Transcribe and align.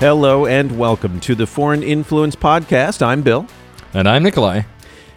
Hello 0.00 0.46
and 0.46 0.78
welcome 0.78 1.18
to 1.20 1.34
the 1.34 1.46
Foreign 1.46 1.82
Influence 1.82 2.36
Podcast. 2.36 3.02
I'm 3.02 3.22
Bill. 3.22 3.46
And 3.92 4.08
I'm 4.08 4.22
Nikolai. 4.22 4.62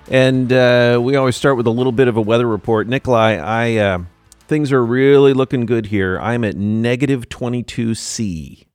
And 0.10 0.52
uh, 0.52 1.00
we 1.02 1.16
always 1.16 1.36
start 1.36 1.56
with 1.56 1.68
a 1.68 1.72
little 1.72 1.92
bit 1.92 2.08
of 2.08 2.18
a 2.18 2.22
weather 2.22 2.48
report. 2.48 2.88
Nikolai, 2.88 3.36
I 3.36 3.76
uh, 3.76 4.00
things 4.48 4.72
are 4.72 4.84
really 4.84 5.34
looking 5.34 5.68
good 5.68 5.88
here. 5.88 6.20
I'm 6.20 6.44
at 6.44 6.56
negative 6.56 7.30
22C. 7.30 8.66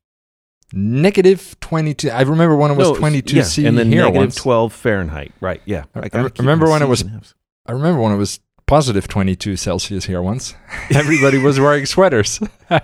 Negative 0.72 1.56
22. 1.60 2.10
I 2.10 2.22
remember 2.22 2.54
when 2.56 2.70
it 2.70 2.74
was 2.76 2.90
No, 2.90 2.96
22 2.96 3.36
yeah, 3.36 3.42
C 3.42 3.66
and 3.66 3.76
then 3.76 3.88
here 3.90 4.02
negative 4.02 4.20
once. 4.20 4.34
12 4.36 4.72
Fahrenheit. 4.72 5.32
Right, 5.40 5.60
yeah. 5.64 5.84
I- 5.94 6.08
gotta 6.08 6.32
I 6.38 6.38
remember 6.38 6.70
when 6.70 6.82
it 6.82 6.88
was-. 6.88 7.04
I 7.66 7.72
remember 7.72 8.00
when 8.00 8.12
it 8.12 8.16
was 8.16 8.38
positive 8.66 9.08
22 9.08 9.56
Celsius 9.56 10.06
here 10.06 10.20
once. 10.22 10.54
Everybody 10.94 11.38
was 11.38 11.58
wearing 11.60 11.86
sweaters. 11.86 12.40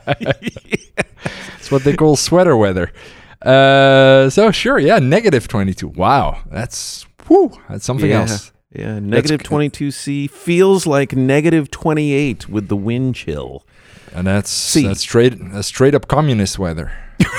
It's 1.59 1.70
what 1.70 1.84
they 1.84 1.95
call 1.95 2.16
sweater 2.16 2.57
weather. 2.57 2.93
Uh, 3.41 4.29
so 4.30 4.51
sure, 4.51 4.79
yeah, 4.80 4.98
negative 4.98 5.47
22. 5.47 5.88
Wow, 5.88 6.43
that's 6.51 7.07
whew, 7.29 7.52
that's 7.69 7.84
something 7.84 8.10
Yeah. 8.10 8.23
else. 8.23 8.51
Yeah, 8.74 8.98
negative 8.98 9.41
good. 9.41 9.47
22C 9.48 10.29
feels 10.29 10.87
like 10.87 11.15
negative 11.15 11.71
28 11.71 12.49
with 12.49 12.66
the 12.69 12.77
wind 12.77 13.15
chill. 13.15 13.65
And 14.12 14.27
that's 14.27 14.51
C. 14.51 14.87
that's 14.87 15.01
straight 15.01 15.35
that's 15.52 15.69
straight 15.69 15.95
up 15.95 16.09
communist 16.09 16.59
weather. 16.59 16.91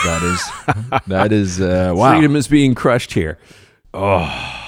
That 0.05 0.23
is 0.23 1.01
that 1.07 1.31
is 1.33 1.59
uh, 1.59 1.91
wow. 1.95 2.11
Freedom 2.13 2.35
is 2.37 2.47
being 2.47 2.75
crushed 2.75 3.13
here. 3.13 3.37
Oh. 3.93 4.62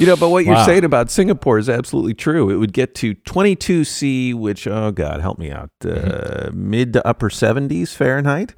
You 0.00 0.06
know, 0.06 0.16
but 0.16 0.30
what 0.30 0.44
you're 0.44 0.64
saying 0.64 0.84
about 0.84 1.10
Singapore 1.10 1.58
is 1.58 1.68
absolutely 1.68 2.14
true. 2.14 2.50
It 2.50 2.56
would 2.56 2.72
get 2.72 2.94
to 2.96 3.14
22C, 3.14 4.34
which, 4.34 4.66
oh 4.66 4.90
God, 4.92 5.20
help 5.20 5.38
me 5.38 5.50
out, 5.50 5.70
uh, 5.84 5.88
Mm-hmm. 5.88 6.70
mid 6.70 6.92
to 6.94 7.06
upper 7.06 7.28
70s 7.30 7.94
Fahrenheit. 7.94 8.54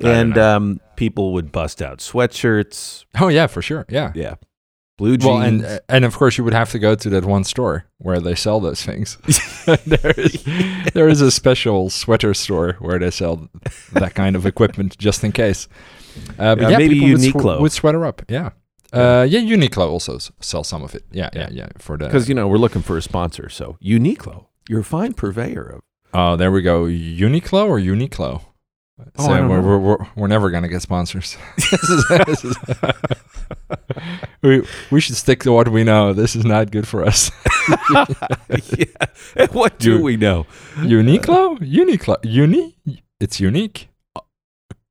And 0.00 0.36
um, 0.36 0.80
people 0.96 1.32
would 1.34 1.52
bust 1.52 1.80
out 1.80 1.98
sweatshirts. 2.00 3.04
Oh 3.20 3.28
yeah, 3.28 3.46
for 3.46 3.62
sure. 3.62 3.86
Yeah. 3.88 4.10
Yeah. 4.14 4.34
Blue 4.98 5.16
jeans. 5.16 5.24
Well, 5.24 5.40
and 5.42 5.80
and 5.88 6.04
of 6.04 6.16
course 6.16 6.36
you 6.38 6.44
would 6.44 6.52
have 6.54 6.70
to 6.72 6.78
go 6.78 6.94
to 6.94 7.08
that 7.10 7.24
one 7.24 7.42
store 7.44 7.84
where 7.98 8.20
they 8.20 8.34
sell 8.36 8.60
those 8.60 8.82
things. 8.84 9.16
there 9.86 10.12
is 10.16 10.44
there 10.94 11.08
is 11.08 11.20
a 11.20 11.30
special 11.30 11.90
sweater 11.90 12.32
store 12.34 12.74
where 12.80 12.98
they 12.98 13.10
sell 13.10 13.48
that 13.92 14.14
kind 14.14 14.36
of 14.36 14.46
equipment 14.46 14.96
just 14.98 15.24
in 15.24 15.32
case. 15.32 15.66
Uh, 16.38 16.54
but 16.54 16.62
Yeah, 16.62 16.68
yeah, 16.70 16.78
maybe 16.78 17.12
would, 17.12 17.20
swe- 17.22 17.60
would 17.60 17.72
sweater 17.72 18.04
up. 18.06 18.22
Yeah. 18.28 18.50
Uh, 18.94 19.26
yeah, 19.28 19.40
Uniqlo 19.40 19.88
also 19.88 20.16
s- 20.16 20.30
sells 20.40 20.68
some 20.68 20.82
of 20.84 20.94
it. 20.94 21.04
Yeah, 21.12 21.30
yeah, 21.34 21.48
yeah. 21.50 21.68
For 21.78 21.96
the 21.98 22.06
Because, 22.06 22.28
you 22.28 22.34
know, 22.34 22.46
we're 22.48 22.58
looking 22.58 22.82
for 22.82 22.96
a 22.96 23.02
sponsor. 23.02 23.48
So, 23.48 23.76
Uniqlo, 23.82 24.46
you're 24.68 24.80
a 24.80 24.84
fine 24.84 25.12
purveyor 25.14 25.66
of. 25.76 25.80
oh, 26.12 26.36
there 26.36 26.50
we 26.52 26.62
go. 26.62 26.84
Uniqlo 26.84 27.66
or 27.68 27.78
Uniqlo. 27.78 28.42
Oh, 29.18 29.26
so 29.26 29.32
I 29.32 29.38
don't 29.38 29.48
we're, 29.48 29.60
know. 29.60 29.66
we're, 29.66 29.78
we're, 29.78 29.96
we're 30.14 30.28
never 30.28 30.50
gonna 30.50 30.68
get 30.68 30.80
sponsors. 30.82 31.36
This 31.56 31.82
is- 31.90 32.04
this 32.26 32.44
is- 32.44 32.56
we 34.42 34.62
we 34.90 35.00
should 35.00 35.16
stick 35.16 35.42
to 35.42 35.52
what 35.52 35.68
we 35.68 35.82
know. 35.84 36.12
This 36.12 36.36
is 36.36 36.44
not 36.44 36.70
good 36.70 36.86
for 36.86 37.04
us. 37.04 37.30
yeah. 38.78 39.46
What 39.52 39.78
do 39.78 39.96
You- 39.96 40.02
we 40.02 40.16
know? 40.16 40.46
Uniqlo? 40.76 41.58
Uniqlo. 41.58 42.16
Uni? 42.22 42.76
It's 43.20 43.40
unique. 43.40 43.88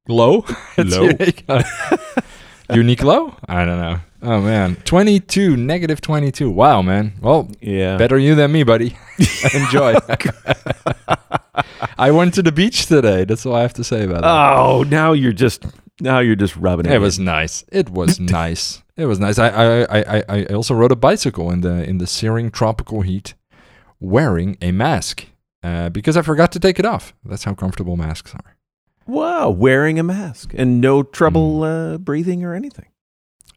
Low? 0.10 0.44
It's 0.78 0.98
Low. 0.98 1.04
unique. 1.04 1.45
Uniqlo? 2.74 3.38
I 3.48 3.66
don't 3.66 3.78
know. 3.80 4.00
Oh, 4.22 4.42
man. 4.42 4.76
22, 4.86 5.58
negative 5.58 6.00
22. 6.02 6.50
Wow, 6.50 6.82
man. 6.82 7.14
Well, 7.22 7.50
Yeah. 7.62 7.98
better 7.98 8.18
you 8.18 8.36
than 8.36 8.52
me, 8.52 8.64
buddy. 8.64 8.96
Enjoy. 9.54 9.96
I 11.98 12.12
went 12.12 12.34
to 12.36 12.42
the 12.44 12.52
beach 12.52 12.86
today. 12.88 13.26
That's 13.26 13.46
all 13.46 13.56
I 13.56 13.62
have 13.62 13.74
to 13.74 13.84
say 13.84 14.04
about 14.04 14.22
that. 14.22 14.30
Oh, 14.30 14.84
now 14.84 15.12
you're 15.14 15.34
just 15.34 15.66
now 16.02 16.20
you're 16.20 16.36
just 16.36 16.56
rubbing 16.56 16.86
it. 16.86 16.92
It 16.92 16.95
in. 16.95 17.02
was 17.02 17.20
nice. 17.20 17.64
It 17.72 17.89
was 17.89 18.20
nice. 18.20 18.82
It 18.98 19.06
was 19.06 19.20
nice. 19.20 19.38
I, 19.39 19.48
I, 19.50 19.82
I, 19.83 20.04
I- 20.17 20.23
I 20.30 20.45
also 20.54 20.73
rode 20.73 20.92
a 20.92 20.95
bicycle 20.95 21.52
in 21.52 21.62
the 21.62 21.83
in 21.83 21.98
the 22.00 22.08
searing 22.08 22.50
tropical 22.52 23.02
heat, 23.02 23.33
wearing 24.00 24.58
a 24.62 24.72
mask 24.72 25.28
uh, 25.64 25.89
because 25.89 26.17
I 26.17 26.22
forgot 26.22 26.52
to 26.54 26.60
take 26.60 26.80
it 26.80 26.86
off. 26.86 27.14
That's 27.26 27.44
how 27.44 27.54
comfortable 27.54 27.98
masks 27.98 28.33
are. 28.33 28.52
Wow, 29.05 29.49
wearing 29.49 29.99
a 29.99 30.03
mask 30.03 30.53
and 30.55 30.80
no 30.81 31.03
trouble 31.03 31.59
Mm. 31.61 31.95
uh, 31.95 31.97
breathing 31.97 32.43
or 32.43 32.53
anything. 32.53 32.86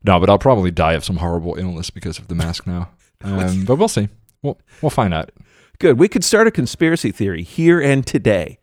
No, 0.05 0.19
but 0.21 0.29
I'll 0.31 0.39
probably 0.39 0.71
die 0.71 0.93
of 0.95 1.05
some 1.05 1.17
horrible 1.17 1.57
illness 1.57 1.91
because 1.91 2.19
of 2.19 2.29
the 2.29 2.35
mask 2.35 2.67
now. 2.67 2.91
Um, 3.25 3.65
but 3.65 3.77
we'll 3.77 3.89
see. 3.89 4.09
We'll 4.43 4.59
we'll 4.83 4.91
find 4.91 5.15
out. 5.15 5.33
Good. 5.79 5.99
We 5.99 6.07
could 6.07 6.23
start 6.23 6.47
a 6.47 6.51
conspiracy 6.51 7.11
theory 7.11 7.43
here 7.43 7.81
and 7.81 8.07
today. 8.07 8.59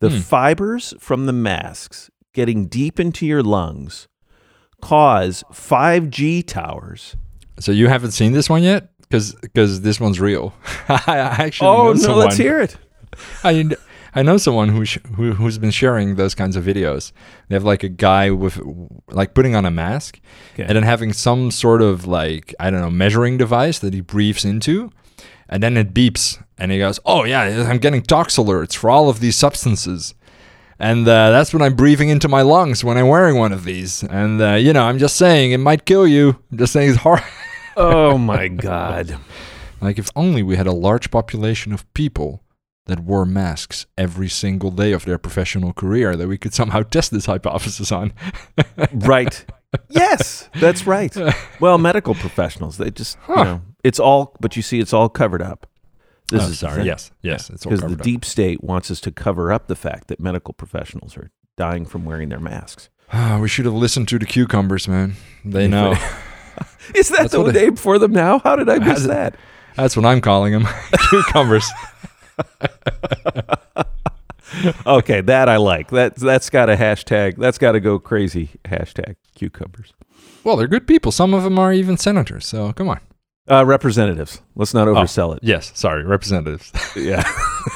The 0.00 0.08
Hmm. 0.08 0.16
fibers 0.20 0.94
from 0.98 1.26
the 1.26 1.32
masks 1.34 2.10
getting 2.32 2.66
deep 2.68 2.98
into 2.98 3.26
your 3.26 3.42
lungs 3.42 4.08
cause 4.80 5.44
5G 5.52 6.42
towers. 6.42 7.16
So 7.60 7.70
you 7.70 7.88
haven't 7.88 8.12
seen 8.12 8.32
this 8.32 8.48
one 8.48 8.62
yet? 8.62 8.90
Because 9.10 9.80
this 9.82 10.00
one's 10.00 10.20
real. 10.20 10.54
I 10.88 11.18
actually 11.18 11.68
Oh, 11.68 11.92
no, 11.92 11.94
someone. 11.98 12.20
let's 12.20 12.36
hear 12.38 12.60
it. 12.60 12.76
I 13.44 13.52
I 14.14 14.22
know 14.22 14.36
someone 14.36 14.70
who, 14.70 14.84
sh- 14.84 14.98
who 15.16 15.32
who's 15.34 15.58
been 15.58 15.70
sharing 15.70 16.14
those 16.16 16.34
kinds 16.34 16.56
of 16.56 16.64
videos. 16.64 17.12
They 17.48 17.54
have 17.56 17.64
like 17.64 17.82
a 17.82 17.88
guy 17.88 18.30
with 18.30 18.60
like 19.08 19.34
putting 19.34 19.54
on 19.54 19.64
a 19.66 19.70
mask 19.70 20.18
Okay. 20.54 20.64
and 20.64 20.76
then 20.76 20.82
having 20.82 21.12
some 21.12 21.50
sort 21.50 21.82
of 21.82 22.06
like 22.06 22.54
I 22.58 22.70
don't 22.70 22.80
know 22.80 22.90
measuring 22.90 23.36
device 23.38 23.78
that 23.80 23.92
he 23.94 24.00
breathes 24.00 24.44
into, 24.44 24.90
and 25.48 25.62
then 25.62 25.76
it 25.76 25.92
beeps 25.94 26.42
and 26.56 26.72
he 26.72 26.78
goes, 26.78 26.98
"Oh 27.04 27.24
yeah, 27.24 27.66
I'm 27.68 27.78
getting 27.78 28.02
tox 28.02 28.36
alerts 28.36 28.74
for 28.76 28.90
all 28.90 29.08
of 29.08 29.20
these 29.20 29.36
substances." 29.36 30.14
And 30.80 31.08
uh, 31.08 31.30
that's 31.30 31.52
when 31.52 31.60
I'm 31.60 31.74
breathing 31.74 32.08
into 32.08 32.28
my 32.28 32.42
lungs 32.42 32.84
when 32.84 32.96
I'm 32.96 33.08
wearing 33.08 33.36
one 33.36 33.50
of 33.52 33.64
these. 33.64 34.04
And, 34.04 34.40
uh, 34.40 34.54
you 34.54 34.72
know, 34.72 34.84
I'm 34.84 34.98
just 34.98 35.16
saying 35.16 35.50
it 35.50 35.58
might 35.58 35.84
kill 35.84 36.06
you. 36.06 36.38
I'm 36.52 36.58
just 36.58 36.72
saying 36.72 36.90
it's 36.90 37.00
hard. 37.00 37.20
Oh, 37.76 38.16
my 38.16 38.46
God. 38.48 39.18
Like, 39.80 39.98
if 39.98 40.08
only 40.16 40.42
we 40.44 40.54
had 40.56 40.66
a 40.68 40.72
large 40.72 41.10
population 41.10 41.72
of 41.72 41.84
people 41.94 42.42
that 42.88 43.00
wore 43.00 43.24
masks 43.24 43.86
every 43.96 44.28
single 44.28 44.70
day 44.70 44.92
of 44.92 45.04
their 45.04 45.18
professional 45.18 45.72
career, 45.72 46.16
that 46.16 46.26
we 46.28 46.36
could 46.36 46.52
somehow 46.52 46.82
test 46.90 47.10
this 47.12 47.26
hypothesis 47.26 47.92
on. 47.92 48.12
right. 48.92 49.44
Yes, 49.88 50.48
that's 50.60 50.86
right. 50.86 51.14
Well, 51.60 51.76
medical 51.78 52.14
professionals, 52.14 52.78
they 52.78 52.90
just, 52.90 53.18
you 53.28 53.34
know, 53.36 53.62
it's 53.84 53.98
all, 54.00 54.34
but 54.40 54.56
you 54.56 54.62
see, 54.62 54.78
it's 54.80 54.92
all 54.92 55.08
covered 55.08 55.42
up. 55.42 55.66
This 56.30 56.42
Oh, 56.42 56.48
is 56.48 56.58
sorry. 56.58 56.84
Yes, 56.84 57.10
yes, 57.22 57.50
it's 57.50 57.64
all 57.66 57.70
because 57.72 57.88
the 57.90 57.96
up. 57.96 58.02
deep 58.02 58.24
state 58.24 58.62
wants 58.62 58.90
us 58.90 59.00
to 59.02 59.10
cover 59.10 59.50
up 59.52 59.66
the 59.66 59.74
fact 59.76 60.08
that 60.08 60.20
medical 60.20 60.54
professionals 60.54 61.16
are 61.16 61.30
dying 61.56 61.84
from 61.84 62.04
wearing 62.04 62.28
their 62.28 62.38
masks. 62.40 62.90
Ah, 63.12 63.38
we 63.40 63.48
should 63.48 63.64
have 63.64 63.74
listened 63.74 64.06
to 64.08 64.18
the 64.18 64.26
cucumbers, 64.26 64.86
man. 64.86 65.14
They 65.44 65.66
know. 65.68 65.92
Is 66.94 67.08
that 67.08 67.18
That's 67.22 67.32
the 67.32 67.42
they- 67.44 67.64
name 67.64 67.76
for 67.76 67.98
them 67.98 68.12
now? 68.12 68.38
How 68.40 68.56
did 68.56 68.68
I 68.68 68.78
miss 68.78 69.04
that? 69.06 69.34
That's 69.76 69.96
what 69.96 70.04
I'm 70.06 70.20
calling 70.20 70.52
them. 70.52 70.66
cucumbers. 71.10 71.68
Okay, 74.86 75.20
that 75.20 75.48
I 75.48 75.56
like. 75.56 75.90
That 75.90 76.16
that's 76.16 76.50
got 76.50 76.70
a 76.70 76.76
hashtag. 76.76 77.36
That's 77.36 77.58
got 77.58 77.72
to 77.72 77.80
go 77.80 77.98
crazy. 77.98 78.50
Hashtag 78.64 79.16
cucumbers. 79.34 79.92
Well, 80.42 80.56
they're 80.56 80.66
good 80.66 80.86
people. 80.86 81.12
Some 81.12 81.34
of 81.34 81.42
them 81.42 81.58
are 81.58 81.72
even 81.72 81.96
senators. 81.96 82.46
So 82.46 82.72
come 82.72 82.88
on. 82.88 83.00
Uh, 83.50 83.64
representatives. 83.64 84.42
Let's 84.56 84.74
not 84.74 84.88
oversell 84.88 85.34
it. 85.34 85.40
Yes, 85.42 85.72
sorry, 85.74 86.04
representatives. 86.04 86.70
Yeah. 86.94 87.24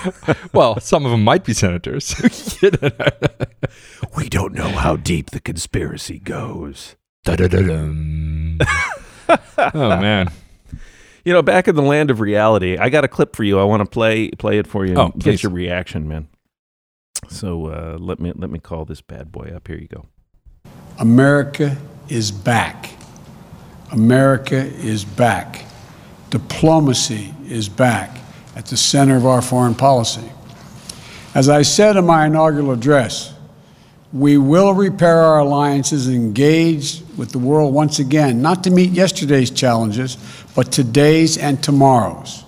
well, 0.52 0.78
some 0.80 1.06
of 1.06 1.12
them 1.12 1.24
might 1.24 1.44
be 1.44 1.54
senators. 1.54 2.14
we 4.16 4.28
don't 4.28 4.52
know 4.52 4.68
how 4.68 4.96
deep 4.96 5.30
the 5.30 5.40
conspiracy 5.40 6.18
goes. 6.18 6.96
Oh 9.58 9.70
man. 9.74 10.30
You 11.24 11.32
know, 11.32 11.42
back 11.42 11.68
in 11.68 11.76
the 11.76 11.82
land 11.82 12.10
of 12.10 12.20
reality, 12.20 12.76
I 12.76 12.88
got 12.88 13.04
a 13.04 13.08
clip 13.08 13.36
for 13.36 13.44
you. 13.44 13.58
I 13.60 13.64
want 13.64 13.80
to 13.82 13.88
play 13.88 14.30
play 14.30 14.58
it 14.58 14.66
for 14.66 14.84
you 14.84 14.90
and 14.92 14.98
Oh, 14.98 15.12
get 15.16 15.42
your 15.42 15.52
reaction, 15.52 16.08
man. 16.08 16.28
So 17.28 17.66
uh, 17.66 17.96
let 18.00 18.18
me 18.18 18.32
let 18.34 18.50
me 18.50 18.58
call 18.58 18.84
this 18.84 19.00
bad 19.00 19.30
boy 19.30 19.52
up. 19.54 19.68
Here 19.68 19.78
you 19.78 19.88
go. 19.88 20.06
America 20.98 21.76
is 22.08 22.30
back. 22.32 22.90
America 23.92 24.56
is 24.56 25.04
back. 25.04 25.64
Diplomacy 26.30 27.34
is 27.46 27.68
back 27.68 28.18
at 28.56 28.66
the 28.66 28.76
center 28.76 29.16
of 29.16 29.26
our 29.26 29.42
foreign 29.42 29.74
policy. 29.74 30.28
As 31.34 31.48
I 31.48 31.62
said 31.62 31.96
in 31.96 32.04
my 32.06 32.26
inaugural 32.26 32.72
address, 32.72 33.31
we 34.12 34.36
will 34.36 34.74
repair 34.74 35.18
our 35.18 35.38
alliances 35.38 36.06
and 36.06 36.16
engage 36.16 37.02
with 37.16 37.30
the 37.30 37.38
world 37.38 37.72
once 37.72 37.98
again, 37.98 38.42
not 38.42 38.62
to 38.64 38.70
meet 38.70 38.90
yesterday's 38.90 39.50
challenges, 39.50 40.18
but 40.54 40.70
today's 40.70 41.38
and 41.38 41.62
tomorrow's. 41.62 42.44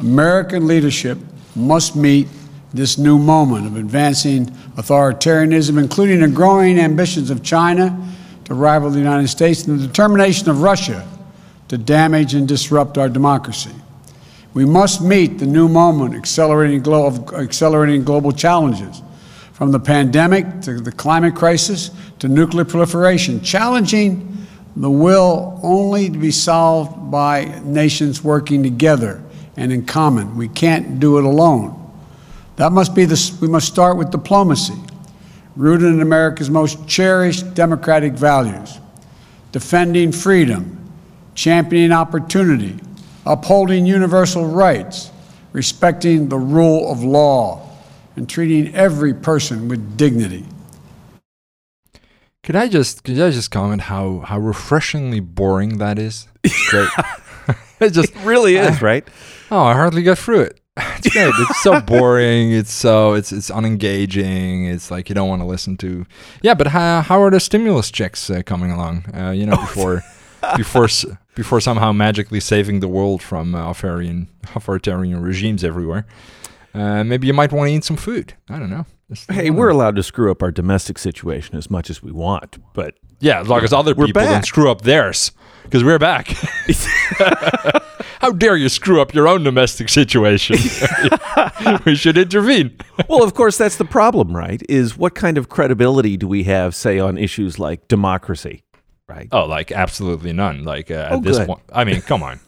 American 0.00 0.66
leadership 0.66 1.18
must 1.54 1.94
meet 1.94 2.26
this 2.72 2.98
new 2.98 3.18
moment 3.18 3.66
of 3.66 3.76
advancing 3.76 4.46
authoritarianism, 4.76 5.78
including 5.78 6.20
the 6.20 6.28
growing 6.28 6.78
ambitions 6.78 7.30
of 7.30 7.42
China 7.44 8.12
to 8.44 8.54
rival 8.54 8.90
the 8.90 8.98
United 8.98 9.28
States 9.28 9.64
and 9.66 9.78
the 9.78 9.86
determination 9.86 10.50
of 10.50 10.60
Russia 10.60 11.06
to 11.68 11.78
damage 11.78 12.34
and 12.34 12.48
disrupt 12.48 12.98
our 12.98 13.08
democracy. 13.08 13.70
We 14.54 14.64
must 14.64 15.00
meet 15.00 15.38
the 15.38 15.46
new 15.46 15.68
moment 15.68 16.14
accelerating 16.14 16.82
glo- 16.82 17.26
accelerating 17.36 18.02
global 18.02 18.32
challenges, 18.32 19.02
from 19.54 19.70
the 19.70 19.78
pandemic 19.78 20.60
to 20.62 20.80
the 20.80 20.90
climate 20.90 21.34
crisis 21.34 21.92
to 22.18 22.28
nuclear 22.28 22.64
proliferation, 22.64 23.40
challenging 23.40 24.46
the 24.76 24.90
will 24.90 25.60
only 25.62 26.10
to 26.10 26.18
be 26.18 26.32
solved 26.32 27.10
by 27.10 27.60
nations 27.64 28.22
working 28.22 28.64
together 28.64 29.22
and 29.56 29.72
in 29.72 29.86
common. 29.86 30.36
We 30.36 30.48
can't 30.48 30.98
do 30.98 31.18
it 31.18 31.24
alone. 31.24 31.80
That 32.56 32.72
must 32.72 32.96
be 32.96 33.04
the, 33.04 33.38
we 33.40 33.46
must 33.46 33.68
start 33.68 33.96
with 33.96 34.10
diplomacy, 34.10 34.74
rooted 35.54 35.86
in 35.86 36.00
America's 36.00 36.50
most 36.50 36.88
cherished 36.88 37.54
democratic 37.54 38.14
values, 38.14 38.80
defending 39.52 40.10
freedom, 40.10 40.92
championing 41.36 41.92
opportunity, 41.92 42.76
upholding 43.24 43.86
universal 43.86 44.48
rights, 44.48 45.12
respecting 45.52 46.28
the 46.28 46.38
rule 46.38 46.90
of 46.90 47.04
law, 47.04 47.70
and 48.16 48.28
treating 48.28 48.74
every 48.74 49.14
person 49.14 49.68
with 49.68 49.96
dignity. 49.96 50.44
Could 52.42 52.56
I 52.56 52.68
just 52.68 53.04
could 53.04 53.18
I 53.20 53.30
just 53.30 53.50
comment 53.50 53.82
how 53.82 54.20
how 54.20 54.38
refreshingly 54.38 55.20
boring 55.20 55.78
that 55.78 55.98
is? 55.98 56.28
It's 56.42 56.70
great. 56.70 56.88
it 57.80 57.90
just 57.90 58.14
really 58.16 58.56
is, 58.56 58.80
right? 58.82 59.06
Oh, 59.50 59.62
I 59.64 59.74
hardly 59.74 60.02
got 60.02 60.18
through 60.18 60.40
it. 60.40 60.60
It's 60.96 61.08
great. 61.10 61.32
it's 61.38 61.62
so 61.62 61.80
boring. 61.80 62.52
It's 62.52 62.72
so 62.72 63.12
it's 63.14 63.30
it's 63.32 63.50
unengaging. 63.50 64.68
It's 64.72 64.90
like 64.90 65.08
you 65.08 65.14
don't 65.14 65.28
want 65.28 65.40
to 65.42 65.46
listen 65.46 65.76
to. 65.78 66.04
Yeah, 66.42 66.54
but 66.54 66.68
how 66.68 67.00
how 67.02 67.22
are 67.22 67.30
the 67.30 67.40
stimulus 67.40 67.90
checks 67.90 68.28
uh, 68.30 68.42
coming 68.44 68.70
along? 68.72 69.04
Uh, 69.14 69.30
you 69.30 69.46
know, 69.46 69.56
before 69.56 70.02
before 70.56 70.84
s- 70.84 71.06
before 71.34 71.60
somehow 71.60 71.92
magically 71.92 72.40
saving 72.40 72.80
the 72.80 72.88
world 72.88 73.22
from 73.22 73.54
uh, 73.54 73.70
authoritarian 73.70 74.28
authoritarian 74.54 75.20
regimes 75.22 75.62
everywhere. 75.62 76.06
Uh, 76.74 77.04
maybe 77.04 77.26
you 77.26 77.32
might 77.32 77.52
want 77.52 77.68
to 77.68 77.72
eat 77.74 77.84
some 77.84 77.96
food. 77.96 78.34
I 78.50 78.58
don't 78.58 78.70
know. 78.70 78.84
Hey, 79.30 79.50
we're 79.50 79.68
allowed 79.68 79.94
to 79.96 80.02
screw 80.02 80.30
up 80.30 80.42
our 80.42 80.50
domestic 80.50 80.98
situation 80.98 81.56
as 81.56 81.70
much 81.70 81.88
as 81.90 82.02
we 82.02 82.10
want, 82.10 82.58
but 82.72 82.94
Yeah, 83.20 83.40
as 83.40 83.48
long 83.48 83.62
as 83.62 83.72
other 83.72 83.94
people 83.94 84.22
don't 84.22 84.44
screw 84.44 84.70
up 84.70 84.80
theirs, 84.82 85.30
because 85.62 85.84
we're 85.84 85.98
back. 86.00 86.28
How 88.20 88.30
dare 88.30 88.56
you 88.56 88.68
screw 88.68 89.00
up 89.02 89.12
your 89.14 89.28
own 89.28 89.44
domestic 89.44 89.88
situation? 89.88 90.56
we 91.84 91.94
should 91.94 92.16
intervene. 92.16 92.76
well, 93.08 93.22
of 93.22 93.34
course, 93.34 93.58
that's 93.58 93.76
the 93.76 93.84
problem, 93.84 94.34
right? 94.34 94.62
Is 94.68 94.96
what 94.96 95.14
kind 95.14 95.36
of 95.38 95.48
credibility 95.48 96.16
do 96.16 96.26
we 96.26 96.44
have, 96.44 96.74
say, 96.74 96.98
on 96.98 97.18
issues 97.18 97.58
like 97.58 97.86
democracy, 97.88 98.64
right? 99.08 99.28
Oh, 99.30 99.44
like 99.44 99.70
absolutely 99.70 100.32
none. 100.32 100.64
Like 100.64 100.90
uh, 100.90 101.08
Oh, 101.10 101.16
at 101.18 101.22
this 101.22 101.38
good. 101.38 101.46
point, 101.46 101.60
I 101.72 101.84
mean, 101.84 102.00
come 102.00 102.22
on. 102.22 102.40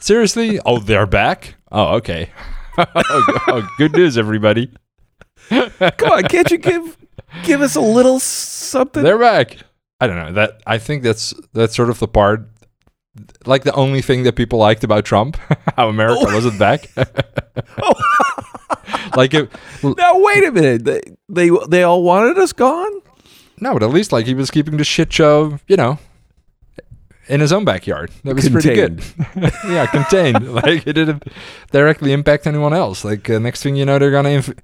Seriously? 0.00 0.58
Oh, 0.66 0.78
they're 0.78 1.06
back. 1.06 1.54
Oh, 1.70 1.94
okay. 1.96 2.30
Oh, 2.78 2.84
oh, 3.48 3.68
good 3.78 3.92
news, 3.92 4.16
everybody. 4.18 4.70
Come 5.50 6.10
on, 6.10 6.22
can't 6.24 6.50
you 6.50 6.58
give 6.58 6.96
give 7.44 7.60
us 7.60 7.76
a 7.76 7.80
little 7.80 8.18
something? 8.18 9.02
They're 9.02 9.18
back. 9.18 9.58
I 10.00 10.06
don't 10.06 10.16
know 10.16 10.32
that. 10.32 10.60
I 10.66 10.78
think 10.78 11.02
that's 11.02 11.32
that's 11.52 11.74
sort 11.76 11.88
of 11.90 11.98
the 12.00 12.08
part, 12.08 12.48
like 13.46 13.64
the 13.64 13.72
only 13.74 14.02
thing 14.02 14.24
that 14.24 14.34
people 14.36 14.58
liked 14.58 14.84
about 14.84 15.04
Trump, 15.04 15.36
how 15.76 15.88
America 15.88 16.24
Oh. 16.26 16.34
wasn't 16.34 16.58
back. 16.58 16.90
like 19.16 19.34
it, 19.34 19.50
now 19.82 20.18
wait 20.18 20.44
a 20.44 20.52
minute, 20.52 20.84
they, 20.84 21.00
they 21.28 21.50
they 21.68 21.82
all 21.82 22.02
wanted 22.02 22.38
us 22.38 22.52
gone. 22.52 23.00
no, 23.60 23.72
but 23.72 23.82
at 23.82 23.90
least 23.90 24.12
like 24.12 24.26
he 24.26 24.34
was 24.34 24.50
keeping 24.50 24.76
the 24.76 24.84
shit 24.84 25.12
show, 25.12 25.58
you 25.68 25.76
know, 25.76 25.98
in 27.28 27.40
his 27.40 27.52
own 27.52 27.64
backyard. 27.64 28.10
That 28.24 28.34
was 28.34 28.48
pretty 28.48 28.74
good. 28.74 29.02
yeah, 29.68 29.86
contained. 29.86 30.52
like 30.54 30.86
it 30.86 30.92
didn't 30.92 31.24
directly 31.72 32.12
impact 32.12 32.46
anyone 32.46 32.72
else. 32.72 33.04
Like 33.04 33.28
uh, 33.28 33.38
next 33.38 33.62
thing 33.62 33.76
you 33.76 33.84
know, 33.84 33.98
they're 33.98 34.10
gonna 34.10 34.30
inv- 34.30 34.58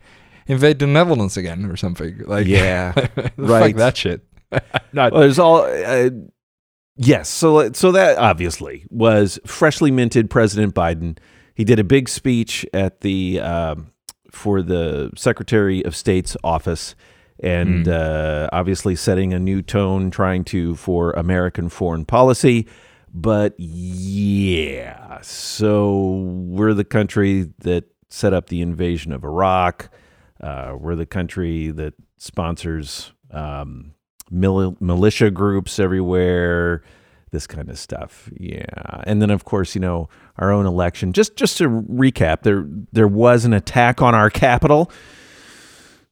invade 0.46 0.78
the 0.78 0.86
Netherlands 0.86 1.36
again 1.36 1.64
or 1.66 1.76
something. 1.76 2.22
Like 2.26 2.46
Yeah, 2.46 2.92
fuck 2.92 3.32
right. 3.36 3.76
that 3.76 3.96
shit. 3.96 4.22
Not 4.92 5.12
Well, 5.12 5.22
there's 5.22 5.38
all. 5.38 5.62
Uh, 5.62 6.10
yes, 6.96 7.28
so 7.28 7.72
so 7.72 7.92
that 7.92 8.18
obviously 8.18 8.84
was 8.90 9.38
freshly 9.46 9.90
minted 9.90 10.30
President 10.30 10.74
Biden. 10.74 11.18
He 11.54 11.64
did 11.64 11.78
a 11.78 11.84
big 11.84 12.08
speech 12.08 12.64
at 12.72 13.00
the 13.00 13.40
um, 13.40 13.92
for 14.30 14.62
the 14.62 15.10
Secretary 15.16 15.84
of 15.84 15.94
State's 15.94 16.36
office, 16.42 16.94
and 17.42 17.88
uh, 17.88 18.48
obviously 18.52 18.94
setting 18.94 19.34
a 19.34 19.38
new 19.38 19.60
tone, 19.60 20.10
trying 20.10 20.44
to 20.44 20.76
for 20.76 21.10
American 21.12 21.68
foreign 21.68 22.04
policy. 22.04 22.68
But 23.12 23.54
yeah, 23.58 25.20
so 25.20 26.22
we're 26.24 26.72
the 26.72 26.84
country 26.84 27.52
that 27.58 27.84
set 28.08 28.32
up 28.32 28.48
the 28.48 28.62
invasion 28.62 29.12
of 29.12 29.24
Iraq. 29.24 29.90
Uh, 30.40 30.76
we're 30.78 30.96
the 30.96 31.06
country 31.06 31.70
that 31.72 31.94
sponsors 32.16 33.12
um, 33.30 33.92
mil- 34.30 34.76
militia 34.80 35.30
groups 35.30 35.78
everywhere, 35.78 36.82
this 37.32 37.46
kind 37.46 37.68
of 37.68 37.78
stuff. 37.78 38.30
Yeah, 38.38 39.02
and 39.04 39.20
then 39.20 39.30
of 39.30 39.44
course, 39.44 39.74
you 39.74 39.80
know, 39.80 40.08
our 40.38 40.50
own 40.50 40.64
election. 40.64 41.12
Just 41.12 41.36
just 41.36 41.58
to 41.58 41.68
recap, 41.68 42.42
there 42.42 42.66
there 42.92 43.08
was 43.08 43.44
an 43.44 43.52
attack 43.52 44.00
on 44.00 44.14
our 44.14 44.30
Capitol 44.30 44.90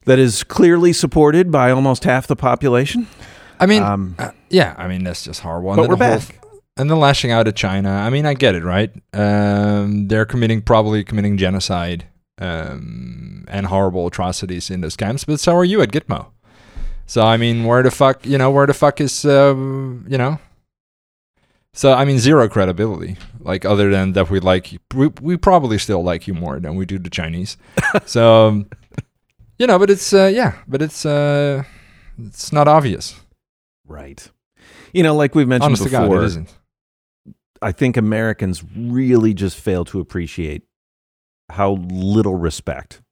that 0.05 0.19
is 0.19 0.43
clearly 0.43 0.93
supported 0.93 1.51
by 1.51 1.71
almost 1.71 2.03
half 2.03 2.27
the 2.27 2.35
population. 2.35 3.07
I 3.59 3.65
mean, 3.67 3.83
Um, 3.83 4.15
uh, 4.17 4.31
yeah, 4.49 4.73
I 4.77 4.87
mean 4.87 5.03
that's 5.03 5.23
just 5.23 5.41
horrible. 5.41 5.69
And 5.71 5.77
but 5.77 5.89
we're 5.89 5.95
the 5.95 5.99
back. 5.99 6.27
th- 6.27 6.39
and 6.77 6.89
then 6.89 6.99
lashing 6.99 7.31
out 7.31 7.47
at 7.47 7.55
China. 7.55 7.89
I 7.91 8.09
mean, 8.09 8.25
I 8.25 8.33
get 8.33 8.55
it, 8.55 8.63
right? 8.63 8.91
Um, 9.13 10.07
they're 10.07 10.25
committing 10.25 10.61
probably 10.61 11.03
committing 11.03 11.37
genocide 11.37 12.05
um, 12.39 13.45
and 13.49 13.67
horrible 13.67 14.07
atrocities 14.07 14.69
in 14.71 14.81
those 14.81 14.95
camps, 14.95 15.23
but 15.25 15.39
so 15.39 15.53
are 15.55 15.65
you 15.65 15.81
at 15.81 15.91
Gitmo. 15.91 16.27
So 17.05 17.21
I 17.23 17.37
mean, 17.37 17.65
where 17.65 17.83
the 17.83 17.91
fuck, 17.91 18.25
you 18.25 18.37
know, 18.37 18.49
where 18.49 18.65
the 18.65 18.73
fuck 18.73 19.01
is, 19.01 19.25
uh, 19.25 19.53
you 19.55 20.17
know? 20.17 20.39
So 21.73 21.93
I 21.93 22.05
mean, 22.05 22.19
zero 22.19 22.47
credibility. 22.49 23.17
Like 23.39 23.63
other 23.65 23.89
than 23.91 24.13
that, 24.13 24.29
we 24.29 24.39
like 24.39 24.73
we, 24.93 25.07
we 25.21 25.37
probably 25.37 25.77
still 25.77 26.03
like 26.03 26.27
you 26.27 26.33
more 26.33 26.59
than 26.59 26.75
we 26.75 26.85
do 26.85 26.97
the 26.99 27.09
Chinese. 27.09 27.57
so 28.05 28.47
um, 28.47 28.65
you 29.61 29.67
know, 29.67 29.77
but 29.77 29.91
it's 29.91 30.11
uh, 30.11 30.25
yeah, 30.25 30.55
but 30.67 30.81
it's 30.81 31.05
uh, 31.05 31.63
it's 32.17 32.51
not 32.51 32.67
obvious. 32.67 33.19
Right. 33.87 34.27
You 34.91 35.03
know, 35.03 35.15
like 35.15 35.35
we've 35.35 35.47
mentioned 35.47 35.67
Honest 35.77 35.83
to 35.83 35.89
God, 35.89 36.01
before, 36.09 36.23
it 36.23 36.25
isn't. 36.25 36.57
I 37.61 37.71
think 37.71 37.95
Americans 37.95 38.63
really 38.75 39.35
just 39.35 39.55
fail 39.55 39.85
to 39.85 39.99
appreciate 39.99 40.63
how 41.51 41.73
little 41.91 42.33
respect 42.33 43.03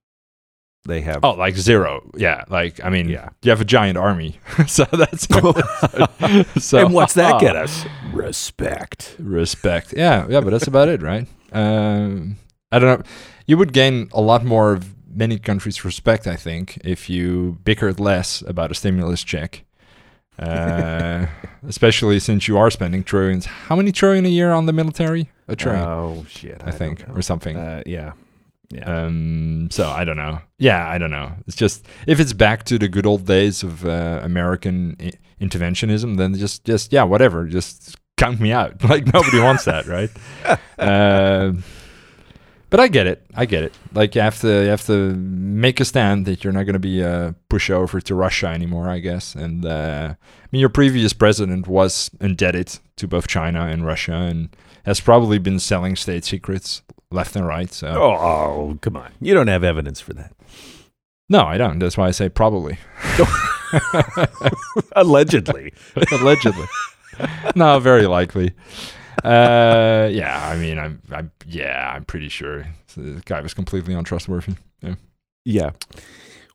they 0.85 1.01
have. 1.01 1.23
Oh, 1.23 1.33
like 1.33 1.55
zero. 1.55 2.09
Yeah. 2.17 2.45
Like, 2.49 2.83
I 2.83 2.89
mean, 2.89 3.09
Yeah. 3.09 3.29
you 3.43 3.51
have 3.51 3.61
a 3.61 3.65
giant 3.65 3.99
army. 3.99 4.39
so 4.67 4.85
that's. 4.85 5.27
so, 6.65 6.79
and 6.79 6.93
what's 6.95 7.13
that 7.13 7.39
get 7.39 7.55
us? 7.55 7.85
Respect. 8.11 9.15
Respect. 9.19 9.93
Yeah. 9.95 10.25
Yeah. 10.27 10.41
But 10.41 10.49
that's 10.49 10.67
about 10.67 10.87
it, 10.87 11.03
right? 11.03 11.27
Um, 11.51 12.37
I 12.71 12.79
don't 12.79 12.99
know. 12.99 13.05
You 13.45 13.57
would 13.57 13.71
gain 13.71 14.09
a 14.13 14.21
lot 14.21 14.43
more 14.43 14.73
of 14.73 14.95
many 15.11 15.37
countries' 15.39 15.83
respect, 15.85 16.27
I 16.27 16.35
think, 16.35 16.79
if 16.83 17.09
you 17.09 17.57
bickered 17.63 17.99
less 17.99 18.41
about 18.47 18.71
a 18.71 18.73
stimulus 18.75 19.23
check. 19.23 19.65
Uh, 20.37 21.25
especially 21.67 22.19
since 22.19 22.47
you 22.47 22.57
are 22.57 22.71
spending 22.71 23.03
trillions. 23.03 23.45
How 23.45 23.75
many 23.75 23.91
trillion 23.91 24.25
a 24.25 24.29
year 24.29 24.51
on 24.51 24.65
the 24.65 24.73
military? 24.73 25.29
A 25.49 25.55
trillion, 25.55 25.83
Oh 25.85 26.25
shit! 26.29 26.61
I, 26.63 26.71
think, 26.71 27.03
or 27.13 27.21
something. 27.21 27.57
Uh, 27.57 27.83
yeah. 27.85 28.13
Yeah. 28.71 28.83
Um, 29.05 29.67
so 29.71 29.89
I 29.89 30.03
don't 30.03 30.15
know. 30.15 30.39
Yeah, 30.59 30.87
I 30.87 30.97
don't 30.99 31.09
know. 31.09 31.31
It's 31.47 31.55
just 31.57 31.85
if 32.07 32.19
it's 32.19 32.33
back 32.33 32.63
to 32.65 32.77
the 32.77 32.87
good 32.87 33.05
old 33.07 33.25
days 33.25 33.63
of 33.63 33.83
uh, 33.83 34.19
American 34.23 34.95
I- 34.99 35.13
interventionism, 35.41 36.17
then 36.17 36.35
just 36.35 36.63
just 36.65 36.93
yeah, 36.93 37.03
whatever. 37.03 37.45
Just 37.47 37.97
count 38.15 38.39
me 38.39 38.51
out. 38.51 38.81
Like 38.89 39.11
nobody 39.11 39.39
wants 39.39 39.65
that, 39.65 39.87
right? 39.87 40.11
But 42.69 42.79
I 42.79 42.87
get 42.87 43.07
it. 43.07 43.25
I 43.33 43.45
get 43.45 43.63
it. 43.63 43.73
Like 43.93 44.13
you 44.13 44.21
have 44.21 44.39
to 44.41 44.47
you 44.47 44.69
have 44.69 44.85
to 44.85 45.15
make 45.15 45.79
a 45.79 45.85
stand 45.85 46.25
that 46.27 46.43
you're 46.43 46.53
not 46.53 46.63
going 46.63 46.73
to 46.73 46.79
be 46.79 47.01
a 47.01 47.33
pushover 47.49 48.01
to 48.03 48.15
Russia 48.15 48.47
anymore, 48.47 48.89
I 48.89 48.99
guess. 48.99 49.33
And 49.33 49.65
uh, 49.65 50.13
I 50.19 50.47
mean, 50.51 50.59
your 50.59 50.69
previous 50.69 51.13
president 51.13 51.67
was 51.67 52.11
indebted 52.21 52.79
to 52.97 53.07
both 53.07 53.27
China 53.27 53.65
and 53.65 53.85
Russia, 53.85 54.13
and 54.13 54.49
has 54.85 54.99
probably 54.99 55.39
been 55.39 55.59
selling 55.59 55.95
state 55.95 56.25
secrets 56.25 56.83
left 57.11 57.35
and 57.35 57.47
right. 57.47 57.71
So 57.73 57.87
oh, 57.87 58.13
oh, 58.17 58.77
come 58.81 58.95
on! 58.97 59.13
You 59.19 59.33
don't 59.33 59.47
have 59.47 59.63
evidence 59.63 59.99
for 59.99 60.13
that. 60.13 60.33
no, 61.27 61.45
I 61.45 61.57
don't. 61.57 61.79
That's 61.79 61.97
why 61.97 62.07
I 62.07 62.11
say 62.11 62.29
probably. 62.29 62.77
Allegedly. 64.93 65.73
Allegedly. 66.11 66.65
no, 67.55 67.79
very 67.79 68.05
likely. 68.07 68.53
Uh, 69.23 70.07
yeah, 70.11 70.47
I 70.49 70.57
mean, 70.57 70.77
I'm, 70.79 71.01
I'm, 71.11 71.31
yeah, 71.45 71.91
I'm 71.95 72.05
pretty 72.05 72.29
sure 72.29 72.65
the 72.95 73.21
guy 73.25 73.41
was 73.41 73.53
completely 73.53 73.93
untrustworthy. 73.93 74.53
Yeah. 74.81 74.95
Yeah. 75.45 75.69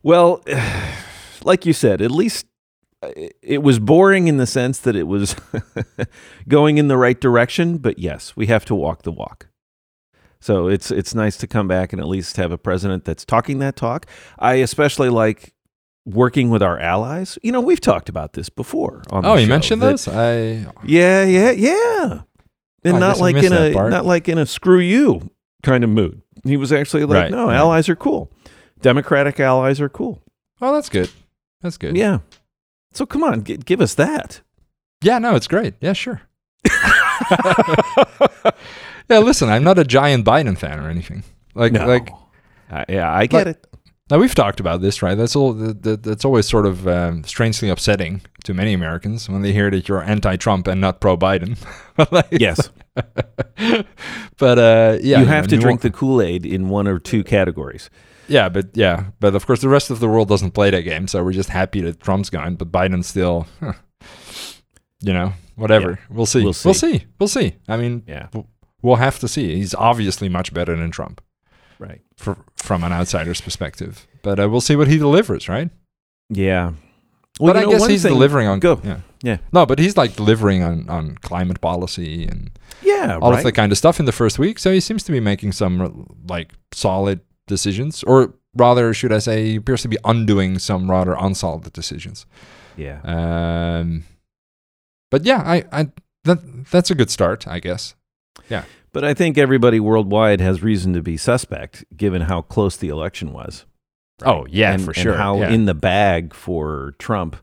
Well, 0.03 0.43
like 1.43 1.65
you 1.65 1.73
said, 1.73 2.01
at 2.01 2.11
least 2.11 2.45
uh, 3.01 3.11
it 3.41 3.61
was 3.63 3.79
boring 3.79 4.27
in 4.27 4.37
the 4.37 4.47
sense 4.47 4.79
that 4.79 4.95
it 4.95 5.03
was 5.07 5.35
going 6.47 6.77
in 6.77 6.87
the 6.87 6.97
right 6.97 7.19
direction. 7.19 7.77
But 7.77 7.99
yes, 7.99 8.35
we 8.35 8.47
have 8.47 8.65
to 8.65 8.75
walk 8.75 9.03
the 9.03 9.11
walk. 9.11 9.47
So 10.39 10.67
it's 10.67 10.91
it's 10.91 11.15
nice 11.15 11.37
to 11.37 11.47
come 11.47 11.67
back 11.67 11.91
and 11.91 11.99
at 11.99 12.07
least 12.07 12.37
have 12.37 12.51
a 12.51 12.57
president 12.57 13.03
that's 13.05 13.25
talking 13.25 13.59
that 13.59 13.75
talk. 13.75 14.05
I 14.37 14.55
especially 14.55 15.09
like 15.09 15.53
working 16.05 16.51
with 16.51 16.61
our 16.61 16.79
allies. 16.79 17.39
You 17.41 17.51
know, 17.51 17.61
we've 17.61 17.81
talked 17.81 18.09
about 18.09 18.33
this 18.33 18.47
before. 18.49 19.01
On 19.09 19.23
the 19.23 19.29
Oh, 19.29 19.35
you 19.35 19.45
show, 19.45 19.49
mentioned 19.49 19.81
that- 19.81 19.89
those? 19.89 20.07
I 20.07 20.67
Yeah, 20.85 21.23
yeah, 21.25 21.49
yeah. 21.51 22.21
And 22.85 22.97
I 22.97 22.99
not 22.99 23.19
like 23.19 23.35
in 23.35 23.51
a 23.53 23.73
part. 23.73 23.89
not 23.91 24.05
like 24.05 24.29
in 24.29 24.37
a 24.37 24.45
screw 24.45 24.79
you 24.79 25.29
kind 25.63 25.83
of 25.83 25.89
mood. 25.89 26.21
He 26.43 26.57
was 26.57 26.71
actually 26.71 27.05
like, 27.05 27.23
Right, 27.23 27.31
no, 27.31 27.47
right. 27.47 27.55
allies 27.55 27.89
are 27.89 27.95
cool. 27.95 28.31
Democratic 28.81 29.39
allies 29.39 29.81
are 29.81 29.89
cool. 29.89 30.21
Oh, 30.61 30.73
that's 30.73 30.89
good. 30.89 31.09
That's 31.61 31.77
good. 31.77 31.97
Yeah. 31.97 32.19
So 32.93 33.05
come 33.05 33.23
on, 33.23 33.43
g- 33.43 33.57
give 33.57 33.81
us 33.81 33.95
that. 33.95 34.41
Yeah, 35.01 35.17
no, 35.19 35.35
it's 35.35 35.47
great. 35.47 35.73
Yeah, 35.81 35.93
sure. 35.93 36.21
Yeah, 39.07 39.19
listen, 39.19 39.49
I'm 39.49 39.63
not 39.63 39.77
a 39.77 39.83
giant 39.83 40.25
Biden 40.25 40.57
fan 40.57 40.79
or 40.79 40.89
anything. 40.89 41.23
Like, 41.53 41.71
No. 41.73 41.85
like 41.85 42.09
Uh, 42.71 42.85
yeah, 42.89 43.11
I 43.13 43.27
get 43.27 43.45
Like- 43.45 43.55
it. 43.57 43.67
Now 44.09 44.19
we've 44.19 44.35
talked 44.35 44.59
about 44.59 44.81
this, 44.81 45.01
right? 45.01 45.15
That's 45.15 45.35
all. 45.35 45.53
That, 45.53 45.81
that- 45.83 46.03
that's 46.03 46.25
always 46.25 46.47
sort 46.47 46.65
of 46.65 46.87
um, 46.87 47.23
strangely 47.23 47.69
upsetting 47.69 48.21
to 48.43 48.53
many 48.53 48.73
Americans 48.73 49.27
when 49.29 49.41
they 49.41 49.51
hear 49.51 49.71
that 49.71 49.87
you're 49.87 50.03
anti-Trump 50.03 50.67
and 50.67 50.79
not 50.81 50.99
pro-Biden. 51.01 51.57
Like- 52.11 52.27
Yes. 52.31 52.69
but 54.37 54.59
uh, 54.59 54.97
yeah, 55.01 55.19
you 55.19 55.25
know, 55.25 55.31
have 55.31 55.47
to 55.47 55.57
drink 55.57 55.81
the 55.81 55.89
Kool-Aid 55.89 56.45
in 56.45 56.69
one 56.69 56.87
or 56.87 56.99
two 56.99 57.23
categories. 57.23 57.89
Yeah, 58.27 58.49
but 58.49 58.67
yeah, 58.73 59.05
but 59.19 59.35
of 59.35 59.45
course 59.45 59.61
the 59.61 59.69
rest 59.69 59.89
of 59.91 59.99
the 59.99 60.07
world 60.07 60.27
doesn't 60.29 60.51
play 60.51 60.69
that 60.71 60.81
game, 60.81 61.07
so 61.07 61.23
we're 61.23 61.31
just 61.33 61.49
happy 61.49 61.81
that 61.81 61.99
Trump's 62.01 62.29
gone, 62.29 62.55
but 62.55 62.71
Biden's 62.71 63.07
still, 63.07 63.45
huh, 63.59 63.73
you 65.01 65.13
know, 65.13 65.33
whatever. 65.55 65.99
We'll 66.09 66.25
see. 66.25 66.39
We'll 66.39 66.55
We'll 66.65 66.73
see. 66.73 66.99
see. 66.99 67.05
We'll 67.19 67.27
see. 67.27 67.55
I 67.67 67.77
mean, 67.77 68.03
Yeah. 68.07 68.27
we'll 68.81 68.95
have 68.95 69.19
to 69.19 69.27
see. 69.27 69.55
He's 69.55 69.75
obviously 69.75 70.27
much 70.27 70.53
better 70.53 70.75
than 70.75 70.89
Trump 70.91 71.21
Right. 71.79 72.01
for, 72.17 72.37
from 72.55 72.83
an 72.83 72.91
outsider's 72.91 73.41
perspective, 73.41 74.07
but 74.23 74.39
uh, 74.39 74.49
we'll 74.49 74.61
see 74.61 74.75
what 74.75 74.87
he 74.87 74.97
delivers, 74.97 75.47
right? 75.49 75.69
Yeah. 76.29 76.73
but 77.39 77.55
you 77.55 77.61
I 77.61 77.65
know, 77.65 77.71
guess 77.71 77.87
he's 77.87 78.03
thing- 78.03 78.13
delivering 78.13 78.47
on 78.47 78.59
Go. 78.59 78.79
Yeah, 78.83 78.99
Yeah. 79.23 79.37
No, 79.51 79.65
but 79.65 79.79
he's 79.79 79.97
like 79.97 80.15
delivering 80.15 80.63
on 80.63 80.89
on 80.89 81.15
climate 81.21 81.59
policy 81.61 82.25
and 82.25 82.49
Yeah, 82.81 83.17
all 83.21 83.31
right. 83.31 83.37
of 83.39 83.43
that 83.43 83.51
kind 83.53 83.71
of 83.71 83.77
stuff 83.77 83.99
in 83.99 84.05
the 84.05 84.11
first 84.11 84.39
week. 84.39 84.57
So 84.59 84.71
he 84.71 84.79
seems 84.79 85.03
to 85.03 85.11
be 85.11 85.19
making 85.19 85.51
some 85.53 86.07
like 86.29 86.53
solid 86.71 87.19
decisions, 87.47 88.03
or 88.03 88.33
rather, 88.55 88.93
should 88.93 89.11
I 89.11 89.19
say, 89.19 89.45
he 89.51 89.55
appears 89.57 89.81
to 89.81 89.87
be 89.89 89.97
undoing 90.05 90.59
some 90.59 90.89
rather 90.89 91.13
unsolid 91.19 91.71
decisions. 91.73 92.25
yeah. 92.77 92.99
Um, 93.03 94.03
but 95.11 95.25
yeah, 95.25 95.41
I, 95.45 95.63
I 95.71 95.87
that 96.23 96.39
that's 96.71 96.89
a 96.91 96.95
good 96.95 97.09
start, 97.09 97.47
I 97.47 97.59
guess. 97.59 97.95
But 98.95 99.03
I 99.03 99.13
think 99.13 99.37
everybody 99.37 99.81
worldwide 99.81 100.39
has 100.39 100.63
reason 100.63 100.93
to 100.93 101.01
be 101.01 101.17
suspect 101.17 101.83
given 101.97 102.21
how 102.21 102.43
close 102.43 102.77
the 102.77 102.87
election 102.87 103.33
was. 103.33 103.65
Oh 104.23 104.45
yeah, 104.49 104.71
and, 104.71 104.81
for 104.81 104.91
and 104.91 104.97
sure. 104.97 105.17
how 105.17 105.41
yeah. 105.41 105.49
in 105.49 105.65
the 105.65 105.73
bag 105.73 106.33
for 106.33 106.93
Trump 106.97 107.35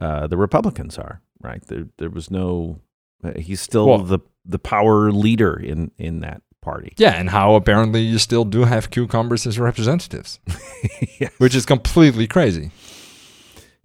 uh, 0.00 0.26
the 0.28 0.38
Republicans 0.38 0.96
are, 0.96 1.20
right? 1.42 1.62
There 1.66 1.88
there 1.98 2.08
was 2.08 2.30
no 2.30 2.80
uh, 3.22 3.32
he's 3.36 3.60
still 3.60 3.86
Well- 3.86 3.98
the 3.98 4.20
the 4.46 4.58
power 4.58 5.12
leader 5.12 5.60
in 5.60 5.90
in 5.98 6.20
that 6.20 6.40
party. 6.62 6.94
yeah, 6.96 7.20
and 7.20 7.28
how 7.28 7.54
apparently 7.54 8.00
you 8.00 8.18
still 8.18 8.46
do 8.46 8.64
have 8.64 8.88
cucumbers 8.88 9.46
as 9.46 9.58
representatives, 9.58 10.40
yeah. 11.20 11.28
which 11.36 11.54
is 11.54 11.66
completely 11.66 12.26
crazy. 12.26 12.70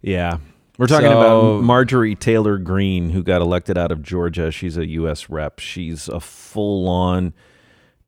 Yeah. 0.00 0.38
We're 0.78 0.86
talking 0.86 1.08
So- 1.08 1.20
about 1.20 1.64
Marjorie 1.64 2.16
Taylor 2.16 2.58
Greene, 2.58 3.10
who 3.10 3.22
got 3.22 3.40
elected 3.40 3.78
out 3.78 3.92
of 3.92 4.02
Georgia. 4.02 4.50
She's 4.50 4.76
a 4.76 4.86
U.S. 4.86 5.30
rep. 5.30 5.58
She's 5.60 6.08
a 6.08 6.18
full 6.20 6.88
on 6.88 7.32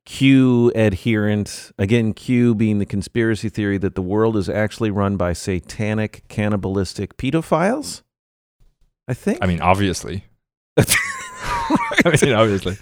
Q 0.05 0.73
adherent. 0.75 1.71
Again, 1.79 2.13
Q 2.13 2.55
being 2.55 2.79
the 2.79 2.87
conspiracy 2.87 3.49
theory 3.49 3.79
that 3.79 3.95
the 3.95 4.03
world 4.03 4.37
is 4.37 4.49
actually 4.49 4.91
run 4.91 5.17
by 5.17 5.33
satanic, 5.33 6.25
cannibalistic 6.29 7.17
pedophiles. 7.17 8.03
I 9.09 9.15
think. 9.15 9.39
I 9.41 9.47
mean, 9.47 9.61
obviously. 9.61 10.25
I 10.79 12.17
mean, 12.23 12.33
obviously. 12.35 12.77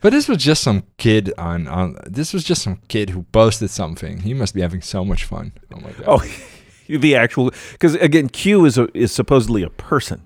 But 0.00 0.10
this 0.10 0.28
was 0.28 0.38
just 0.38 0.62
some 0.62 0.84
kid 0.98 1.32
on 1.38 1.66
on. 1.66 1.96
This 2.06 2.32
was 2.32 2.44
just 2.44 2.62
some 2.62 2.80
kid 2.88 3.10
who 3.10 3.24
posted 3.24 3.70
something. 3.70 4.18
He 4.20 4.34
must 4.34 4.54
be 4.54 4.60
having 4.60 4.82
so 4.82 5.04
much 5.04 5.24
fun. 5.24 5.52
Oh 5.74 5.80
my 5.80 5.90
god. 5.92 6.04
oh, 6.06 6.18
the 6.88 7.16
actual. 7.16 7.50
Because 7.72 7.94
again, 7.96 8.28
Q 8.28 8.64
is, 8.64 8.78
a, 8.78 8.88
is 8.96 9.12
supposedly 9.12 9.62
a 9.62 9.70
person 9.70 10.22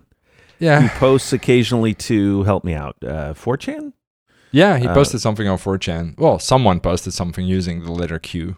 Yeah, 0.59 0.83
he 0.83 0.89
posts 0.89 1.33
occasionally 1.33 1.95
to 1.95 2.43
help 2.45 2.65
me 2.65 2.75
out. 2.75 2.97
Uh, 3.03 3.35
4chan? 3.35 3.93
yeah. 4.53 4.79
He 4.79 4.87
uh, 4.87 4.95
posted 4.95 5.21
something 5.21 5.47
on 5.49 5.59
4chan. 5.59 6.19
Well, 6.19 6.39
someone 6.39 6.81
posted 6.81 7.13
something 7.13 7.47
using 7.47 7.85
the 7.85 7.93
letter 7.93 8.19
Q, 8.19 8.57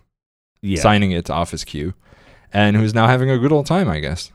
Yeah. 0.62 0.80
signing 0.80 1.12
it 1.12 1.30
off 1.30 1.52
as 1.54 1.64
Q, 1.64 1.94
and 2.52 2.76
who's 2.76 2.94
now 2.94 3.06
having 3.06 3.30
a 3.30 3.38
good 3.38 3.52
old 3.52 3.66
time, 3.66 3.88
I 3.88 4.00
guess. 4.00 4.30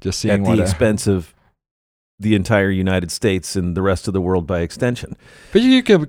Just 0.00 0.18
seeing 0.20 0.34
at 0.34 0.40
what. 0.42 0.56
the 0.56 0.62
a- 0.62 0.64
expense 0.64 1.06
of 1.06 1.34
the 2.20 2.34
entire 2.34 2.70
United 2.70 3.10
States 3.12 3.54
and 3.56 3.76
the 3.76 3.82
rest 3.82 4.08
of 4.08 4.12
the 4.12 4.20
world 4.20 4.44
by 4.46 4.60
extension. 4.60 5.16
But 5.52 5.62
you 5.62 5.82
can, 5.84 6.08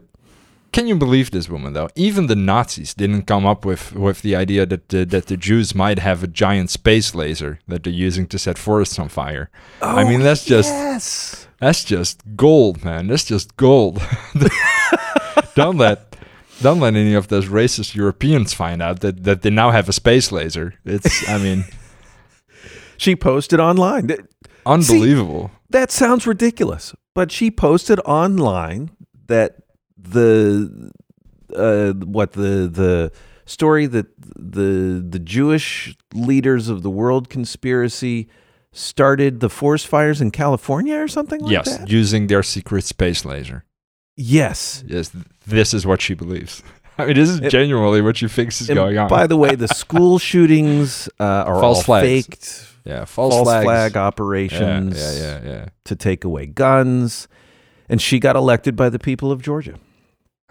can 0.72 0.88
you 0.88 0.96
believe 0.96 1.32
this 1.32 1.50
woman 1.50 1.74
though? 1.74 1.90
Even 1.96 2.28
the 2.28 2.36
Nazis 2.36 2.94
didn't 2.94 3.24
come 3.24 3.46
up 3.46 3.66
with, 3.66 3.94
with 3.94 4.22
the 4.22 4.36
idea 4.36 4.66
that 4.66 4.90
the, 4.90 5.06
that 5.06 5.28
the 5.28 5.38
Jews 5.38 5.74
might 5.76 6.00
have 6.00 6.24
a 6.24 6.28
giant 6.28 6.70
space 6.70 7.14
laser 7.16 7.60
that 7.68 7.84
they're 7.84 7.94
using 7.94 8.28
to 8.28 8.40
set 8.40 8.58
forests 8.58 9.00
on 9.00 9.10
fire. 9.10 9.50
I 9.82 10.04
mean, 10.04 10.22
oh, 10.22 10.24
that's 10.24 10.46
just- 10.46 10.70
yes. 10.70 11.46
That's 11.60 11.84
just 11.84 12.22
gold, 12.38 12.86
man. 12.86 13.08
That's 13.08 13.26
just 13.26 13.58
gold. 13.58 14.02
don't 15.56 15.78
let 15.78 16.16
don't 16.62 16.80
let 16.80 16.96
any 16.96 17.14
of 17.14 17.28
those 17.28 17.48
racist 17.48 17.96
Europeans 17.96 18.54
find 18.54 18.82
out 18.82 19.00
that, 19.02 19.24
that 19.24 19.42
they 19.42 19.50
now 19.50 19.72
have 19.72 19.90
a 19.90 19.94
space 19.94 20.32
laser. 20.32 20.76
It's 20.86 21.28
I 21.30 21.38
mean 21.38 21.66
She 22.98 23.16
posted 23.16 23.60
online. 23.60 24.10
Unbelievable. 24.66 25.52
That 25.70 25.90
sounds 25.90 26.28
ridiculous, 26.28 26.94
but 27.14 27.32
she 27.32 27.50
posted 27.50 28.00
online 28.02 28.92
that 29.28 29.56
the 30.02 30.92
uh, 31.56 31.94
what 32.06 32.34
the 32.34 32.70
the 32.72 33.12
story 33.46 33.86
that 33.88 34.08
the 34.36 35.04
the 35.08 35.20
Jewish 35.20 35.96
leaders 36.14 36.70
of 36.70 36.84
the 36.84 36.90
world 36.90 37.30
conspiracy 37.30 38.28
started 38.72 39.40
the 39.40 39.50
forest 39.50 39.88
fires 39.88 40.22
in 40.22 40.30
California 40.32 40.96
or 40.98 41.08
something 41.08 41.42
like 41.42 41.52
yes, 41.52 41.78
that. 41.78 41.90
using 41.90 42.28
their 42.28 42.44
secret 42.44 42.84
space 42.84 43.26
laser. 43.26 43.64
Yes. 44.16 44.84
Yes, 44.88 45.12
this 45.48 45.74
is 45.74 45.86
what 45.88 46.02
she 46.02 46.14
believes. 46.14 46.62
I 47.00 47.06
mean, 47.06 47.16
this 47.16 47.30
is 47.30 47.40
It- 47.40 47.50
genuinely 47.50 48.02
what 48.02 48.18
she 48.18 48.28
thinks 48.28 48.60
is 48.62 48.68
going 48.68 48.98
on. 48.98 49.08
By 49.08 49.26
the 49.26 49.38
way, 49.38 49.56
the 49.56 49.68
school 49.84 50.20
shootings 50.20 51.08
uh, 51.20 51.24
are 51.24 51.60
False 51.60 51.78
all 51.78 51.84
flags. 51.84 52.06
faked. 52.06 52.68
yeah, 52.86 53.06
false, 53.06 53.34
False, 53.34 53.64
flag 53.64 53.94
Yeah, 53.96 54.02
operations 54.04 54.98
yeah, 55.00 55.40
yeah, 55.42 55.50
yeah. 55.50 55.66
to 55.86 55.96
take 55.96 56.24
away 56.26 56.46
guns. 56.46 57.28
And 57.88 58.00
she 58.02 58.20
got 58.20 58.36
elected 58.36 58.76
by 58.76 58.90
the 58.90 59.00
people 59.00 59.32
of 59.32 59.42
Georgia. 59.42 59.80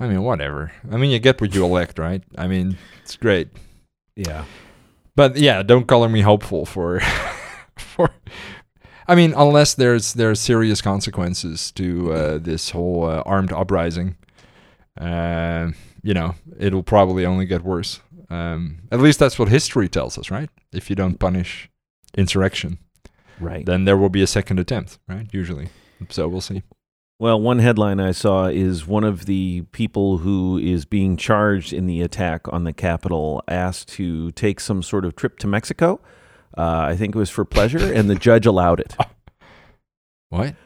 I 0.00 0.06
mean, 0.06 0.22
whatever. 0.22 0.72
I 0.90 0.96
mean, 0.96 1.10
you 1.10 1.18
get 1.18 1.40
what 1.40 1.54
you 1.54 1.64
elect, 1.64 1.98
right? 1.98 2.22
I 2.36 2.46
mean, 2.46 2.76
it's 3.02 3.16
great. 3.16 3.48
Yeah. 4.16 4.44
But 5.16 5.36
yeah, 5.36 5.62
don't 5.62 5.86
color 5.88 6.08
me 6.08 6.20
hopeful 6.20 6.64
for 6.66 7.00
for. 7.76 8.10
I 9.08 9.14
mean, 9.14 9.32
unless 9.36 9.74
there's 9.74 10.12
there's 10.14 10.38
serious 10.40 10.80
consequences 10.80 11.72
to 11.72 12.12
uh, 12.12 12.38
this 12.38 12.70
whole 12.70 13.04
uh, 13.04 13.22
armed 13.26 13.52
uprising, 13.52 14.16
uh, 15.00 15.70
you 16.02 16.14
know, 16.14 16.34
it'll 16.58 16.82
probably 16.82 17.24
only 17.26 17.46
get 17.46 17.64
worse. 17.64 18.00
Um, 18.30 18.80
at 18.92 19.00
least 19.00 19.18
that's 19.18 19.38
what 19.38 19.48
history 19.48 19.88
tells 19.88 20.18
us, 20.18 20.30
right? 20.30 20.50
If 20.72 20.90
you 20.90 20.96
don't 20.96 21.18
punish 21.18 21.70
insurrection, 22.16 22.78
Right. 23.40 23.64
then 23.64 23.84
there 23.86 23.96
will 23.96 24.10
be 24.10 24.22
a 24.22 24.26
second 24.26 24.58
attempt, 24.60 24.98
right? 25.08 25.26
Usually. 25.32 25.68
So 26.10 26.28
we'll 26.28 26.42
see. 26.42 26.62
Well, 27.20 27.40
one 27.40 27.58
headline 27.58 27.98
I 27.98 28.12
saw 28.12 28.46
is 28.46 28.86
one 28.86 29.02
of 29.02 29.26
the 29.26 29.62
people 29.72 30.18
who 30.18 30.56
is 30.56 30.84
being 30.84 31.16
charged 31.16 31.72
in 31.72 31.86
the 31.86 32.00
attack 32.00 32.42
on 32.52 32.62
the 32.62 32.72
Capitol 32.72 33.42
asked 33.48 33.88
to 33.94 34.30
take 34.32 34.60
some 34.60 34.84
sort 34.84 35.04
of 35.04 35.16
trip 35.16 35.36
to 35.40 35.48
Mexico. 35.48 36.00
Uh, 36.56 36.86
I 36.90 36.96
think 36.96 37.16
it 37.16 37.18
was 37.18 37.28
for 37.28 37.44
pleasure, 37.44 37.92
and 37.92 38.08
the 38.08 38.14
judge 38.14 38.46
allowed 38.46 38.80
it. 38.80 38.94
What? 40.30 40.56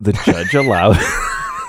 The 0.00 0.14
judge 0.24 0.54
allowed. 0.54 0.96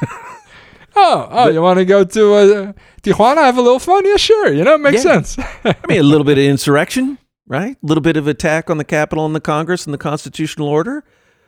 Oh, 0.98 1.28
oh, 1.30 1.50
you 1.50 1.62
want 1.62 1.78
to 1.80 1.84
go 1.84 2.06
to 2.06 2.34
uh, 2.34 2.74
Tijuana, 3.04 3.40
have 3.44 3.58
a 3.58 3.62
little 3.62 3.80
fun? 3.80 4.06
Yeah, 4.06 4.16
sure. 4.16 4.54
You 4.54 4.64
know, 4.64 4.76
it 4.76 4.80
makes 4.80 5.04
Yeah. 5.04 5.22
sense. 5.22 5.38
I 5.66 5.76
mean, 5.90 6.00
a 6.00 6.04
little 6.04 6.24
bit 6.24 6.38
of 6.38 6.46
insurrection, 6.46 7.18
right? 7.48 7.76
A 7.76 7.86
little 7.86 8.02
bit 8.02 8.16
of 8.16 8.28
attack 8.28 8.70
on 8.70 8.78
the 8.78 8.86
Capitol 8.86 9.26
and 9.26 9.36
the 9.36 9.42
Congress 9.42 9.84
and 9.86 9.94
the 9.94 9.98
constitutional 9.98 10.70
order. 10.70 11.04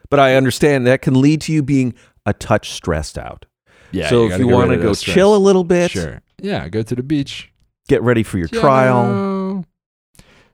But 0.10 0.20
I 0.20 0.36
understand 0.36 0.86
that 0.88 1.02
can 1.02 1.22
lead 1.22 1.40
to 1.42 1.54
you 1.54 1.64
being 1.64 1.94
a 2.28 2.34
touch 2.34 2.72
stressed 2.72 3.18
out. 3.18 3.46
yeah. 3.92 4.10
so 4.10 4.30
if 4.30 4.38
you 4.38 4.48
want 4.48 4.70
to 4.70 4.78
go 4.78 4.94
stress. 4.94 5.16
chill 5.16 5.36
a 5.36 5.38
little 5.40 5.64
bit, 5.64 5.90
Sure. 5.92 6.22
Yeah, 6.40 6.70
go 6.70 6.84
to 6.84 6.94
the 6.96 7.02
beach. 7.02 7.52
get 7.88 8.04
ready 8.04 8.22
for 8.22 8.38
your 8.38 8.48
trial. 8.50 8.62
Trial. 9.10 9.66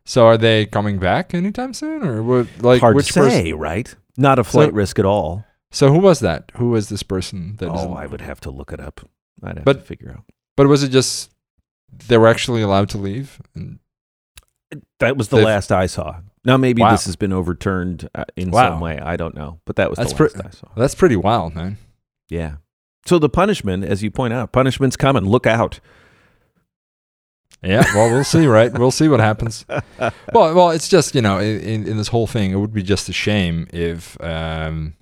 So 0.06 0.26
are 0.28 0.38
they 0.38 0.66
coming 0.66 1.00
back 1.00 1.34
anytime 1.34 1.74
soon, 1.74 2.04
or 2.04 2.22
what? 2.24 2.48
Like 2.62 2.80
Hard 2.82 2.96
which 2.96 3.08
to 3.14 3.30
say, 3.30 3.54
right? 3.54 3.94
Not 4.18 4.40
a 4.40 4.44
flight 4.44 4.70
So- 4.70 4.76
risk 4.76 5.00
at 5.00 5.06
all. 5.06 5.46
So 5.72 5.92
who 5.92 6.00
was 6.00 6.20
that? 6.20 6.52
Who 6.58 6.70
was 6.70 6.90
this 6.90 7.02
person? 7.04 7.56
That 7.58 7.70
Oh, 7.70 7.94
I 7.94 8.06
would 8.06 8.22
have 8.22 8.40
to 8.42 8.52
look 8.52 8.72
it 8.72 8.80
up. 8.80 9.02
I'd 9.42 9.56
have 9.58 9.66
But- 9.66 9.80
to 9.80 9.82
figure 9.82 10.12
out. 10.12 10.24
But 10.56 10.68
was 10.68 10.84
it 10.84 10.90
just 10.90 11.32
they 12.08 12.18
were 12.18 12.28
actually 12.28 12.62
allowed 12.62 12.90
to 12.90 12.98
leave? 13.00 13.42
And, 13.56 13.80
That 15.00 15.18
was 15.18 15.30
the 15.30 15.38
last 15.38 15.72
I 15.72 15.86
saw. 15.88 16.18
Now 16.46 16.58
maybe 16.58 16.82
Wow. 16.82 16.92
this 16.92 17.06
has 17.06 17.16
been 17.16 17.32
overturned 17.34 18.10
uh, 18.16 18.26
in 18.36 18.52
Wow. 18.52 18.72
some 18.72 18.80
way. 18.82 19.00
I 19.00 19.16
don't 19.16 19.36
know, 19.36 19.60
but 19.66 19.76
that 19.78 19.90
was 19.90 19.98
That's 19.98 20.14
the 20.14 20.24
last 20.24 20.34
pre- 20.36 20.44
I 20.46 20.50
saw. 20.52 20.68
That's 20.76 20.96
pretty 20.96 21.16
wild, 21.16 21.56
man. 21.56 21.78
Yeah. 22.30 22.56
So 23.06 23.20
the 23.20 23.30
punishment, 23.30 23.84
as 23.86 24.02
you 24.04 24.12
point 24.12 24.34
out, 24.34 24.52
punishment's 24.52 24.96
coming. 24.98 25.26
Look 25.26 25.46
out. 25.48 25.80
Yeah, 27.62 27.84
well, 27.96 28.10
we'll 28.12 28.26
see, 28.26 28.46
right? 28.46 28.78
We'll 28.78 28.92
see 28.92 29.08
what 29.08 29.20
happens. 29.22 29.66
Well, 30.34 30.54
well, 30.54 30.72
it's 30.72 30.90
just 30.90 31.16
you 31.16 31.22
know, 31.22 31.40
in, 31.40 31.88
in 31.88 31.96
this 31.98 32.10
whole 32.10 32.28
thing, 32.28 32.52
it 32.52 32.56
would 32.58 32.74
be 32.74 32.84
just 32.84 33.08
a 33.08 33.14
shame 33.14 33.68
if, 33.72 34.20
um, 34.22 34.96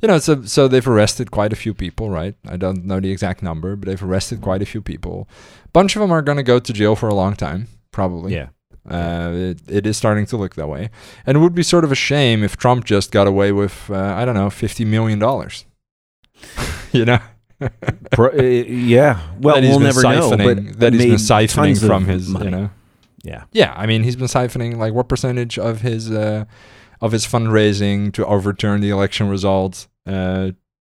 you 0.00 0.08
know, 0.08 0.18
so 0.18 0.42
so 0.44 0.68
they've 0.68 0.86
arrested 0.88 1.30
quite 1.30 1.52
a 1.52 1.56
few 1.56 1.74
people, 1.74 2.08
right? 2.08 2.34
I 2.48 2.56
don't 2.56 2.86
know 2.86 2.98
the 3.00 3.10
exact 3.10 3.42
number, 3.42 3.76
but 3.76 3.86
they've 3.88 4.02
arrested 4.02 4.40
quite 4.40 4.62
a 4.62 4.66
few 4.66 4.80
people. 4.80 5.28
bunch 5.74 5.96
of 5.96 6.00
them 6.00 6.12
are 6.12 6.22
going 6.22 6.36
to 6.38 6.42
go 6.42 6.58
to 6.60 6.72
jail 6.72 6.96
for 6.96 7.08
a 7.08 7.14
long 7.14 7.34
time, 7.34 7.66
probably. 7.90 8.32
Yeah. 8.32 8.48
Uh, 8.88 9.30
it, 9.34 9.60
it 9.68 9.86
is 9.86 9.96
starting 9.96 10.26
to 10.26 10.36
look 10.36 10.54
that 10.54 10.66
way, 10.68 10.90
and 11.26 11.36
it 11.36 11.40
would 11.40 11.54
be 11.54 11.62
sort 11.62 11.84
of 11.84 11.92
a 11.92 11.94
shame 11.96 12.42
if 12.42 12.56
Trump 12.56 12.84
just 12.84 13.12
got 13.12 13.26
away 13.26 13.52
with, 13.52 13.90
uh, 13.90 13.96
I 14.16 14.24
don't 14.24 14.34
know, 14.34 14.48
fifty 14.50 14.84
million 14.84 15.18
dollars. 15.18 15.66
you 16.92 17.04
know. 17.04 17.18
Pro- 18.10 18.30
uh, 18.30 18.42
yeah. 18.42 19.20
Well, 19.38 19.60
we'll 19.60 19.80
never 19.80 20.02
know. 20.02 20.30
But 20.30 20.78
that 20.80 20.94
he's 20.94 21.04
been 21.04 21.14
siphoning 21.16 21.86
from 21.86 22.06
his, 22.06 22.28
money. 22.28 22.46
you 22.46 22.50
know. 22.50 22.70
Yeah. 23.22 23.44
Yeah, 23.52 23.74
I 23.76 23.84
mean, 23.86 24.02
he's 24.02 24.16
been 24.16 24.28
siphoning 24.28 24.76
like 24.78 24.94
what 24.94 25.08
percentage 25.08 25.58
of 25.58 25.82
his 25.82 26.10
uh, 26.10 26.46
of 27.02 27.12
his 27.12 27.26
fundraising 27.26 28.12
to 28.14 28.24
overturn 28.24 28.80
the 28.80 28.88
election 28.88 29.28
results 29.28 29.88
uh, 30.06 30.52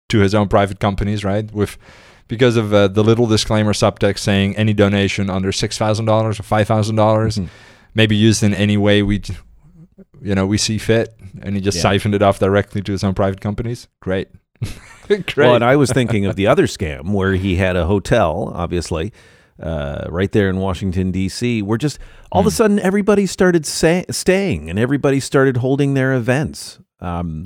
to 0.07 0.19
his 0.19 0.33
own 0.33 0.47
private 0.47 0.79
companies, 0.79 1.25
right? 1.25 1.51
With 1.51 1.77
because 2.29 2.55
of 2.55 2.73
uh, 2.73 2.87
the 2.87 3.03
little 3.03 3.27
disclaimer 3.27 3.73
subtext 3.73 4.19
saying 4.19 4.55
any 4.55 4.71
donation 4.73 5.29
under 5.29 5.51
six 5.51 5.77
thousand 5.77 6.05
dollars 6.05 6.39
or 6.39 6.43
five 6.43 6.65
thousand 6.67 6.95
dollars 6.95 7.37
Mhm. 7.37 7.49
May 7.95 8.05
be 8.07 8.15
used 8.15 8.43
in 8.43 8.53
any 8.53 8.77
way 8.77 9.01
we, 9.03 9.21
you 10.21 10.35
know, 10.35 10.45
we 10.45 10.57
see 10.57 10.77
fit, 10.77 11.15
and 11.41 11.55
he 11.55 11.61
just 11.61 11.77
Yeah. 11.77 11.83
siphoned 11.83 12.15
it 12.15 12.21
off 12.21 12.39
directly 12.39 12.81
to 12.81 12.91
his 12.91 13.03
own 13.03 13.13
private 13.13 13.41
companies. 13.41 13.87
Great, 14.01 14.29
great. 15.07 15.35
Well, 15.37 15.55
and 15.55 15.63
I 15.63 15.75
was 15.75 15.91
thinking 15.91 16.25
of 16.25 16.35
the 16.35 16.47
other 16.47 16.65
scam 16.67 17.13
where 17.13 17.33
he 17.35 17.55
had 17.57 17.75
a 17.75 17.85
hotel, 17.85 18.51
obviously, 18.55 19.11
uh, 19.61 20.05
right 20.09 20.31
there 20.31 20.49
in 20.49 20.57
Washington 20.57 21.11
D.C. 21.11 21.61
Where 21.61 21.77
just 21.77 21.99
all 22.31 22.41
of 22.41 22.47
a 22.47 22.49
Hmm. 22.49 22.53
sudden 22.55 22.79
everybody 22.79 23.25
started 23.25 23.65
sa- 23.65 24.03
staying 24.09 24.69
and 24.69 24.79
everybody 24.79 25.19
started 25.19 25.57
holding 25.57 25.93
their 25.93 26.13
events. 26.13 26.79
Um, 26.99 27.45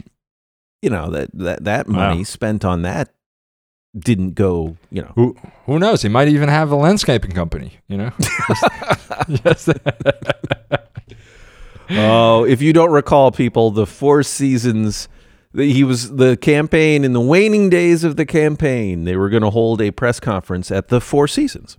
you 0.82 0.89
know 0.89 1.10
that 1.12 1.30
that 1.34 1.63
that 1.66 1.88
Wow. 1.89 2.10
money 2.10 2.24
spent 2.24 2.63
on 2.63 2.84
that 2.84 3.10
didn't 3.98 4.32
go. 4.32 4.75
You 4.91 5.03
know, 5.03 5.12
who 5.15 5.36
who 5.65 5.79
knows? 5.79 6.01
He 6.01 6.10
might 6.10 6.27
even 6.27 6.50
have 6.50 6.72
a 6.72 6.75
landscaping 6.75 7.32
company. 7.32 7.79
You 7.88 7.98
know. 7.98 8.12
Just- 9.29 9.70
oh, 11.91 12.46
if 12.46 12.62
you 12.62 12.74
don't 12.74 12.91
recall, 12.91 13.32
people, 13.32 13.72
the 13.72 13.86
Four 13.86 14.24
Seasons. 14.24 15.08
He 15.56 15.84
was 15.84 16.15
the 16.17 16.38
campaign 16.38 17.03
in 17.03 17.13
the 17.13 17.22
waning 17.22 17.70
days 17.70 18.03
of 18.03 18.15
the 18.15 18.25
campaign. 18.25 19.06
They 19.06 19.15
were 19.15 19.29
going 19.29 19.44
to 19.44 19.50
hold 19.50 19.82
a 19.82 19.91
press 19.91 20.20
conference 20.20 20.70
at 20.70 20.89
the 20.89 21.01
Four 21.01 21.27
Seasons 21.27 21.77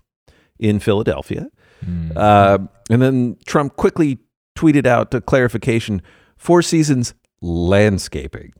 in 0.59 0.81
Philadelphia. 0.81 1.49
Hmm. 1.85 2.11
Uh, 2.17 2.59
and 2.91 3.00
then 3.00 3.37
Trump 3.47 3.77
quickly 3.77 4.19
tweeted 4.57 4.87
out 4.87 5.15
a 5.15 5.21
clarification 5.21 6.03
Four 6.37 6.62
Seasons 6.62 7.15
landscaping. 7.41 8.53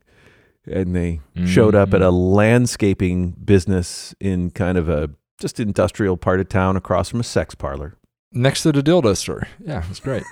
And 0.71 0.95
they 0.95 1.19
showed 1.45 1.75
up 1.75 1.93
at 1.93 2.01
a 2.01 2.11
landscaping 2.11 3.31
business 3.43 4.13
in 4.19 4.51
kind 4.51 4.77
of 4.77 4.87
a 4.89 5.09
just 5.39 5.59
industrial 5.59 6.17
part 6.17 6.39
of 6.39 6.49
town 6.49 6.75
across 6.75 7.09
from 7.09 7.19
a 7.19 7.23
sex 7.23 7.55
parlor. 7.55 7.95
next 8.31 8.61
to 8.63 8.71
the 8.71 8.83
dildo 8.83 9.15
store. 9.17 9.47
Yeah, 9.65 9.83
it's 9.89 9.99
great. 10.07 10.23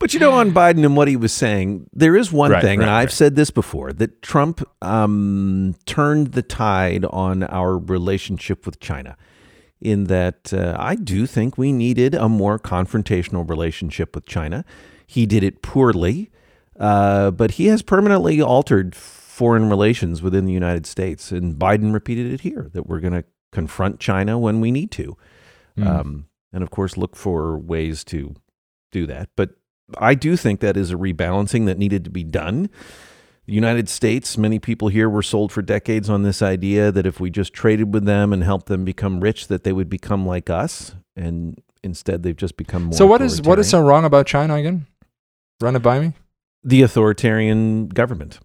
But 0.00 0.12
you 0.12 0.20
know, 0.20 0.32
on 0.32 0.50
Biden 0.50 0.84
and 0.84 0.96
what 0.96 1.08
he 1.08 1.16
was 1.16 1.32
saying, 1.32 1.88
there 1.92 2.14
is 2.14 2.30
one 2.30 2.50
Right, 2.50 2.62
thing, 2.62 2.80
and 2.80 2.90
right, 2.90 3.00
I've 3.00 3.06
right. 3.06 3.12
said 3.12 3.36
this 3.36 3.50
before, 3.50 3.92
that 3.94 4.20
Trump 4.20 4.60
um, 4.82 5.76
turned 5.86 6.32
the 6.32 6.42
tide 6.42 7.06
on 7.06 7.44
our 7.44 7.78
relationship 7.78 8.66
with 8.66 8.80
China. 8.80 9.16
In 9.80 10.04
that, 10.04 10.52
uh, 10.52 10.76
I 10.78 10.94
do 10.96 11.26
think 11.26 11.56
we 11.56 11.72
needed 11.72 12.14
a 12.14 12.28
more 12.28 12.58
confrontational 12.58 13.48
relationship 13.48 14.14
with 14.14 14.26
China. 14.26 14.64
He 15.06 15.24
did 15.26 15.42
it 15.42 15.62
poorly, 15.62 16.30
uh, 16.78 17.30
but 17.30 17.52
he 17.52 17.66
has 17.66 17.82
permanently 17.82 18.40
altered 18.40 18.94
foreign 18.94 19.68
relations 19.68 20.22
within 20.22 20.44
the 20.44 20.52
United 20.52 20.86
States. 20.86 21.32
And 21.32 21.56
Biden 21.56 21.92
repeated 21.92 22.32
it 22.32 22.42
here 22.42 22.70
that 22.72 22.86
we're 22.86 23.00
going 23.00 23.14
to 23.14 23.24
confront 23.52 24.00
China 24.00 24.38
when 24.38 24.60
we 24.60 24.70
need 24.70 24.90
to. 24.92 25.16
Hmm. 25.76 25.86
Um, 25.86 26.26
and 26.52 26.62
of 26.62 26.70
course, 26.70 26.96
look 26.96 27.16
for 27.16 27.58
ways 27.58 28.04
to 28.04 28.34
do 28.92 29.06
that. 29.06 29.28
But 29.36 29.50
I 29.98 30.14
do 30.14 30.36
think 30.36 30.60
that 30.60 30.76
is 30.76 30.92
a 30.92 30.96
rebalancing 30.96 31.66
that 31.66 31.78
needed 31.78 32.04
to 32.04 32.10
be 32.10 32.24
done. 32.24 32.70
The 33.46 33.52
United 33.52 33.88
States, 33.88 34.38
many 34.38 34.58
people 34.58 34.88
here 34.88 35.10
were 35.10 35.22
sold 35.22 35.52
for 35.52 35.60
decades 35.60 36.08
on 36.08 36.22
this 36.22 36.40
idea 36.40 36.90
that 36.92 37.04
if 37.04 37.20
we 37.20 37.28
just 37.28 37.52
traded 37.52 37.92
with 37.92 38.06
them 38.06 38.32
and 38.32 38.42
helped 38.42 38.66
them 38.66 38.84
become 38.84 39.20
rich, 39.20 39.48
that 39.48 39.64
they 39.64 39.72
would 39.72 39.90
become 39.90 40.24
like 40.24 40.48
us. 40.48 40.94
And 41.14 41.60
instead, 41.82 42.22
they've 42.22 42.36
just 42.36 42.56
become 42.56 42.84
more. 42.84 42.92
so 42.94 43.06
what 43.06 43.20
is 43.20 43.42
what 43.42 43.58
is 43.58 43.68
so 43.68 43.82
wrong 43.82 44.04
about 44.04 44.26
China 44.26 44.54
again? 44.54 44.86
Run 45.60 45.76
it 45.76 45.82
by 45.82 46.00
me. 46.00 46.14
The 46.64 46.82
authoritarian 46.82 47.88
government 47.88 48.40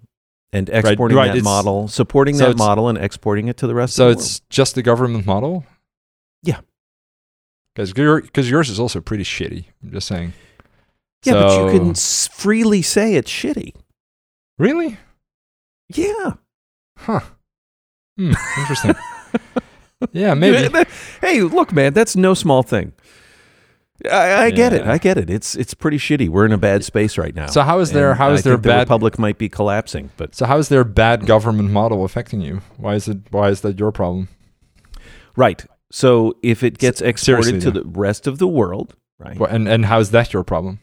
and 0.51 0.69
exporting 0.69 1.17
right, 1.17 1.33
that 1.33 1.43
model, 1.43 1.87
supporting 1.87 2.35
so 2.35 2.47
that 2.49 2.57
model, 2.57 2.89
and 2.89 2.97
exporting 2.97 3.47
it 3.47 3.57
to 3.57 3.67
the 3.67 3.73
rest 3.75 3.95
So 3.95 4.09
of 4.09 4.15
the 4.17 4.21
it's 4.21 4.39
just 4.49 4.75
the 4.75 4.81
government 4.83 5.25
model. 5.25 5.65
Yeah. 6.43 6.59
Because 7.75 7.93
your, 7.95 8.21
'cause 8.21 8.49
yours 8.49 8.69
is 8.69 8.79
also 8.79 8.99
pretty 8.99 9.23
shitty. 9.23 9.65
I'm 9.83 9.91
just 9.91 10.07
saying. 10.07 10.33
Yeah, 11.23 11.33
but 11.33 11.57
you 11.73 11.79
can 11.79 11.89
s- 11.91 12.27
freely 12.27 12.81
say 12.81 13.15
it's 13.15 13.31
shitty. 13.31 13.75
Really? 14.57 14.97
Yeah. 15.89 16.33
Huh. 16.97 17.21
Hmm, 18.17 18.33
interesting. 18.59 18.95
yeah, 20.11 20.33
maybe. 20.33 20.69
hey, 21.21 21.41
look, 21.41 21.71
man, 21.71 21.93
that's 21.93 22.15
no 22.15 22.33
small 22.33 22.63
thing. 22.63 22.93
I, 24.09 24.45
I 24.45 24.51
get 24.51 24.71
it. 24.73 24.83
I 24.87 24.97
get 24.97 25.17
it. 25.17 25.29
It's 25.29 25.55
it's 25.55 25.73
pretty 25.73 25.97
shitty. 25.97 26.29
We're 26.29 26.45
in 26.45 26.53
a 26.53 26.57
bad 26.57 26.85
space 26.85 27.17
right 27.17 27.35
now. 27.35 27.47
So 27.47 27.61
how 27.63 27.79
is 27.79 27.91
there 27.91 28.13
how 28.15 28.31
is 28.31 28.39
I 28.39 28.43
there 28.43 28.53
think 28.53 28.63
the 28.63 28.69
bad 28.69 28.79
republic 28.79 29.19
might 29.19 29.37
be 29.37 29.49
collapsing, 29.49 30.11
but 30.15 30.35
So 30.35 30.45
how 30.45 30.57
is 30.57 30.69
their 30.69 30.83
bad 30.85 31.25
government 31.25 31.71
model 31.71 32.05
affecting 32.05 32.39
you? 32.41 32.61
Why 32.77 32.95
is 32.95 33.07
it 33.09 33.17
why 33.31 33.49
is 33.49 33.61
that 33.61 33.77
your 33.79 33.91
problem? 33.91 34.29
right. 35.35 35.65
So 35.91 36.37
if 36.43 36.61
it 36.63 36.77
gets 36.77 37.01
exported 37.01 37.43
seriously, 37.45 37.59
to 37.61 37.71
though. 37.71 37.79
the 37.81 37.99
rest 37.99 38.27
of 38.27 38.37
the 38.37 38.47
world, 38.47 38.95
right? 39.17 39.35
Wh- 39.37 39.51
And 39.51 39.67
and 39.67 39.85
how 39.85 39.99
is 39.99 40.11
that 40.11 40.33
your 40.33 40.43
problem? 40.43 40.79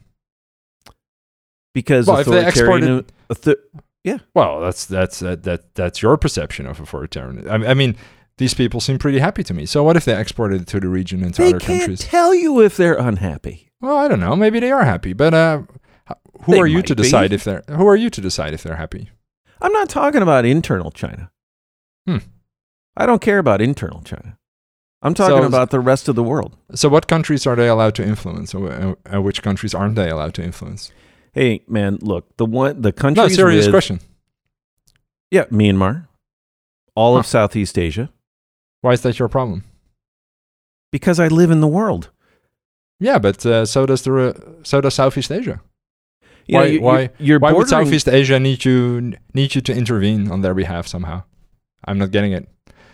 Because 1.75 2.07
Well, 2.07 2.19
if 2.19 2.27
they 2.27 2.45
authoritarian, 2.47 3.07
author- 3.31 3.57
Well, 4.35 4.61
that's 4.61 4.85
that's 4.87 5.19
that, 5.21 5.43
that 5.45 5.75
that's 5.75 6.03
your 6.03 6.17
perception 6.17 6.67
of 6.67 6.81
authoritarian. 6.81 7.49
I, 7.49 7.71
I 7.71 7.75
mean, 7.75 7.97
these 8.39 8.55
people 8.55 8.81
seem 8.81 8.99
pretty 8.99 9.19
happy 9.19 9.43
to 9.45 9.55
me. 9.55 9.67
So 9.67 9.83
what 9.83 9.97
if 9.97 10.05
they 10.05 10.19
exported 10.19 10.63
it 10.63 10.67
to 10.69 10.81
the 10.81 10.89
region 10.89 11.23
and 11.23 11.33
to 11.35 11.43
they 11.43 11.49
other 11.49 11.59
can't 11.61 11.81
countries? 11.81 12.01
tell 12.01 12.35
you 12.35 12.61
if 12.61 12.77
they're 12.77 12.99
unhappy. 12.99 13.71
Well, 13.81 13.97
I 13.97 14.09
don't 14.09 14.21
know. 14.21 14.37
Maybe 14.37 14.61
they 14.61 14.71
are 14.73 14.85
happy, 14.85 15.13
but 15.13 15.33
uh, 15.35 15.63
who 16.43 16.53
They 16.53 16.61
are 16.61 16.67
you 16.67 16.83
to 16.83 16.95
be. 16.95 17.03
decide 17.03 17.33
if 17.33 17.45
they're 17.45 17.63
who 17.69 17.87
are 17.87 17.97
you 17.97 18.11
to 18.11 18.21
decide 18.21 18.53
if 18.55 18.63
they're 18.63 18.77
happy? 18.77 19.11
I'm 19.61 19.73
not 19.73 19.89
talking 19.89 20.23
about 20.23 20.45
internal 20.45 20.91
China. 20.91 21.31
Hmm. 22.07 22.19
I 22.97 23.07
don't 23.07 23.21
care 23.23 23.39
about 23.39 23.61
internal 23.61 24.03
China. 24.03 24.39
I'm 25.03 25.15
talking 25.15 25.43
So- 25.43 25.47
about 25.47 25.71
the 25.71 25.81
rest 25.81 26.09
of 26.09 26.15
the 26.15 26.23
world. 26.23 26.57
So 26.75 26.89
what 26.89 27.07
countries 27.07 27.47
are 27.47 27.55
they 27.57 27.69
allowed 27.69 27.95
to 27.97 28.05
influence, 28.05 28.55
or 28.55 28.71
uh, 28.73 28.95
uh, 29.15 29.23
which 29.23 29.43
countries 29.43 29.75
aren't 29.75 29.95
they 29.95 30.09
allowed 30.11 30.35
to 30.35 30.43
influence? 30.43 30.91
Hey, 31.33 31.63
man, 31.69 31.99
look, 32.01 32.37
the 32.39 32.47
one 32.47 32.81
the 32.83 32.89
No, 32.89 32.93
countries 32.93 33.35
serious 33.37 33.67
with, 33.67 33.73
question. 33.73 34.01
Yeah, 35.31 35.45
Myanmar, 35.47 36.07
all 36.95 37.15
Huh. 37.15 37.21
of 37.21 37.27
Southeast 37.27 37.79
Asia, 37.79 38.11
Why 38.87 38.93
is 38.93 39.01
that 39.03 39.19
your 39.19 39.29
problem? 39.29 39.65
because 40.93 41.19
I 41.19 41.27
live 41.29 41.51
in 41.51 41.61
the 41.61 41.67
world. 41.69 42.11
Yeah, 43.01 43.19
but 43.19 43.45
uh, 43.45 43.67
so 43.67 43.85
does 43.85 44.03
the 44.03 44.13
uh, 44.17 44.33
so 44.63 44.81
does 44.81 44.95
Southeast 44.95 45.31
Asia. 45.33 45.61
You 46.47 46.55
Why- 46.57 46.61
know, 46.65 46.71
you- 46.71 46.81
why- 46.81 47.11
you're, 47.19 47.39
Why 47.41 47.53
would 47.53 47.69
Southeast 47.69 48.09
Asia 48.09 48.39
need 48.39 48.65
you 48.65 49.15
need 49.35 49.55
you 49.57 49.61
to 49.63 49.73
intervene 49.75 50.31
on 50.31 50.41
their 50.43 50.55
behalf 50.55 50.87
somehow? 50.87 51.25
I'm 51.85 51.99
not 51.99 52.13
getting 52.13 52.33
it. 52.33 52.49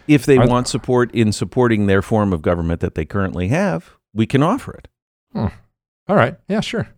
if 0.09 0.25
they 0.25 0.39
Are- 0.39 0.49
want 0.49 0.67
support 0.69 1.15
in 1.15 1.31
supporting 1.33 1.87
their 1.87 2.01
form 2.03 2.33
of 2.33 2.41
government 2.41 2.81
that 2.81 2.95
they 2.95 3.05
currently 3.05 3.49
have, 3.49 3.91
we 4.15 4.27
can 4.27 4.43
offer 4.43 4.73
it. 4.73 4.89
All 5.35 6.17
right. 6.17 6.35
Yeah, 6.49 6.61
sure. 6.63 6.89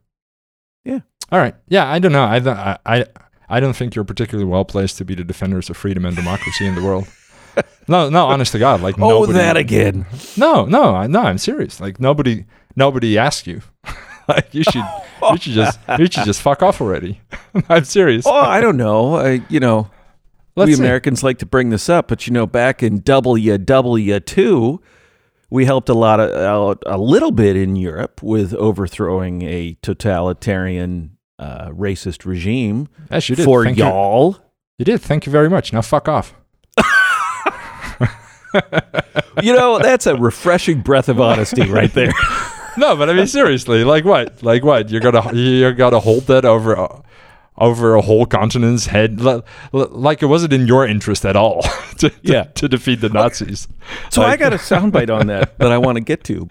Yeah. 0.85 1.00
All 1.33 1.38
right. 1.40 1.54
Yeah, 1.68 1.87
I 1.90 1.98
don't 1.98 2.12
know. 2.12 2.24
I, 2.24 2.78
I 2.87 3.07
I 3.48 3.61
don't 3.61 3.76
think 3.76 3.94
you're 3.94 4.04
particularly 4.12 4.48
well 4.50 4.64
placed 4.64 4.96
to 4.98 5.04
be 5.04 5.14
the 5.16 5.24
defenders 5.24 5.68
of 5.70 5.76
freedom 5.76 6.04
and 6.07 6.16
democracy 6.16 6.64
in 6.66 6.74
the 6.76 6.83
world. 6.83 7.07
No, 7.86 8.08
no, 8.08 8.26
honest 8.26 8.52
to 8.52 8.58
God, 8.58 8.80
like 8.80 8.96
Oh, 8.98 9.08
nobody, 9.08 9.34
that 9.34 9.56
again. 9.56 10.06
No, 10.36 10.64
no, 10.64 10.94
I, 10.94 11.06
no. 11.06 11.20
I'm 11.20 11.38
serious. 11.38 11.80
Like 11.80 12.00
nobody, 12.00 12.46
nobody 12.76 13.18
asked 13.18 13.46
you. 13.46 13.60
like 14.28 14.54
you 14.54 14.62
should, 14.64 14.84
you 15.30 15.36
should 15.36 15.52
just, 15.52 15.78
you 15.98 16.06
should 16.06 16.24
just 16.24 16.40
fuck 16.40 16.62
off 16.62 16.80
already. 16.80 17.20
I'm 17.68 17.84
serious. 17.84 18.26
Oh, 18.26 18.32
I 18.34 18.60
don't 18.62 18.76
know. 18.78 19.16
I, 19.16 19.42
you 19.50 19.60
know, 19.60 19.90
Let's 20.56 20.68
we 20.68 20.74
see. 20.76 20.80
Americans 20.82 21.22
like 21.22 21.38
to 21.38 21.46
bring 21.46 21.68
this 21.70 21.88
up, 21.90 22.08
but 22.08 22.26
you 22.26 22.32
know, 22.32 22.46
back 22.46 22.82
in 22.82 23.02
WW2, 23.02 24.78
We 25.50 25.64
helped 25.66 25.88
a 25.88 25.94
lot 25.94 26.20
of 26.20 26.78
a 26.86 26.96
little 26.96 27.30
bit 27.32 27.54
in 27.56 27.76
Europe 27.76 28.22
with 28.22 28.54
overthrowing 28.54 29.42
a 29.42 29.74
totalitarian, 29.82 31.16
uh, 31.38 31.68
racist 31.70 32.24
regime 32.24 32.88
Yes, 33.10 33.28
you 33.28 33.36
did. 33.36 33.44
for 33.44 33.64
Thank 33.64 33.76
you. 33.78 33.84
y'all. 33.84 34.38
You 34.78 34.84
did. 34.84 35.00
Thank 35.02 35.26
you 35.26 35.32
very 35.32 35.50
much. 35.50 35.72
Now 35.72 35.82
fuck 35.82 36.08
off. 36.08 36.34
You 39.42 39.52
know, 39.54 39.78
that's 39.78 40.06
a 40.06 40.16
refreshing 40.16 40.80
breath 40.80 41.08
of 41.08 41.20
honesty 41.20 41.68
right 41.70 41.92
there. 41.92 42.12
No, 42.76 42.96
but 42.96 43.08
I 43.10 43.12
mean 43.14 43.26
seriously, 43.26 43.84
like 43.84 44.04
what? 44.04 44.42
Like 44.42 44.64
what? 44.64 44.90
You're 44.90 45.00
gonna 45.00 45.32
you're 45.34 45.72
gonna 45.72 46.00
hold 46.00 46.24
that 46.28 46.44
over 46.44 46.76
uh, 46.78 47.00
over 47.58 47.94
a 47.94 48.00
whole 48.00 48.26
continent's 48.26 48.86
head, 48.86 49.20
Li- 49.20 49.42
li- 49.72 49.86
like 49.90 50.22
it 50.22 50.26
wasn't 50.26 50.52
in 50.52 50.66
your 50.66 50.86
interest 50.86 51.24
at 51.24 51.36
all 51.36 51.62
to, 51.98 52.10
to, 52.10 52.12
Yeah. 52.22 52.42
to 52.54 52.68
defeat 52.68 53.00
the 53.00 53.08
Nazis. 53.08 53.68
So 54.10 54.22
I 54.22 54.36
got 54.36 54.52
a 54.52 54.56
soundbite 54.56 55.10
on 55.16 55.28
that 55.28 55.58
that 55.58 55.70
I 55.70 55.78
want 55.78 55.96
to 55.96 56.00
get 56.02 56.24
to. 56.24 56.48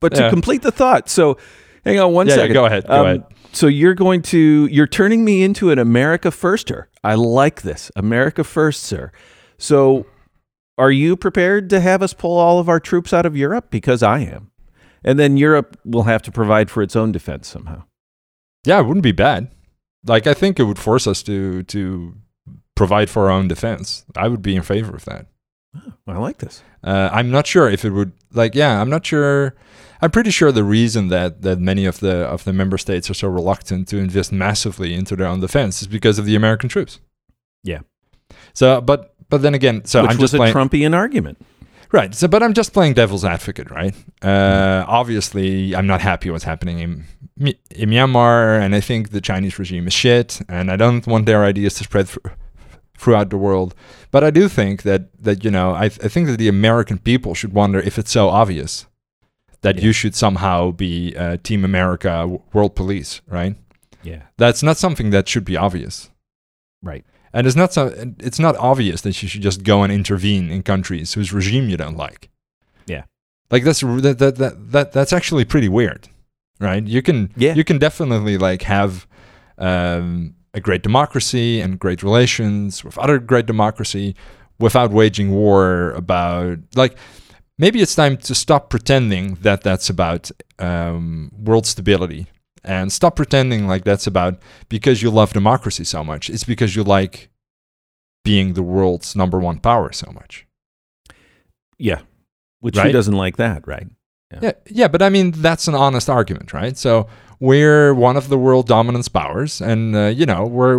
But 0.00 0.14
to 0.14 0.22
Yeah. 0.22 0.30
complete 0.30 0.62
the 0.62 0.70
thought, 0.72 1.08
so 1.08 1.38
hang 1.84 1.98
on 1.98 2.12
one 2.12 2.28
Yeah, 2.28 2.36
yeah, 2.44 2.48
go 2.48 2.66
ahead, 2.66 2.86
go 2.86 3.04
ahead. 3.04 3.24
So 3.52 3.66
you're 3.68 3.94
going 3.94 4.22
to 4.22 4.68
you're 4.70 4.86
turning 4.86 5.24
me 5.24 5.42
into 5.42 5.70
an 5.70 5.78
America 5.78 6.28
firster. 6.30 6.84
I 7.02 7.14
like 7.14 7.62
this. 7.62 7.90
America 7.96 8.44
first, 8.44 8.82
sir. 8.84 9.10
So 9.58 10.06
are 10.76 10.90
you 10.90 11.16
prepared 11.16 11.70
to 11.70 11.80
have 11.80 12.02
us 12.02 12.12
pull 12.12 12.38
all 12.38 12.58
of 12.58 12.68
our 12.68 12.80
troops 12.80 13.12
out 13.12 13.26
of 13.26 13.36
Europe? 13.36 13.70
Because 13.70 14.02
I 14.02 14.20
am. 14.20 14.50
And 15.04 15.18
then 15.18 15.36
Europe 15.36 15.78
will 15.84 16.04
have 16.04 16.22
to 16.22 16.32
provide 16.32 16.70
for 16.70 16.82
its 16.82 16.96
own 16.96 17.12
defense 17.12 17.46
somehow. 17.46 17.84
Yeah, 18.64 18.80
it 18.80 18.84
wouldn't 18.84 19.02
be 19.02 19.12
bad. 19.12 19.50
Like 20.06 20.26
I 20.26 20.34
think 20.34 20.58
it 20.58 20.64
would 20.64 20.78
force 20.78 21.06
us 21.06 21.22
to 21.24 21.62
to 21.64 22.14
provide 22.74 23.10
for 23.10 23.24
our 23.24 23.30
own 23.30 23.48
defense. 23.48 24.04
I 24.16 24.28
would 24.28 24.42
be 24.42 24.56
in 24.56 24.62
favor 24.62 24.94
of 24.94 25.04
that. 25.04 25.26
I 26.06 26.18
like 26.18 26.38
this. 26.38 26.62
Uh, 26.82 27.08
I'm 27.12 27.30
not 27.30 27.46
sure 27.46 27.68
if 27.68 27.84
it 27.84 27.90
would 27.90 28.12
like. 28.32 28.54
Yeah, 28.54 28.80
I'm 28.80 28.90
not 28.90 29.04
sure. 29.06 29.54
I'm 30.00 30.10
pretty 30.10 30.30
sure 30.30 30.52
the 30.52 30.64
reason 30.64 31.08
that 31.08 31.42
that 31.42 31.58
many 31.58 31.84
of 31.86 32.00
the 32.00 32.26
of 32.26 32.44
the 32.44 32.52
member 32.52 32.78
states 32.78 33.10
are 33.10 33.14
so 33.14 33.28
reluctant 33.28 33.88
to 33.88 33.98
invest 33.98 34.32
massively 34.32 34.94
into 34.94 35.16
their 35.16 35.26
own 35.26 35.40
defense 35.40 35.82
is 35.82 35.88
because 35.88 36.18
of 36.18 36.26
the 36.26 36.36
American 36.36 36.68
troops. 36.68 37.00
Yeah. 37.62 37.80
So, 38.54 38.80
but 38.80 39.14
but 39.28 39.42
then 39.42 39.54
again, 39.54 39.84
so 39.84 40.02
Which 40.02 40.12
I'm 40.12 40.16
was 40.18 40.30
just 40.30 40.34
a 40.34 40.36
playing 40.38 40.54
Trumpian 40.54 40.94
argument. 40.94 41.38
right. 41.92 42.14
So, 42.14 42.28
but 42.28 42.42
I'm 42.42 42.54
just 42.54 42.72
playing 42.72 42.94
devil's 42.94 43.24
advocate, 43.24 43.70
right? 43.70 43.94
Uh, 44.22 44.84
obviously, 44.88 45.74
I'm 45.76 45.86
not 45.86 46.00
happy 46.00 46.30
what's 46.30 46.44
happening 46.44 46.78
in 46.78 47.04
in 47.70 47.90
Myanmar, 47.90 48.60
and 48.60 48.74
I 48.74 48.80
think 48.80 49.10
the 49.10 49.20
Chinese 49.20 49.58
regime 49.58 49.86
is 49.88 49.92
shit, 49.92 50.40
and 50.48 50.70
I 50.70 50.76
don't 50.76 51.06
want 51.06 51.26
their 51.26 51.44
ideas 51.44 51.74
to 51.74 51.84
spread 51.84 52.08
thr- 52.08 52.20
throughout 52.96 53.30
the 53.30 53.36
world. 53.36 53.74
But 54.12 54.22
I 54.22 54.30
do 54.30 54.48
think 54.48 54.82
that 54.82 55.02
that 55.24 55.42
you 55.44 55.50
know, 55.50 55.72
I, 55.72 55.86
I 55.86 56.08
think 56.08 56.28
that 56.28 56.38
the 56.38 56.48
American 56.48 56.98
people 56.98 57.34
should 57.34 57.52
wonder 57.52 57.80
if 57.80 57.98
it's 57.98 58.12
so 58.12 58.28
obvious 58.28 58.86
that 59.62 59.76
Yeah. 59.76 59.84
you 59.86 59.92
should 59.92 60.14
somehow 60.14 60.70
be 60.72 61.16
uh, 61.16 61.38
Team 61.42 61.64
America, 61.64 62.38
world 62.52 62.74
police, 62.76 63.20
right? 63.26 63.56
Yeah. 64.04 64.22
That's 64.36 64.62
not 64.62 64.76
something 64.76 65.10
that 65.10 65.26
should 65.28 65.44
be 65.44 65.56
obvious. 65.56 66.10
Right. 66.82 67.04
And 67.34 67.46
it's 67.46 67.56
not 67.56 67.72
so. 67.74 67.92
It's 68.20 68.38
not 68.38 68.56
obvious 68.56 69.00
that 69.02 69.20
you 69.22 69.28
should 69.28 69.42
just 69.42 69.64
go 69.64 69.82
and 69.82 69.92
intervene 69.92 70.50
in 70.50 70.62
countries 70.62 71.14
whose 71.14 71.32
regime 71.32 71.68
you 71.68 71.76
don't 71.76 71.96
like. 71.96 72.30
Yeah. 72.86 73.04
like 73.50 73.64
that's 73.64 73.80
that 73.80 74.18
that 74.18 74.36
that, 74.36 74.72
that 74.72 74.92
that's 74.92 75.12
actually 75.12 75.44
pretty 75.44 75.68
weird, 75.68 76.08
right? 76.60 76.86
You 76.86 77.02
can 77.02 77.30
Yeah. 77.36 77.54
you 77.54 77.64
can 77.64 77.78
definitely 77.78 78.38
like 78.38 78.62
have 78.62 79.06
um, 79.58 80.34
a 80.54 80.60
great 80.60 80.82
democracy 80.82 81.60
and 81.60 81.78
great 81.78 82.02
relations 82.02 82.84
with 82.84 82.96
other 82.98 83.18
great 83.18 83.46
democracy 83.46 84.14
without 84.60 84.90
waging 84.92 85.30
war 85.30 85.90
about 85.92 86.58
like 86.76 86.96
maybe 87.58 87.80
it's 87.82 87.94
time 87.94 88.16
to 88.16 88.34
stop 88.34 88.70
pretending 88.70 89.34
that 89.42 89.62
that's 89.62 89.90
about 89.90 90.30
um, 90.58 91.30
world 91.36 91.66
stability 91.66 92.26
and 92.64 92.92
stop 92.92 93.16
pretending 93.16 93.66
like 93.66 93.84
that's 93.84 94.06
about 94.06 94.38
because 94.68 95.02
you 95.02 95.10
love 95.10 95.32
democracy 95.32 95.84
so 95.84 96.02
much. 96.02 96.30
It's 96.30 96.44
because 96.44 96.74
you 96.74 96.82
like 96.82 97.30
being 98.24 98.54
the 98.54 98.62
world's 98.62 99.14
number 99.14 99.38
one 99.38 99.58
power 99.58 99.92
so 99.92 100.10
much. 100.12 100.46
Yeah. 101.78 102.00
Which 102.60 102.78
who 102.78 102.92
doesn't 102.92 103.16
like 103.16 103.36
that, 103.36 103.66
right? 103.66 103.86
Yeah, 104.40 104.52
yeah, 104.66 104.88
but 104.88 105.02
I 105.02 105.10
mean 105.10 105.30
that's 105.30 105.68
an 105.68 105.74
honest 105.74 106.08
argument, 106.08 106.52
right? 106.52 106.76
So 106.76 107.06
we're 107.40 107.94
one 107.94 108.16
of 108.16 108.28
the 108.28 108.38
world 108.38 108.66
dominance 108.66 109.08
powers, 109.08 109.60
and 109.60 109.94
uh, 109.94 110.06
you 110.06 110.26
know 110.26 110.46
we're 110.46 110.78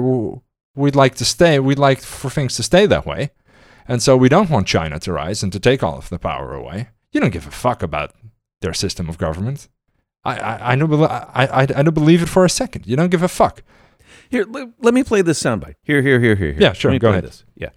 we'd 0.76 0.96
like 0.96 1.16
to 1.16 1.26
stay. 1.26 1.60
We'd 1.60 1.80
like 1.80 2.02
for 2.02 2.30
things 2.30 2.56
to 2.56 2.64
stay 2.64 2.86
that 2.88 3.06
way, 3.06 3.32
and 3.88 4.02
so 4.02 4.18
we 4.18 4.30
don't 4.30 4.50
want 4.50 4.68
China 4.68 5.00
to 5.00 5.14
rise 5.14 5.44
and 5.44 5.54
to 5.54 5.60
take 5.60 5.84
all 5.84 5.98
of 5.98 6.10
the 6.10 6.20
power 6.20 6.54
away. 6.54 6.90
You 7.12 7.22
don't 7.22 7.32
give 7.32 7.48
a 7.48 7.52
fuck 7.52 7.82
about 7.82 8.14
their 8.62 8.74
system 8.74 9.08
of 9.08 9.18
government. 9.18 9.70
I 10.26 10.36
I, 10.38 10.72
I 10.72 10.76
don't 10.76 10.92
I, 11.04 11.28
I 11.36 11.62
I 11.62 11.66
don't 11.84 11.94
believe 11.94 12.22
it 12.24 12.30
for 12.30 12.44
a 12.46 12.50
second. 12.50 12.86
You 12.88 12.96
don't 12.96 13.10
give 13.10 13.24
a 13.24 13.28
fuck. 13.28 13.62
Here, 14.30 14.44
let, 14.50 14.70
let 14.82 14.94
me 14.94 15.04
play 15.04 15.22
this 15.22 15.42
soundbite. 15.42 15.76
Here, 15.84 16.02
here, 16.02 16.20
here, 16.20 16.36
here. 16.36 16.54
here. 16.54 16.62
Yeah, 16.62 16.74
sure, 16.74 16.92
Let 16.92 16.96
me 16.96 17.00
go 17.00 17.08
play 17.10 17.18
ahead. 17.20 17.24
This. 17.26 17.46
Yeah. 17.56 17.70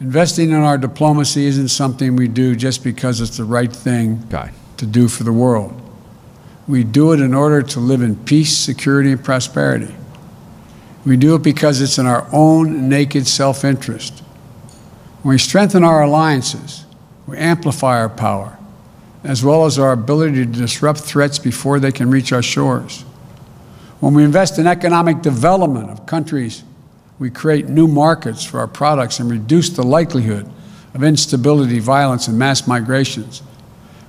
Investing 0.00 0.50
in 0.50 0.56
our 0.56 0.78
diplomacy 0.78 1.46
isn't 1.46 1.68
something 1.68 2.14
we 2.14 2.28
do 2.28 2.54
just 2.54 2.84
because 2.84 3.20
it's 3.20 3.36
the 3.36 3.44
right 3.44 3.72
thing 3.72 4.22
Guy. 4.30 4.52
to 4.76 4.86
do 4.86 5.08
for 5.08 5.24
the 5.24 5.32
world. 5.32 5.80
We 6.68 6.84
do 6.84 7.12
it 7.12 7.20
in 7.20 7.34
order 7.34 7.62
to 7.62 7.80
live 7.80 8.02
in 8.02 8.14
peace, 8.24 8.56
security, 8.56 9.10
and 9.12 9.24
prosperity. 9.24 9.94
We 11.04 11.16
do 11.16 11.34
it 11.34 11.42
because 11.42 11.80
it's 11.80 11.98
in 11.98 12.06
our 12.06 12.28
own 12.32 12.88
naked 12.88 13.26
self 13.26 13.64
interest. 13.64 14.20
When 15.22 15.30
we 15.34 15.38
strengthen 15.38 15.82
our 15.82 16.02
alliances, 16.02 16.84
we 17.26 17.36
amplify 17.38 17.98
our 17.98 18.08
power, 18.10 18.57
as 19.24 19.44
well 19.44 19.64
as 19.66 19.78
our 19.78 19.92
ability 19.92 20.44
to 20.44 20.52
disrupt 20.52 21.00
threats 21.00 21.38
before 21.38 21.80
they 21.80 21.92
can 21.92 22.10
reach 22.10 22.32
our 22.32 22.42
shores. 22.42 23.02
When 24.00 24.14
we 24.14 24.24
invest 24.24 24.58
in 24.58 24.66
economic 24.66 25.22
development 25.22 25.90
of 25.90 26.06
countries, 26.06 26.62
we 27.18 27.30
create 27.30 27.68
new 27.68 27.88
markets 27.88 28.44
for 28.44 28.60
our 28.60 28.68
products 28.68 29.18
and 29.18 29.30
reduce 29.30 29.70
the 29.70 29.82
likelihood 29.82 30.48
of 30.94 31.02
instability, 31.02 31.80
violence, 31.80 32.28
and 32.28 32.38
mass 32.38 32.66
migrations. 32.66 33.40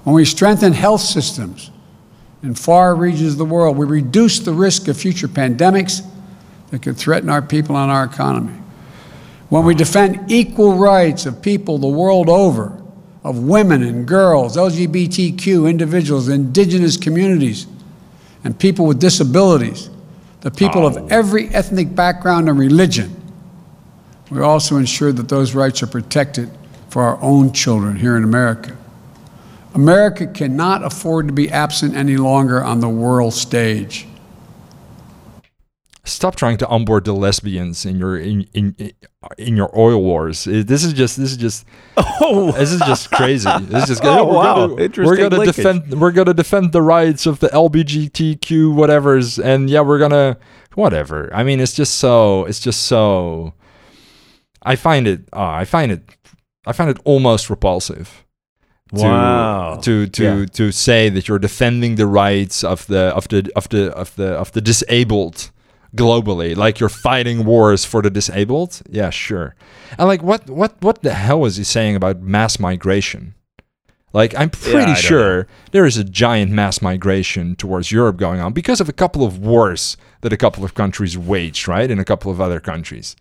When 0.03 0.15
we 0.15 0.25
strengthen 0.25 0.73
health 0.73 1.01
systems 1.01 1.71
in 2.43 2.55
far 2.55 2.95
regions 2.95 3.33
of 3.33 3.37
the 3.37 3.45
world, 3.45 3.77
we 3.77 3.85
reduce 3.85 4.39
the 4.39 4.53
risk 4.53 4.87
of 4.87 4.97
future 4.97 5.27
pandemics 5.27 6.05
that 6.69 6.83
could 6.83 6.97
threaten 6.97 7.29
our 7.29 7.41
people 7.41 7.75
and 7.75 7.91
our 7.91 8.03
economy. 8.03 8.53
When 9.49 9.65
we 9.65 9.73
defend 9.73 10.31
equal 10.31 10.75
rights 10.75 11.25
of 11.25 11.41
people 11.41 11.79
the 11.79 11.87
world 11.87 12.29
over, 12.29 12.78
of 13.23 13.39
women 13.39 13.83
and 13.83 14.07
girls, 14.07 14.55
LGBTQ 14.55 15.69
individuals, 15.69 16.29
indigenous 16.29 16.97
communities, 16.97 17.67
and 18.43 18.57
people 18.57 18.85
with 18.85 18.99
disabilities, 18.99 19.89
the 20.41 20.51
people 20.51 20.87
of 20.87 20.97
oh. 20.97 21.07
every 21.07 21.49
ethnic 21.49 21.93
background 21.93 22.47
and 22.47 22.57
religion, 22.57 23.15
we 24.29 24.41
also 24.41 24.77
ensure 24.77 25.11
that 25.11 25.27
those 25.27 25.53
rights 25.53 25.83
are 25.83 25.87
protected 25.87 26.49
for 26.89 27.03
our 27.03 27.21
own 27.21 27.51
children 27.51 27.95
here 27.95 28.15
in 28.15 28.23
America. 28.23 28.77
America 29.73 30.27
cannot 30.27 30.83
afford 30.83 31.27
to 31.27 31.33
be 31.33 31.49
absent 31.49 31.95
any 31.95 32.17
longer 32.17 32.63
on 32.63 32.79
the 32.79 32.89
world 32.89 33.33
stage. 33.33 34.07
Stop 36.05 36.35
trying 36.35 36.57
to 36.57 36.67
onboard 36.67 37.03
the 37.05 37.13
lesbians 37.13 37.85
in 37.85 37.99
your 37.99 38.17
in 38.17 38.47
in 38.53 38.75
in 39.37 39.55
your 39.57 39.69
oil 39.77 40.01
wars. 40.01 40.47
Uh, 40.47 40.63
This 40.65 40.83
is 40.83 40.93
just 40.93 41.17
this 41.17 41.31
is 41.31 41.37
just 41.37 41.65
Oh, 41.97 42.51
This 42.53 42.71
is 42.71 42.79
just 42.81 43.11
crazy. 43.11 43.49
This 43.69 43.83
is 43.83 43.89
just 43.89 44.03
Oh, 44.05 44.25
we're 44.25 44.33
wow. 44.33 44.67
Gonna, 44.67 44.89
we're 45.05 45.17
gonna 45.17 45.37
linkage. 45.37 45.55
defend. 45.57 45.99
We're 46.01 46.11
gonna 46.11 46.33
defend 46.33 46.71
the 46.71 46.81
rights 46.81 47.25
of 47.25 47.39
the 47.39 47.49
LBGTQ 47.49 48.73
whatever's, 48.73 49.37
and 49.39 49.69
yeah, 49.69 49.81
we're 49.81 49.99
gonna 49.99 50.37
whatever. 50.75 51.29
I 51.33 51.43
mean, 51.43 51.59
it's 51.59 51.73
just 51.73 51.95
so. 51.95 52.45
It's 52.45 52.59
just 52.61 52.83
so. 52.83 53.53
I 54.63 54.75
find 54.75 55.05
it. 55.07 55.21
Uh, 55.33 55.61
I 55.61 55.65
find 55.65 55.91
it. 55.91 56.01
I 56.65 56.71
find 56.73 56.89
it 56.89 56.97
almost 57.03 57.49
repulsive. 57.49 58.25
To, 58.95 59.03
Wow. 59.03 59.79
To 59.83 60.07
to 60.07 60.23
Yeah. 60.23 60.45
to 60.53 60.71
say 60.71 61.09
that 61.09 61.27
you're 61.27 61.39
defending 61.39 61.95
the 61.95 62.07
rights 62.07 62.63
of 62.63 62.87
the 62.87 63.13
of 63.15 63.27
the 63.27 63.51
of 63.55 63.67
the 63.69 63.91
of 63.95 64.15
the 64.15 64.29
of 64.39 64.51
the 64.53 64.61
disabled 64.61 65.51
globally 65.95 66.55
like 66.55 66.79
you're 66.79 66.89
fighting 66.89 67.45
wars 67.45 67.85
for 67.85 68.01
the 68.01 68.09
disabled? 68.09 68.81
Yeah 68.89 69.09
sure. 69.09 69.55
And 69.97 70.07
like 70.07 70.21
what 70.21 70.49
what 70.49 70.81
what 70.81 71.01
the 71.01 71.13
hell 71.13 71.41
was 71.41 71.57
he 71.57 71.63
saying 71.63 71.95
about 71.95 72.21
mass 72.21 72.59
migration? 72.59 73.35
Like 74.13 74.35
i'm 74.35 74.49
pretty 74.49 74.93
don't 74.93 74.97
sure 74.97 75.47
there 75.71 75.85
is 75.85 75.97
a 75.97 76.03
giant 76.03 76.51
mass 76.51 76.81
migration 76.81 77.55
towards 77.55 77.91
europe 77.91 78.17
going 78.17 78.39
on 78.39 78.53
because 78.53 78.81
of 78.81 78.89
a 78.89 78.93
couple 78.93 79.23
of 79.23 79.37
wars 79.37 79.97
that 80.21 80.33
a 80.33 80.37
couple 80.37 80.65
of 80.65 80.73
countries 80.73 81.15
waged 81.15 81.67
right 81.67 81.91
in 81.91 81.99
a 81.99 82.05
couple 82.05 82.31
of 82.31 82.41
other 82.41 82.59
countries. 82.59 83.15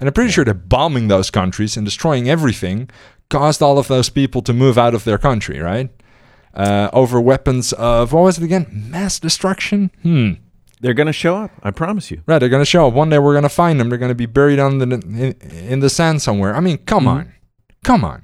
And 0.00 0.08
i'm 0.08 0.12
pretty 0.12 0.32
sure 0.32 0.44
that 0.44 0.68
bombing 0.68 1.08
those 1.08 1.30
countries 1.30 1.76
and 1.76 1.84
destroying 1.84 2.28
everything 2.28 2.90
caused 3.30 3.62
all 3.62 3.78
of 3.78 3.86
those 3.86 4.10
people 4.10 4.42
to 4.42 4.52
move 4.52 4.76
out 4.76 4.94
of 4.94 5.04
their 5.04 5.18
country 5.18 5.58
right? 5.60 5.90
Uh, 6.54 6.90
over 6.92 7.18
weapons 7.18 7.72
of 7.72 8.12
what 8.12 8.24
was 8.24 8.36
it 8.36 8.44
again? 8.44 8.66
Mass 8.90 9.18
destruction? 9.18 9.90
Hmm 10.02 10.32
they're 10.82 10.94
going 10.94 11.06
to 11.06 11.12
show 11.24 11.34
up. 11.36 11.50
I 11.62 11.70
promise 11.70 12.10
you. 12.10 12.22
Right, 12.26 12.38
they're 12.38 12.48
gonna 12.50 12.64
show 12.66 12.86
up. 12.88 12.92
One 12.94 13.08
day 13.08 13.18
we're 13.18 13.34
gonna 13.34 13.48
find 13.48 13.80
them. 13.80 13.88
They're 13.88 13.98
gonna 14.04 14.14
be 14.14 14.26
buried 14.26 14.58
on 14.58 14.78
the 14.78 14.84
in, 14.84 15.32
in 15.72 15.80
the 15.80 15.88
sand 15.88 16.20
somewhere. 16.20 16.54
I 16.54 16.60
mean, 16.60 16.78
come 16.78 17.04
Mhm. 17.04 17.08
on, 17.16 17.32
come 17.84 18.04
on. 18.04 18.22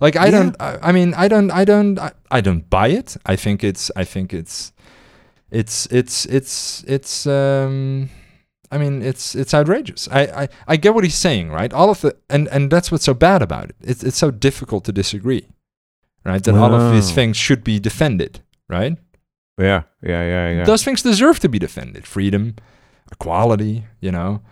Like 0.00 0.16
I 0.16 0.26
Yeah. 0.26 0.30
don't. 0.32 0.56
I, 0.60 0.78
I 0.82 0.92
mean, 0.92 1.14
I 1.14 1.26
don't. 1.28 1.50
I 1.50 1.64
don't. 1.64 1.98
I, 1.98 2.10
I 2.30 2.40
don't 2.42 2.68
buy 2.68 2.88
it. 2.88 3.16
I 3.24 3.34
think 3.36 3.64
it's. 3.64 3.90
I 3.96 4.04
think 4.04 4.34
it's. 4.34 4.72
It's. 5.50 5.86
It's. 5.86 6.26
It's. 6.26 6.84
It's. 6.86 7.26
Um. 7.26 8.10
I 8.70 8.78
mean, 8.78 9.00
it's. 9.00 9.34
It's 9.34 9.54
outrageous. 9.54 10.08
I. 10.10 10.22
I. 10.42 10.48
I 10.68 10.76
get 10.76 10.92
what 10.94 11.04
he's 11.04 11.14
saying, 11.14 11.50
right? 11.50 11.72
All 11.72 11.88
of 11.88 12.00
the 12.02 12.14
and 12.28 12.48
and 12.48 12.70
that's 12.70 12.90
what's 12.92 13.04
so 13.04 13.14
bad 13.14 13.40
about 13.42 13.70
it. 13.70 13.76
It's. 13.80 14.02
It's 14.04 14.18
so 14.18 14.30
difficult 14.30 14.84
to 14.84 14.92
disagree, 14.92 15.46
right? 16.24 16.42
That 16.44 16.54
all 16.56 16.74
of 16.74 16.92
these 16.92 17.10
things 17.12 17.36
should 17.36 17.62
be 17.64 17.78
defended, 17.78 18.40
right? 18.68 18.98
Yeah, 19.58 19.82
yeah, 20.02 20.22
yeah, 20.24 20.50
yeah. 20.58 20.64
Those 20.64 20.84
things 20.84 21.02
deserve 21.02 21.40
to 21.40 21.48
be 21.48 21.58
defended. 21.58 22.06
Freedom, 22.06 22.54
equality, 23.10 23.84
you 24.00 24.12
know, 24.12 24.42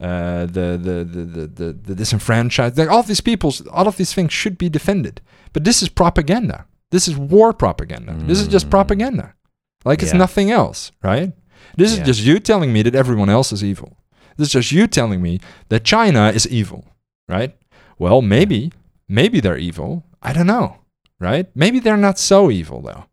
uh, 0.00 0.46
the, 0.46 0.78
the, 0.80 1.04
the, 1.04 1.24
the, 1.24 1.46
the, 1.46 1.72
the 1.72 1.94
disenfranchised. 1.94 2.78
Like 2.78 2.88
all 2.90 3.00
of 3.00 3.06
these 3.06 3.20
peoples, 3.20 3.66
all 3.68 3.86
of 3.86 3.96
these 3.96 4.14
things 4.14 4.32
should 4.32 4.56
be 4.56 4.68
defended. 4.68 5.20
But 5.52 5.64
this 5.64 5.82
is 5.82 5.88
propaganda. 5.88 6.66
This 6.90 7.08
is 7.08 7.16
war 7.16 7.52
propaganda. 7.52 8.14
This 8.26 8.40
is 8.40 8.48
just 8.48 8.66
Mm. 8.66 8.70
propaganda. 8.70 9.34
Like 9.84 10.02
it's 10.02 10.12
Yeah. 10.12 10.18
nothing 10.18 10.50
else, 10.50 10.92
right? 11.02 11.32
This 11.76 11.92
is 11.92 11.98
Yeah. 11.98 12.04
just 12.04 12.20
you 12.22 12.38
telling 12.38 12.72
me 12.72 12.82
that 12.82 12.94
everyone 12.94 13.28
else 13.28 13.52
is 13.52 13.62
evil. 13.62 13.98
This 14.36 14.48
is 14.48 14.52
just 14.52 14.72
you 14.72 14.86
telling 14.86 15.20
me 15.20 15.40
that 15.68 15.84
China 15.84 16.30
is 16.34 16.46
evil, 16.48 16.84
right? 17.28 17.54
Well, 17.98 18.22
maybe, 18.22 18.72
maybe 19.08 19.40
they're 19.40 19.58
evil. 19.58 20.04
I 20.22 20.32
don't 20.32 20.46
know, 20.46 20.78
right? 21.20 21.46
Maybe 21.54 21.80
they're 21.80 21.96
not 22.08 22.18
so 22.18 22.50
evil 22.50 22.80
though 22.80 23.04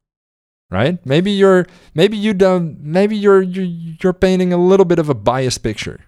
right? 0.71 1.05
Maybe 1.05 1.31
you're 1.31 1.67
maybe 1.93 2.17
you 2.17 2.33
don't 2.33 2.81
maybe 2.81 3.15
you're 3.15 3.41
you're, 3.41 3.65
you're 4.01 4.13
painting 4.13 4.53
a 4.53 4.57
little 4.57 4.85
bit 4.85 4.99
of 4.99 5.09
a 5.09 5.13
biased 5.13 5.61
picture 5.61 5.99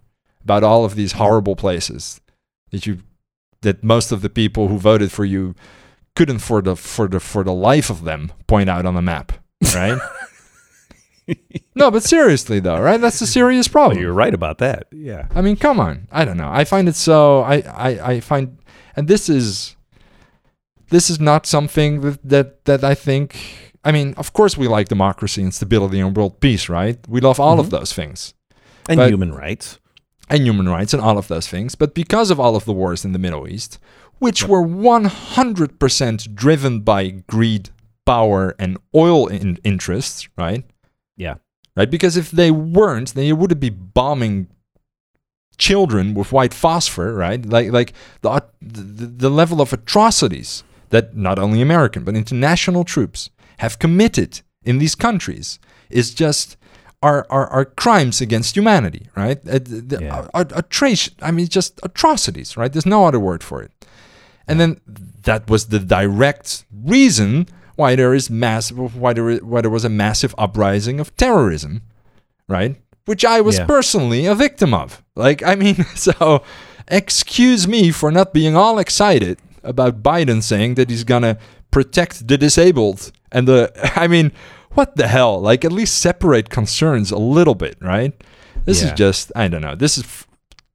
about 0.44 0.64
all 0.64 0.86
of 0.86 0.96
these 0.96 1.14
horrible 1.14 1.56
places 1.56 2.22
that 2.72 2.86
you 2.88 3.00
that 3.62 3.84
most 3.84 4.12
of 4.12 4.22
the 4.22 4.30
people 4.30 4.70
who 4.70 4.78
voted 4.80 5.12
for 5.12 5.26
you 5.26 5.54
couldn't 6.16 6.40
for 6.40 6.62
the 6.62 6.76
for 6.76 7.08
the 7.08 7.20
for 7.20 7.44
the 7.44 7.54
life 7.54 7.90
of 7.90 8.04
them 8.04 8.32
point 8.48 8.70
out 8.70 8.86
on 8.86 8.96
the 8.96 9.02
map, 9.02 9.34
right? 9.76 10.00
no, 11.76 11.90
but 11.90 12.04
seriously 12.04 12.60
though, 12.60 12.80
right? 12.80 13.02
That's 13.02 13.22
a 13.22 13.28
serious 13.28 13.68
problem. 13.68 14.00
you're 14.00 14.14
right 14.14 14.34
about 14.34 14.60
that. 14.60 14.88
Yeah. 14.92 15.28
I 15.34 15.42
mean, 15.42 15.56
come 15.56 15.80
on. 15.80 16.08
I 16.12 16.26
don't 16.26 16.38
know. 16.38 16.50
I 16.52 16.66
find 16.66 16.88
it 16.88 16.96
so. 16.96 17.42
I, 17.42 17.62
I, 17.62 18.12
I 18.12 18.20
find, 18.20 18.58
and 18.96 19.08
this 19.08 19.30
is, 19.30 19.76
this 20.90 21.10
is 21.10 21.20
not 21.20 21.46
something 21.46 22.02
that, 22.02 22.30
that 22.30 22.66
that 22.66 22.84
I 22.84 22.96
think. 22.96 23.73
I 23.86 23.92
mean, 23.92 24.14
of 24.18 24.32
course, 24.34 24.58
we 24.58 24.68
like 24.68 24.88
democracy 24.88 25.42
and 25.44 25.54
stability 25.54 26.00
and 26.00 26.16
world 26.16 26.40
peace, 26.40 26.70
right? 26.70 26.98
We 27.08 27.20
love 27.22 27.40
all 27.40 27.60
of 27.60 27.68
Mhm. 27.68 27.72
those 27.72 27.94
things 27.94 28.34
And 28.90 28.98
But- 28.98 29.10
human 29.10 29.34
rights. 29.34 29.80
and 30.30 30.44
human 30.44 30.68
rights 30.68 30.94
and 30.94 31.02
all 31.02 31.18
of 31.18 31.28
those 31.30 31.48
things. 31.48 31.76
But 31.76 31.94
because 31.94 32.32
of 32.32 32.40
all 32.40 32.56
of 32.58 32.66
the 32.66 32.74
wars 32.74 33.06
in 33.06 33.14
the 33.14 33.20
Middle 33.20 33.48
East, 33.48 33.80
which 34.20 34.42
Yep. 34.42 34.50
were 34.50 34.62
100% 34.62 36.36
driven 36.36 36.82
by 36.82 37.10
greed, 37.28 37.70
power, 38.06 38.56
and 38.60 38.78
oil 38.94 39.28
in- 39.28 39.58
interests, 39.64 40.28
right? 40.38 40.64
Yeah. 41.18 41.36
right? 41.78 41.90
Because 41.90 42.18
if 42.18 42.30
they 42.30 42.52
weren't, 42.52 43.14
then 43.16 43.26
you 43.26 43.36
wouldn't 43.36 43.60
be 43.62 43.70
bombing 43.72 44.48
children 45.58 46.14
with 46.14 46.32
white 46.32 46.54
phosphor, 46.54 47.14
right? 47.16 47.44
Like 47.46 47.72
like 47.72 47.94
the 48.22 48.44
the, 48.62 49.06
the 49.08 49.30
level 49.30 49.62
of 49.62 49.72
atrocities 49.74 50.64
that 50.90 51.16
not 51.16 51.40
only 51.40 51.62
American 51.62 52.04
but 52.04 52.16
international 52.16 52.84
troops 52.84 53.30
have 53.60 53.80
committed 53.80 54.42
in 54.64 54.78
these 54.80 54.96
countries 54.96 55.60
is 55.90 56.14
just 56.14 56.58
are 57.02 57.26
are, 57.30 57.48
are 57.48 57.66
crimes 57.66 58.22
against 58.22 58.56
humanity, 58.56 59.08
right? 59.16 59.40
Uh, 59.48 59.60
the- 59.62 60.00
Yeah. 60.02 60.28
are, 60.34 60.48
are 60.56 60.62
trace, 60.70 61.10
I 61.22 61.32
mean, 61.32 61.48
just 61.48 61.80
atrocities, 61.84 62.56
right? 62.58 62.72
There's 62.72 62.86
no 62.86 63.06
other 63.06 63.20
word 63.20 63.44
for 63.44 63.62
it. 63.62 63.72
And 64.48 64.60
then 64.60 64.80
that 65.24 65.50
was 65.50 65.68
the 65.68 65.80
direct 65.80 66.66
reason 66.86 67.48
why 67.76 67.96
there 67.96 68.14
is 68.14 68.30
massive, 68.30 68.96
why 68.96 69.14
there, 69.14 69.38
why 69.38 69.62
there 69.62 69.70
was 69.72 69.86
a 69.86 69.90
massive 69.90 70.34
uprising 70.38 71.00
of 71.00 71.16
terrorism, 71.18 71.82
right? 72.48 72.76
Which 73.06 73.26
I 73.26 73.42
was 73.42 73.58
Yeah. 73.58 73.66
personally 73.66 74.26
a 74.26 74.36
victim 74.36 74.74
of. 74.74 75.04
Like, 75.16 75.44
I 75.44 75.56
mean, 75.56 75.84
so 75.96 76.44
excuse 76.88 77.68
me 77.68 77.92
for 77.92 78.12
not 78.12 78.34
being 78.34 78.56
all 78.56 78.80
excited 78.80 79.40
about 79.64 80.04
Biden 80.04 80.42
saying 80.44 80.76
that 80.76 80.90
he's 80.90 81.04
gonna 81.04 81.38
protect 81.74 82.28
the 82.30 82.38
disabled 82.38 83.12
and 83.32 83.48
the. 83.48 83.72
I 84.00 84.08
mean, 84.08 84.32
what 84.72 84.96
the 84.96 85.08
hell? 85.08 85.42
Like, 85.42 85.66
at 85.66 85.72
least 85.72 86.00
separate 86.00 86.50
concerns 86.50 87.12
a 87.12 87.18
little 87.18 87.56
bit, 87.56 87.76
right? 87.82 88.14
This 88.66 88.82
is 88.82 88.92
just, 88.94 89.32
I 89.36 89.50
don't 89.50 89.62
know. 89.62 89.76
This 89.76 89.98
is 89.98 90.26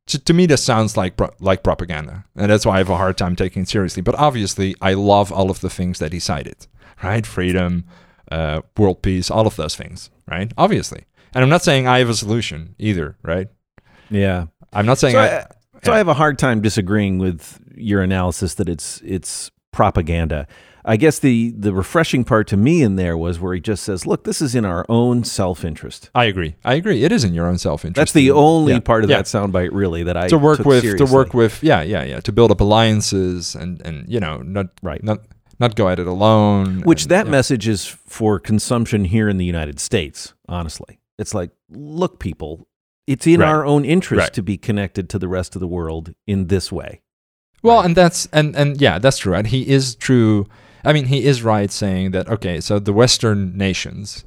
to, 0.09 0.19
to 0.19 0.33
me 0.35 0.47
this 0.47 0.63
sounds 0.63 0.97
like 0.97 1.17
pro- 1.17 1.35
like 1.39 1.63
propaganda 1.63 2.25
and 2.35 2.51
that's 2.51 2.65
why 2.65 2.77
i 2.77 2.79
have 2.79 2.89
a 2.89 2.97
hard 2.97 3.19
time 3.19 3.37
taking 3.37 3.63
it 3.65 3.69
seriously 3.69 4.01
but 4.03 4.15
obviously 4.15 4.75
i 4.81 4.95
love 4.95 5.31
all 5.31 5.51
of 5.51 5.61
the 5.61 5.69
things 5.69 5.99
that 5.99 6.15
he 6.15 6.19
cited 6.19 6.67
right 7.03 7.27
freedom 7.27 7.85
uh, 8.33 8.63
world 8.79 9.03
peace 9.03 9.31
all 9.31 9.47
of 9.47 9.57
those 9.57 9.77
things 9.77 10.09
right 10.27 10.51
obviously 10.57 11.05
and 11.35 11.45
i'm 11.45 11.51
not 11.51 11.63
saying 11.63 11.87
i 11.87 11.99
have 11.99 12.09
a 12.09 12.15
solution 12.15 12.75
either 12.79 13.19
right 13.23 13.49
Yeah. 14.09 14.47
i'm 14.73 14.87
not 14.87 14.97
saying 14.97 15.13
So, 15.13 15.21
I, 15.21 15.27
I, 15.41 15.47
so 15.83 15.93
I 15.93 15.99
have 15.99 16.09
a 16.09 16.15
hard 16.15 16.39
time 16.39 16.63
disagreeing 16.63 17.19
with 17.19 17.61
your 17.77 18.01
analysis 18.01 18.55
that 18.55 18.69
it's 18.69 19.03
it's 19.05 19.51
propaganda. 19.73 20.47
I 20.89 20.97
guess 20.97 21.19
the 21.19 21.53
the 21.57 21.73
refreshing 21.75 22.25
part 22.25 22.47
to 22.49 22.57
me 22.57 22.83
in 22.83 22.97
there 22.97 23.17
was 23.17 23.39
where 23.39 23.53
he 23.55 23.61
just 23.61 23.83
says, 23.85 24.07
"Look, 24.07 24.25
this 24.25 24.41
is 24.41 24.55
in 24.55 24.65
our 24.65 24.87
own 24.89 25.23
self 25.23 25.65
interest." 25.65 26.11
I 26.15 26.25
agree 26.25 26.57
i 26.65 26.75
agree 26.75 27.05
it 27.05 27.13
is 27.13 27.25
in 27.25 27.35
your 27.35 27.47
own 27.47 27.59
self-interest 27.59 27.97
That's 27.97 28.13
the 28.13 28.31
only 28.31 28.73
Yeah. 28.73 28.81
part 28.81 29.05
of 29.05 29.11
Yeah. 29.11 29.19
that 29.19 29.27
soundbite, 29.27 29.71
really, 29.73 30.03
that 30.05 30.17
I 30.17 30.29
to 30.29 30.39
work 30.39 30.61
with 30.65 30.83
seriously. 30.83 31.07
to 31.07 31.13
work 31.13 31.35
with 31.35 31.63
yeah 31.63 31.83
yeah 31.83 32.03
yeah 32.05 32.21
to 32.21 32.33
build 32.33 32.51
up 32.51 32.61
alliances 32.61 33.55
and 33.55 33.81
and 33.85 34.09
you 34.09 34.19
know 34.21 34.39
not 34.39 34.67
Right. 34.83 35.03
not 35.05 35.19
not 35.61 35.75
go 35.77 35.89
at 35.89 35.99
it 35.99 36.07
alone 36.07 36.83
Which 36.85 37.03
and, 37.03 37.11
that 37.11 37.27
yeah. 37.27 37.33
message 37.33 37.69
is 37.69 37.85
for 37.85 38.39
consumption 38.39 39.05
here 39.05 39.29
in 39.29 39.39
the 39.39 39.45
United 39.45 39.81
States, 39.81 40.33
honestly. 40.49 41.01
It's 41.19 41.35
like, 41.35 41.51
look, 41.69 42.21
people, 42.21 42.69
it's 43.09 43.27
in 43.27 43.41
Right. 43.41 43.49
our 43.49 43.65
own 43.67 43.85
interest 43.85 44.21
Right. 44.27 44.33
to 44.35 44.43
be 44.43 44.57
connected 44.57 45.09
to 45.11 45.19
the 45.19 45.27
rest 45.29 45.57
of 45.57 45.61
the 45.61 45.67
world 45.67 46.15
in 46.29 46.47
this 46.47 46.71
way. 46.71 47.01
Well, 47.63 47.79
Right. 47.79 47.87
and 47.87 47.97
that's 47.97 48.29
and 48.33 48.55
and 48.57 48.81
yeah, 48.81 48.99
that's 49.01 49.19
true. 49.19 49.35
And 49.35 49.47
he 49.49 49.69
is 49.69 49.95
true. 49.97 50.47
I 50.85 50.93
mean, 50.93 51.07
he 51.07 51.25
is 51.25 51.43
right 51.43 51.71
saying 51.71 52.13
that. 52.13 52.29
Okay, 52.29 52.61
so 52.61 52.79
the 52.79 52.93
Western 52.93 53.57
nations, 53.57 54.25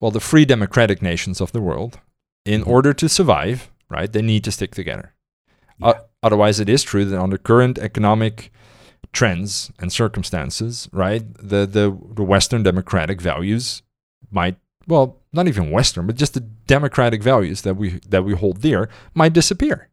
well, 0.00 0.10
the 0.10 0.20
free 0.20 0.44
democratic 0.44 1.00
nations 1.02 1.40
of 1.40 1.52
the 1.52 1.60
world, 1.60 1.98
in 2.44 2.62
Mhm. 2.62 2.66
order 2.66 2.92
to 2.92 3.08
survive, 3.08 3.70
right, 3.88 4.12
they 4.12 4.22
need 4.22 4.44
to 4.44 4.52
stick 4.52 4.74
together. 4.74 5.14
Uh, 5.80 5.94
otherwise, 6.22 6.60
it 6.60 6.68
is 6.68 6.82
true 6.82 7.04
that 7.04 7.20
under 7.20 7.38
current 7.38 7.78
economic 7.78 8.52
trends 9.12 9.70
and 9.78 9.92
circumstances, 9.92 10.88
right, 10.92 11.22
the 11.36 11.66
the 11.66 11.96
the 12.14 12.22
Western 12.24 12.62
democratic 12.62 13.20
values 13.20 13.82
might 14.30 14.56
well 14.86 15.18
not 15.32 15.48
even 15.48 15.70
Western, 15.70 16.06
but 16.06 16.16
just 16.16 16.34
the 16.34 16.40
democratic 16.40 17.22
values 17.22 17.62
that 17.62 17.74
we 17.76 18.00
that 18.08 18.24
we 18.24 18.34
hold 18.34 18.60
dear 18.60 18.88
might 19.14 19.32
disappear, 19.32 19.88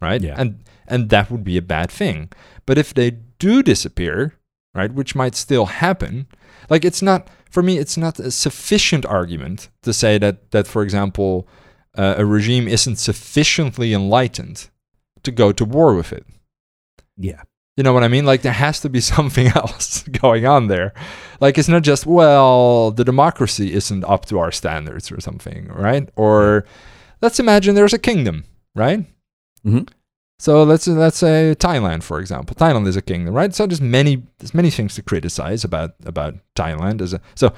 right? 0.00 0.22
Yeah. 0.22 0.34
And 0.36 0.62
and 0.86 1.08
that 1.10 1.30
would 1.30 1.44
be 1.44 1.56
a 1.56 1.62
bad 1.62 1.90
thing. 1.90 2.30
But 2.66 2.78
if 2.78 2.92
they 2.94 3.10
do 3.38 3.62
disappear, 3.62 4.34
right, 4.74 4.92
which 4.92 5.14
might 5.14 5.34
still 5.34 5.66
happen, 5.66 6.26
like 6.70 6.84
it's 6.84 7.02
not 7.02 7.28
for 7.50 7.62
me, 7.62 7.78
it's 7.78 7.96
not 7.96 8.18
a 8.18 8.30
sufficient 8.30 9.06
argument 9.06 9.68
to 9.82 9.92
say 9.92 10.18
that 10.18 10.50
that 10.50 10.66
for 10.66 10.82
example, 10.82 11.46
uh, 11.96 12.14
a 12.18 12.24
regime 12.24 12.66
isn't 12.68 12.96
sufficiently 12.96 13.92
enlightened 13.94 14.68
to 15.22 15.30
go 15.30 15.52
to 15.52 15.64
war 15.64 15.94
with 15.94 16.12
it. 16.12 16.26
Yeah. 17.16 17.42
You 17.76 17.82
know 17.82 17.92
what 17.92 18.04
I 18.04 18.08
mean? 18.08 18.24
Like 18.24 18.42
there 18.42 18.52
has 18.52 18.80
to 18.80 18.88
be 18.88 19.00
something 19.14 19.48
else 19.48 20.02
going 20.04 20.46
on 20.46 20.68
there. 20.68 20.92
Like 21.40 21.58
it's 21.58 21.68
not 21.68 21.82
just 21.82 22.06
well, 22.06 22.90
the 22.90 23.04
democracy 23.04 23.72
isn't 23.72 24.04
up 24.04 24.26
to 24.26 24.38
our 24.38 24.52
standards 24.52 25.10
or 25.12 25.20
something, 25.20 25.68
right? 25.68 26.08
Or 26.16 26.64
let's 27.22 27.40
imagine 27.40 27.74
there's 27.74 27.94
a 27.94 27.98
kingdom, 27.98 28.44
right? 28.74 29.04
Mhm. 29.64 29.88
So 30.44 30.62
let's 30.62 30.86
let's 30.86 31.16
say 31.16 31.54
Thailand, 31.58 32.02
for 32.02 32.20
example. 32.20 32.54
Thailand 32.54 32.86
is 32.86 32.96
a 32.96 33.00
kingdom, 33.10 33.32
right? 33.32 33.54
So 33.54 33.66
there's 33.66 33.80
many 33.80 34.24
there's 34.38 34.52
many 34.52 34.68
things 34.68 34.94
to 34.96 35.02
criticize 35.02 35.64
about 35.64 35.92
about 36.04 36.34
Thailand 36.54 37.00
as 37.00 37.14
a 37.14 37.20
so 37.34 37.54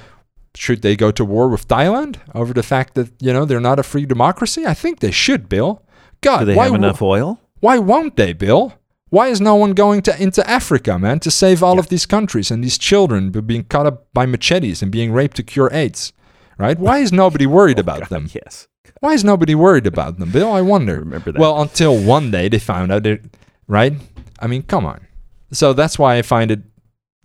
should 0.54 0.82
they 0.82 0.94
go 0.94 1.10
to 1.10 1.24
war 1.24 1.48
with 1.48 1.66
Thailand 1.66 2.18
over 2.32 2.52
the 2.54 2.62
fact 2.62 2.94
that 2.94 3.08
you 3.18 3.32
know 3.32 3.44
they're 3.44 3.68
not 3.70 3.80
a 3.80 3.82
free 3.82 4.06
democracy? 4.06 4.64
I 4.64 4.74
think 4.74 5.00
they 5.00 5.10
should, 5.10 5.48
Bill. 5.48 5.82
God, 6.20 6.40
Do 6.40 6.44
they 6.44 6.54
why 6.54 6.66
have 6.66 6.74
enough 6.74 7.02
oil? 7.02 7.40
why 7.58 7.76
won't 7.78 8.14
they, 8.14 8.32
Bill? 8.32 8.74
Why 9.10 9.26
is 9.34 9.40
no 9.40 9.56
one 9.56 9.72
going 9.74 10.02
to 10.02 10.22
into 10.22 10.48
Africa, 10.48 10.96
man, 10.96 11.18
to 11.20 11.30
save 11.30 11.64
all 11.64 11.74
Yeah. 11.74 11.80
of 11.80 11.88
these 11.88 12.06
countries 12.06 12.52
and 12.52 12.62
these 12.62 12.78
children 12.78 13.30
being 13.30 13.64
cut 13.64 13.86
up 13.86 14.06
by 14.14 14.26
machetes 14.26 14.80
and 14.82 14.92
being 14.92 15.10
raped 15.12 15.36
to 15.38 15.42
cure 15.42 15.70
AIDS? 15.72 16.12
Right? 16.56 16.78
Why 16.78 16.98
is 16.98 17.12
nobody 17.12 17.46
worried 17.46 17.78
oh, 17.80 17.86
about 17.86 18.00
God, 18.02 18.10
them? 18.10 18.28
Yes. 18.32 18.68
Why 19.00 19.12
is 19.12 19.24
nobody 19.24 19.54
worried 19.54 19.86
about 19.86 20.18
them, 20.18 20.30
Bill? 20.30 20.50
I 20.52 20.58
I 20.58 20.62
wonder. 20.62 20.98
remember 21.00 21.32
that. 21.32 21.38
Well, 21.40 21.60
until 21.60 21.96
one 21.96 22.30
day 22.30 22.48
they 22.48 22.58
found 22.58 22.90
out 22.92 23.06
it, 23.06 23.24
right? 23.68 23.92
I 24.40 24.46
mean, 24.46 24.62
come 24.62 24.86
on. 24.86 25.06
So 25.52 25.72
that's 25.72 25.98
why 25.98 26.16
I 26.16 26.22
find 26.22 26.50
it 26.50 26.60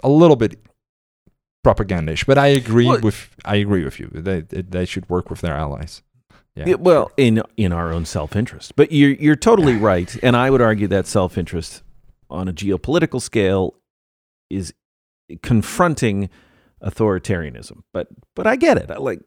a 0.03 0.09
little 0.09 0.35
bit 0.35 0.59
propagandish. 1.65 2.25
But 2.25 2.37
I 2.37 2.47
agree 2.47 2.87
Well- 2.87 3.01
with 3.01 3.29
I 3.45 3.55
agree 3.55 3.83
with 3.83 3.99
you. 3.99 4.09
They 4.13 4.41
they 4.41 4.85
should 4.85 5.09
work 5.09 5.29
with 5.29 5.41
their 5.41 5.55
allies. 5.55 6.01
Yeah. 6.55 6.65
Yeah, 6.67 6.75
well, 6.75 7.11
in 7.15 7.41
in 7.55 7.71
our 7.71 7.93
own 7.93 8.05
self 8.05 8.35
interest. 8.35 8.75
But 8.75 8.91
you're 8.91 9.11
you're 9.11 9.37
totally 9.37 9.75
right, 9.77 10.13
and 10.21 10.35
I 10.35 10.49
would 10.49 10.61
argue 10.61 10.87
that 10.89 11.07
self 11.07 11.37
interest 11.37 11.81
on 12.29 12.47
a 12.49 12.53
geopolitical 12.53 13.21
scale 13.21 13.75
is 14.49 14.73
confronting 15.43 16.29
authoritarianism. 16.83 17.83
But 17.93 18.07
but 18.35 18.47
I 18.47 18.55
get 18.57 18.77
it. 18.77 18.91
I 18.91 18.97
like 18.97 19.21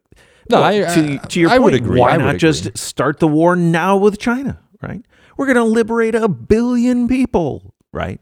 No, 0.51 0.61
well, 0.61 0.65
I- 0.65 0.95
to, 0.95 1.15
I- 1.15 1.27
to 1.27 1.41
your 1.41 1.51
I 1.51 1.55
point, 1.55 1.63
would 1.65 1.75
agree. 1.75 2.01
why 2.01 2.11
I 2.13 2.17
not 2.17 2.37
just 2.37 2.67
agree. 2.67 2.77
start 2.77 3.19
the 3.21 3.29
war 3.29 3.57
now 3.57 3.97
with 3.97 4.19
China, 4.19 4.61
right? 4.83 5.05
We're 5.37 5.47
going 5.47 5.57
to 5.57 5.65
liberate 5.65 6.15
a 6.15 6.29
billion 6.29 7.09
people, 7.09 7.75
right? 7.93 8.21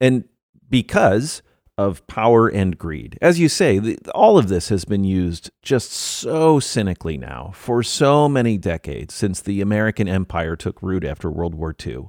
And 0.00 0.24
because 0.70 1.42
of 1.76 2.04
power 2.08 2.48
and 2.48 2.76
greed. 2.76 3.16
As 3.22 3.38
you 3.38 3.48
say, 3.48 3.78
the, 3.78 3.96
all 4.12 4.36
of 4.36 4.48
this 4.48 4.68
has 4.68 4.84
been 4.84 5.04
used 5.04 5.50
just 5.62 5.92
so 5.92 6.58
cynically 6.58 7.16
now 7.16 7.52
for 7.54 7.84
so 7.84 8.28
many 8.28 8.58
decades 8.58 9.14
since 9.14 9.40
the 9.40 9.60
American 9.60 10.08
empire 10.08 10.56
took 10.56 10.82
root 10.82 11.04
after 11.04 11.30
World 11.30 11.54
War 11.54 11.72
II 11.86 12.06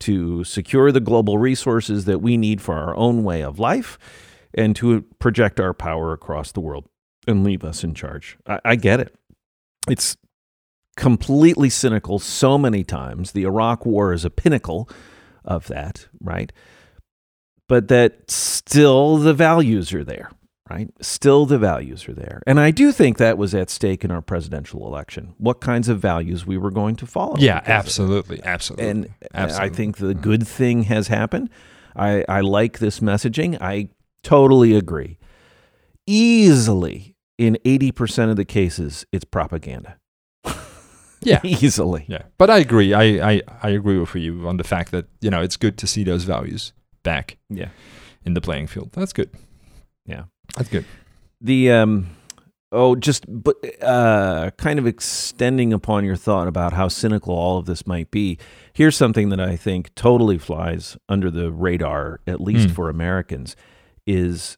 to 0.00 0.42
secure 0.42 0.90
the 0.90 0.98
global 1.00 1.38
resources 1.38 2.04
that 2.06 2.20
we 2.20 2.36
need 2.36 2.60
for 2.60 2.74
our 2.74 2.96
own 2.96 3.22
way 3.22 3.42
of 3.44 3.60
life 3.60 3.96
and 4.52 4.74
to 4.74 5.02
project 5.20 5.60
our 5.60 5.72
power 5.72 6.12
across 6.12 6.50
the 6.50 6.60
world 6.60 6.88
and 7.26 7.44
leave 7.44 7.64
us 7.64 7.84
in 7.84 7.94
charge. 7.94 8.38
I, 8.46 8.60
I 8.64 8.76
get 8.76 9.00
it. 9.00 9.14
It's 9.88 10.16
completely 10.96 11.70
cynical 11.70 12.18
so 12.18 12.58
many 12.58 12.82
times. 12.82 13.32
The 13.32 13.44
Iraq 13.44 13.86
War 13.86 14.12
is 14.12 14.24
a 14.24 14.30
pinnacle 14.30 14.88
of 15.44 15.66
that, 15.68 16.08
right? 16.20 16.52
But 17.68 17.88
that 17.88 18.30
still 18.30 19.18
the 19.18 19.34
values 19.34 19.92
are 19.92 20.04
there, 20.04 20.30
right? 20.70 20.88
Still 21.00 21.46
the 21.46 21.58
values 21.58 22.08
are 22.08 22.14
there. 22.14 22.42
And 22.46 22.58
I 22.58 22.70
do 22.70 22.92
think 22.92 23.18
that 23.18 23.36
was 23.38 23.54
at 23.54 23.70
stake 23.70 24.04
in 24.04 24.10
our 24.10 24.22
presidential 24.22 24.86
election. 24.86 25.34
What 25.38 25.60
kinds 25.60 25.88
of 25.88 26.00
values 26.00 26.46
we 26.46 26.56
were 26.56 26.70
going 26.70 26.96
to 26.96 27.06
follow. 27.06 27.36
Yeah, 27.38 27.60
because 27.60 27.66
of 27.66 27.68
it. 27.68 27.78
absolutely, 27.78 28.42
absolutely. 28.44 28.88
And 28.88 29.06
uh, 29.34 29.56
I 29.58 29.68
think 29.68 29.98
the 29.98 30.06
mm-hmm. 30.06 30.20
good 30.20 30.46
thing 30.46 30.84
has 30.84 31.08
happened. 31.08 31.50
I, 31.94 32.24
I 32.28 32.40
like 32.40 32.78
this 32.78 33.00
messaging. 33.00 33.60
I 33.60 33.88
totally 34.22 34.76
agree. 34.76 35.18
Easily, 36.06 37.15
in 37.38 37.58
80% 37.64 38.30
of 38.30 38.36
the 38.36 38.44
cases, 38.44 39.04
it's 39.12 39.24
propaganda. 39.24 39.98
yeah, 41.20 41.40
Easily. 41.44 42.04
yeah. 42.08 42.22
But 42.38 42.50
I 42.50 42.58
agree. 42.58 42.94
I, 42.94 43.32
I 43.32 43.42
I 43.62 43.70
agree 43.70 43.98
with 43.98 44.14
you 44.14 44.46
on 44.48 44.56
the 44.56 44.64
fact 44.64 44.90
that 44.92 45.06
you 45.20 45.30
know 45.30 45.42
it's 45.42 45.56
good 45.56 45.76
to 45.78 45.86
see 45.86 46.04
those 46.04 46.24
values 46.24 46.72
back 47.02 47.38
Yeah. 47.50 47.68
in 48.24 48.34
the 48.34 48.40
playing 48.40 48.66
field. 48.68 48.90
That's 48.92 49.12
good. 49.12 49.30
Yeah. 50.06 50.24
That's 50.56 50.68
good. 50.68 50.84
The 51.40 51.70
um 51.72 52.08
oh 52.72 52.96
just 52.96 53.24
but 53.28 53.56
uh 53.82 54.50
kind 54.56 54.78
of 54.78 54.86
extending 54.86 55.72
upon 55.72 56.04
your 56.04 56.16
thought 56.16 56.48
about 56.48 56.72
how 56.72 56.88
cynical 56.88 57.34
all 57.34 57.58
of 57.58 57.66
this 57.66 57.86
might 57.86 58.10
be. 58.10 58.38
Here's 58.72 58.96
something 58.96 59.28
that 59.30 59.40
I 59.40 59.56
think 59.56 59.94
totally 59.94 60.38
flies 60.38 60.96
under 61.08 61.30
the 61.30 61.50
radar 61.50 62.20
at 62.26 62.40
least 62.40 62.68
Hmm. 62.68 62.74
for 62.74 62.88
Americans 62.90 63.56
is 64.06 64.56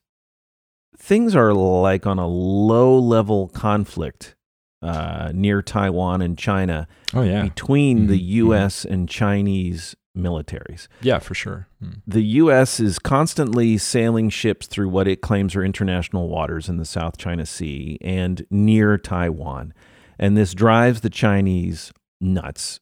things 0.99 1.35
are 1.37 1.55
like 1.55 2.07
on 2.07 2.19
a 2.19 2.27
low 2.27 2.99
level 2.99 3.49
conflict 3.49 4.35
uh 4.83 5.31
near 5.35 5.61
Taiwan 5.63 6.21
and 6.23 6.37
China 6.39 6.87
Oh 7.15 7.23
yeah, 7.23 7.43
between 7.43 8.07
the 8.07 8.19
Mhm, 8.19 8.29
US 8.47 8.85
and 8.85 9.09
Chinese 9.09 9.97
militaries. 10.17 10.89
yeah, 11.01 11.19
for 11.21 11.35
sure. 11.35 11.69
Mm. 11.83 12.03
The 12.07 12.23
U.S. 12.23 12.81
is 12.81 12.99
constantly 12.99 13.79
sailing 13.79 14.31
ships 14.31 14.67
through 14.67 14.89
what 14.89 15.07
it 15.07 15.21
claims 15.21 15.55
are 15.55 15.65
international 15.65 16.29
waters 16.29 16.69
in 16.69 16.77
the 16.77 16.85
South 16.85 17.17
China 17.19 17.47
Sea 17.47 17.99
and 18.01 18.45
near 18.51 18.99
Taiwan. 18.99 19.73
And 20.19 20.37
this 20.37 20.55
drives 20.55 21.03
the 21.03 21.11
Chinese 21.11 21.93
nuts, 22.21 22.81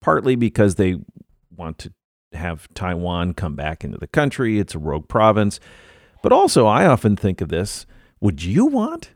partly 0.00 0.36
because 0.36 0.76
they 0.76 0.96
want 1.54 1.78
to 1.78 1.92
have 2.32 2.68
Taiwan 2.74 3.34
come 3.34 3.56
back 3.56 3.82
into 3.84 3.98
the 3.98 4.06
country. 4.06 4.60
It's 4.60 4.74
a 4.76 4.78
rogue 4.78 5.08
province. 5.08 5.58
But 6.22 6.32
also, 6.32 6.66
I 6.66 6.86
often 6.86 7.16
think 7.16 7.40
of 7.40 7.48
this 7.48 7.86
would 8.20 8.42
you 8.42 8.66
want 8.66 9.10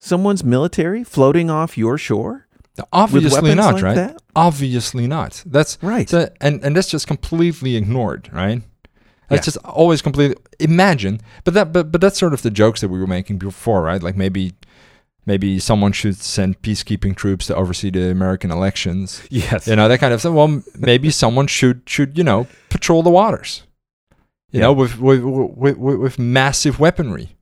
someone's 0.00 0.44
military 0.44 1.02
floating 1.04 1.50
off 1.50 1.78
your 1.78 1.96
shore? 1.98 2.46
Obviously 2.92 3.54
not, 3.54 3.74
like 3.74 3.82
right? 3.82 3.94
that? 3.94 4.16
Obviously 4.34 5.06
not. 5.06 5.42
That's 5.46 5.76
Right. 5.82 6.10
And 6.40 6.62
and 6.64 6.76
that's 6.76 6.88
just 6.88 7.06
completely 7.06 7.76
ignored, 7.76 8.30
right? 8.32 8.62
That's 9.28 9.46
Yeah. 9.46 9.52
just 9.52 9.56
always 9.64 10.00
completely 10.02 10.36
imagine. 10.58 11.20
But 11.44 11.54
that 11.54 11.72
but 11.72 11.92
but 11.92 12.00
that's 12.00 12.18
sort 12.18 12.32
of 12.32 12.42
the 12.42 12.50
jokes 12.50 12.80
that 12.80 12.88
we 12.88 12.98
were 12.98 13.06
making 13.06 13.38
before, 13.38 13.82
right? 13.82 14.02
Like 14.02 14.16
maybe 14.16 14.52
maybe 15.26 15.58
someone 15.58 15.92
should 15.92 16.16
send 16.16 16.62
peacekeeping 16.62 17.14
troops 17.14 17.46
to 17.48 17.54
oversee 17.54 17.90
the 17.90 18.10
American 18.10 18.50
elections. 18.50 19.22
Yes. 19.30 19.66
You 19.66 19.76
know, 19.76 19.88
that 19.88 20.00
kind 20.00 20.14
of 20.14 20.22
thing. 20.22 20.34
Well, 20.34 20.62
maybe 20.78 21.10
someone 21.10 21.46
should 21.48 21.82
should, 21.86 22.16
you 22.16 22.24
know, 22.24 22.46
patrol 22.70 23.02
the 23.02 23.10
waters. 23.10 23.62
You 24.52 24.60
Yeah. 24.60 24.66
know, 24.66 24.72
with 24.72 24.98
with, 24.98 25.22
with 25.22 25.76
with 25.76 25.98
with 25.98 26.18
massive 26.18 26.78
weaponry. 26.80 27.36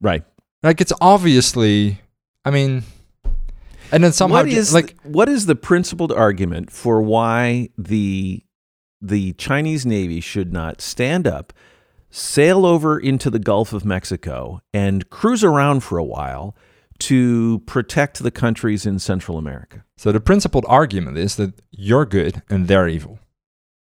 Right. 0.00 0.24
Like 0.62 0.80
it's 0.80 0.92
obviously 1.00 2.00
I 2.44 2.50
mean 2.50 2.84
and 3.90 4.04
then 4.04 4.12
somehow 4.12 4.38
what 4.38 4.48
is 4.48 4.72
like 4.74 4.96
what 5.02 5.28
is 5.28 5.46
the 5.46 5.56
principled 5.56 6.12
argument 6.12 6.70
for 6.70 7.00
why 7.02 7.70
the 7.78 8.42
the 9.00 9.32
Chinese 9.34 9.86
Navy 9.86 10.20
should 10.20 10.52
not 10.52 10.80
stand 10.80 11.26
up, 11.26 11.52
sail 12.10 12.66
over 12.66 12.98
into 12.98 13.30
the 13.30 13.38
Gulf 13.38 13.72
of 13.72 13.84
Mexico, 13.84 14.60
and 14.74 15.08
cruise 15.10 15.44
around 15.44 15.80
for 15.84 15.98
a 15.98 16.04
while 16.04 16.56
to 17.00 17.60
protect 17.60 18.18
the 18.24 18.30
countries 18.32 18.84
in 18.84 18.98
Central 18.98 19.38
America? 19.38 19.84
so 19.96 20.10
the 20.12 20.20
principled 20.20 20.64
argument 20.68 21.16
is 21.18 21.34
that 21.36 21.60
you're 21.72 22.04
good 22.06 22.42
and 22.50 22.66
they're 22.68 22.88
evil. 22.88 23.18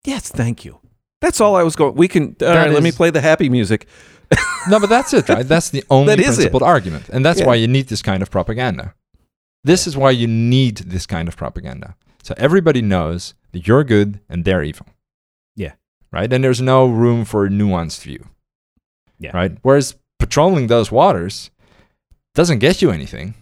Yes, 0.05 0.29
thank 0.29 0.65
you. 0.65 0.79
That's 1.21 1.41
all 1.41 1.57
I 1.57 1.63
was 1.63 1.77
going. 1.77 1.95
We 1.95 2.09
can. 2.09 2.37
All 2.43 2.49
right, 2.49 2.71
let 2.71 2.83
me 2.83 2.93
play 2.93 3.11
the 3.11 3.21
happy 3.21 3.49
music. 3.49 3.87
No, 4.69 4.81
but 4.81 4.89
that's 4.89 5.15
it, 5.15 5.29
right? 5.29 5.47
That's 5.47 5.71
the 5.71 5.85
only 5.91 6.09
That 6.17 6.19
is 6.19 6.31
it. 6.41 6.51
principled 6.51 6.65
argument. 6.65 7.09
And 7.11 7.25
that's 7.25 7.39
Yeah. 7.39 7.47
why 7.47 7.55
you 7.55 7.69
need 7.69 7.87
this 7.87 8.03
kind 8.03 8.21
of 8.21 8.33
propaganda. 8.33 8.95
This 9.63 9.87
is 9.87 9.97
why 9.97 10.11
you 10.11 10.27
need 10.27 10.79
this 10.79 11.07
kind 11.07 11.29
of 11.29 11.37
propaganda. 11.37 11.95
So 12.25 12.35
everybody 12.37 12.83
knows 12.83 13.35
that 13.53 13.69
you're 13.69 13.85
good 13.85 14.19
and 14.29 14.45
they're 14.45 14.65
evil. 14.65 14.87
Yeah. 15.55 15.75
Right? 16.11 16.33
And 16.33 16.43
there's 16.43 16.61
no 16.61 16.87
room 16.87 17.25
for 17.25 17.47
a 17.47 17.49
nuanced 17.49 18.01
view. 18.03 18.27
Yeah. 19.21 19.31
Right? 19.37 19.57
Whereas 19.63 19.95
patrolling 20.19 20.67
those 20.67 20.91
waters 20.91 21.53
doesn't 22.35 22.59
get 22.59 22.83
you 22.83 22.91
anything. 22.91 23.35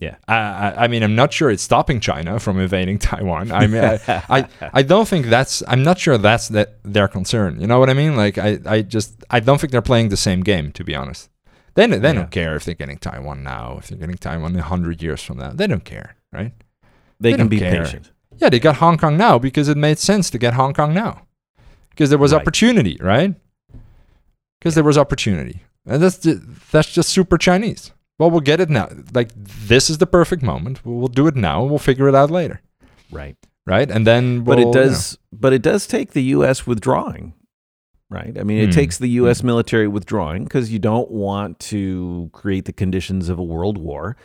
Yeah. 0.00 0.16
I, 0.28 0.36
I, 0.36 0.84
I 0.84 0.88
mean, 0.88 1.02
I'm 1.02 1.16
not 1.16 1.32
sure 1.32 1.50
it's 1.50 1.62
stopping 1.62 1.98
China 1.98 2.38
from 2.38 2.58
invading 2.60 2.98
Taiwan. 3.10 3.50
I 3.50 3.66
mean, 3.66 3.82
I, 3.84 3.98
I, 4.06 4.48
I 4.72 4.82
don't 4.82 5.08
think 5.08 5.26
that's. 5.26 5.62
I'm 5.66 5.82
not 5.82 5.98
sure 5.98 6.16
that's 6.18 6.48
that 6.48 6.78
their 6.84 7.08
concern. 7.08 7.60
You 7.60 7.66
know 7.66 7.80
what 7.80 7.90
I 7.90 7.94
mean? 7.94 8.14
Like, 8.16 8.38
I, 8.38 8.58
I 8.64 8.82
just, 8.82 9.24
I 9.28 9.40
don't 9.40 9.60
think 9.60 9.72
they're 9.72 9.82
playing 9.82 10.10
the 10.10 10.16
same 10.16 10.42
game. 10.42 10.70
To 10.72 10.84
be 10.84 10.94
honest, 10.94 11.30
they, 11.74 11.86
don't- 11.88 12.00
they 12.00 12.08
Yeah. 12.08 12.14
don't 12.14 12.30
care 12.30 12.54
if 12.54 12.64
they're 12.64 12.74
getting 12.76 12.98
Taiwan 12.98 13.42
now, 13.42 13.76
if 13.78 13.88
they're 13.88 13.98
getting 13.98 14.16
Taiwan 14.16 14.54
a 14.56 14.62
hundred 14.62 15.02
years 15.02 15.20
from 15.22 15.38
now. 15.38 15.50
They 15.50 15.66
don't 15.66 15.84
care, 15.84 16.14
right? 16.32 16.52
they 17.20 17.32
They 17.32 17.36
can 17.36 17.48
be 17.48 17.58
care. 17.58 17.82
patient. 17.84 18.12
Yeah, 18.36 18.50
they 18.50 18.60
got 18.60 18.76
Hong 18.76 18.98
Kong 18.98 19.16
now 19.16 19.36
because 19.40 19.68
it 19.68 19.76
made 19.76 19.98
sense 19.98 20.30
to 20.30 20.38
get 20.38 20.54
Hong 20.54 20.72
Kong 20.74 20.94
now, 20.94 21.26
because 21.90 22.08
there 22.10 22.20
was 22.20 22.32
Right. 22.32 22.40
opportunity, 22.40 22.96
right? 23.00 23.34
Because 24.60 24.76
there 24.76 24.84
was 24.84 24.96
opportunity, 24.96 25.62
and 25.86 26.00
that's 26.00 26.18
that's 26.70 26.92
just 26.92 27.08
super 27.08 27.36
Chinese. 27.36 27.90
Well, 28.18 28.30
we'll 28.30 28.40
get 28.40 28.60
it 28.60 28.68
now. 28.70 28.88
Like 29.14 29.30
this 29.34 29.88
is 29.90 29.98
the 29.98 30.06
perfect 30.06 30.42
moment. 30.42 30.84
We'll, 30.84 30.96
we'll 30.96 31.08
do 31.08 31.26
it 31.26 31.36
now. 31.36 31.60
and 31.62 31.70
We'll 31.70 31.78
figure 31.78 32.08
it 32.08 32.14
out 32.14 32.30
later, 32.30 32.60
Right. 33.12 33.36
right? 33.66 33.88
And 33.90 34.06
then, 34.06 34.42
but 34.44 34.58
we'll, 34.58 34.70
it 34.70 34.74
you 34.78 34.82
know. 34.84 34.88
does 34.88 35.18
but 35.32 35.52
it 35.52 35.62
does 35.62 35.86
take 35.86 36.12
the 36.12 36.22
US 36.36 36.66
withdrawing 36.66 37.34
right 38.10 38.38
i 38.40 38.42
mean 38.42 38.56
it 38.60 38.66
Hmm. 38.72 38.80
takes 38.80 38.96
the 38.96 39.08
US 39.20 39.42
military 39.42 39.86
withdrawing 39.86 40.44
because 40.44 40.72
you 40.72 40.78
don't 40.78 41.10
want 41.10 41.58
to 41.60 42.30
create 42.32 42.64
the 42.64 42.72
conditions 42.72 43.28
of 43.28 43.38
a 43.38 43.42
world 43.42 43.76
war 43.76 44.16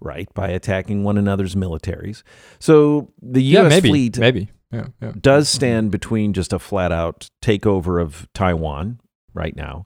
right 0.00 0.32
by 0.34 0.46
attacking 0.50 1.02
one 1.02 1.18
another's 1.18 1.56
militaries 1.56 2.22
so 2.60 3.10
the 3.20 3.42
yeah, 3.42 3.62
US 3.64 3.70
maybe, 3.70 3.88
fleet 3.88 4.18
maybe, 4.18 4.50
yeah, 4.70 4.86
yeah. 5.02 5.10
does 5.20 5.48
stand 5.48 5.90
between 5.90 6.32
just 6.32 6.52
a 6.52 6.60
flat 6.60 6.92
out 6.92 7.28
takeover 7.42 8.00
of 8.00 8.28
Taiwan 8.34 9.00
right 9.34 9.56
now. 9.56 9.84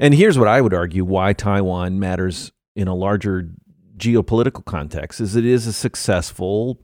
And 0.00 0.12
here's 0.12 0.36
what 0.36 0.48
I 0.48 0.60
would 0.60 0.74
argue 0.74 1.04
why 1.04 1.32
Taiwan 1.32 2.00
matters 2.00 2.50
in 2.76 2.88
a 2.88 2.94
larger 2.94 3.48
geopolitical 3.96 4.64
context 4.64 5.20
is 5.20 5.36
it 5.36 5.44
is 5.44 5.66
a 5.66 5.72
successful 5.72 6.80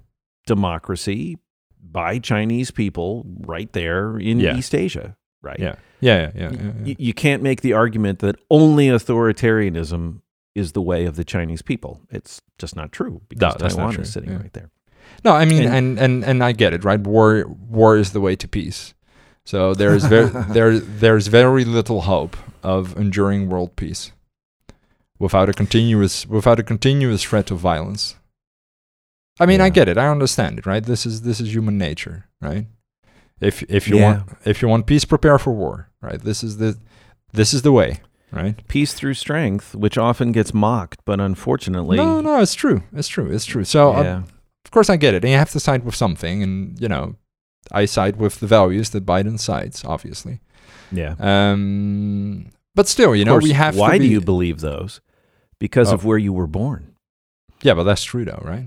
democracy 0.47 1.39
by 1.83 2.19
Chinese 2.19 2.71
people 2.71 3.25
right 3.41 3.73
there 3.73 4.17
in 4.19 4.39
Yeah. 4.41 4.57
East 4.57 4.75
Asia, 4.75 5.17
right? 5.43 5.59
Yeah, 5.59 5.75
yeah, 6.01 6.31
yeah, 6.35 6.51
yeah. 6.51 6.51
yeah, 6.53 6.73
yeah. 6.85 6.95
You, 6.99 7.15
can't 7.15 7.43
make 7.43 7.63
the 7.63 7.73
argument 7.73 8.21
that 8.21 8.37
only 8.51 8.89
authoritarianism 8.89 10.21
is 10.55 10.73
the 10.73 10.83
way 10.83 11.05
of 11.07 11.17
the 11.17 11.25
Chinese 11.25 11.63
people. 11.63 12.01
It's 12.11 12.41
just 12.59 12.77
not 12.77 12.93
true 12.93 13.23
because 13.29 13.59
not 13.59 13.71
Taiwan 13.71 13.95
true, 13.95 14.03
is 14.03 14.13
sitting 14.13 14.37
right 14.37 14.53
there. 14.53 14.71
No, 15.25 15.33
I 15.33 15.45
mean, 15.45 15.65
And- 15.65 15.75
and, 15.75 15.99
and 15.99 16.25
and 16.25 16.45
I 16.45 16.53
get 16.53 16.73
it, 16.73 16.85
right? 16.85 17.01
War 17.01 17.47
war 17.49 17.97
is 17.97 18.13
the 18.13 18.21
way 18.21 18.37
to 18.37 18.47
peace. 18.49 18.95
So 19.45 19.75
there's 19.75 20.05
very 20.05 20.29
there 20.51 20.79
there's 20.79 21.27
very 21.27 21.65
little 21.65 22.03
hope 22.03 22.37
of 22.63 22.97
enduring 22.97 23.49
world 23.49 23.75
peace 23.77 24.13
without 25.21 25.49
a 25.49 25.53
continuous 25.53 26.27
without 26.27 26.59
a 26.59 26.65
continuous 26.65 27.23
threat 27.23 27.51
of 27.53 27.59
violence. 27.59 28.17
I 29.39 29.47
mean, 29.47 29.61
I 29.61 29.69
get 29.71 29.89
it. 29.89 29.97
I 29.97 30.09
understand 30.09 30.59
it, 30.59 30.67
right? 30.67 30.83
This 30.85 31.07
is 31.07 31.23
this 31.23 31.41
is 31.41 31.55
human 31.55 31.79
nature, 31.79 32.27
right? 32.43 32.67
If 33.41 33.63
if 33.71 33.87
you 33.89 33.97
Yeah. 33.99 34.05
want 34.07 34.39
if 34.45 34.61
you 34.61 34.69
want 34.69 34.87
peace, 34.87 35.05
prepare 35.05 35.39
for 35.39 35.53
war, 35.53 35.89
right? 36.03 36.21
This 36.21 36.43
is 36.43 36.57
the 36.59 36.77
this 37.33 37.55
is 37.55 37.63
the 37.63 37.73
way, 37.73 38.01
right? 38.33 38.57
Peace 38.69 38.93
through 38.93 39.15
strength, 39.15 39.75
which 39.75 39.97
often 39.97 40.33
gets 40.33 40.53
mocked, 40.53 41.01
but 41.07 41.21
unfortunately, 41.21 41.97
No, 41.97 42.21
no, 42.21 42.41
it's 42.41 42.55
true. 42.55 42.83
It's 42.93 43.09
true. 43.09 43.31
It's 43.31 43.47
true. 43.47 43.65
So, 43.65 43.93
uh, 43.93 44.23
of 44.65 44.71
course, 44.73 44.91
I 44.91 44.97
get 44.97 45.15
it. 45.15 45.23
And 45.25 45.31
you 45.31 45.39
have 45.39 45.51
to 45.53 45.61
side 45.61 45.85
with 45.85 45.95
something. 45.95 46.43
And, 46.43 46.79
you 46.81 46.89
know, 46.89 47.15
I 47.73 47.85
side 47.87 48.17
with 48.17 48.41
the 48.41 48.47
values 48.49 48.91
that 48.91 49.07
Biden 49.07 49.39
sides, 49.39 49.85
obviously. 49.85 50.41
yeah. 50.93 51.15
Um, 51.19 52.51
but 52.75 52.89
still, 52.89 53.15
you 53.17 53.25
know, 53.25 53.35
course, 53.35 53.45
we 53.45 53.53
have 53.53 53.77
Why 53.77 53.93
to 53.97 53.99
be, 54.01 54.07
do 54.09 54.13
you 54.13 54.21
believe 54.21 54.61
those? 54.61 55.01
Because 55.61 55.93
Oh. 55.93 55.95
of 55.95 56.05
where 56.05 56.19
you 56.19 56.33
were 56.33 56.49
born. 56.49 56.95
Yeah, 57.63 57.75
but 57.75 57.85
that's 57.85 58.03
true, 58.03 58.25
though, 58.25 58.43
right? 58.45 58.67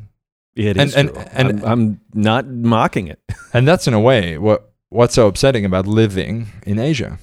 It 0.55 0.77
And- 0.77 0.87
is 0.89 0.95
and- 0.95 1.09
true. 1.13 1.23
and- 1.33 1.49
I'm, 1.49 1.65
I'm 1.65 1.99
not 2.13 2.47
mocking 2.47 3.07
it. 3.07 3.19
And 3.53 3.67
that's 3.67 3.87
in 3.87 3.93
a 3.93 3.99
way 3.99 4.37
what 4.37 4.71
what's 4.89 5.15
so 5.15 5.27
upsetting 5.27 5.65
about 5.65 5.85
living 5.87 6.47
in 6.65 6.77
Asia, 6.79 7.17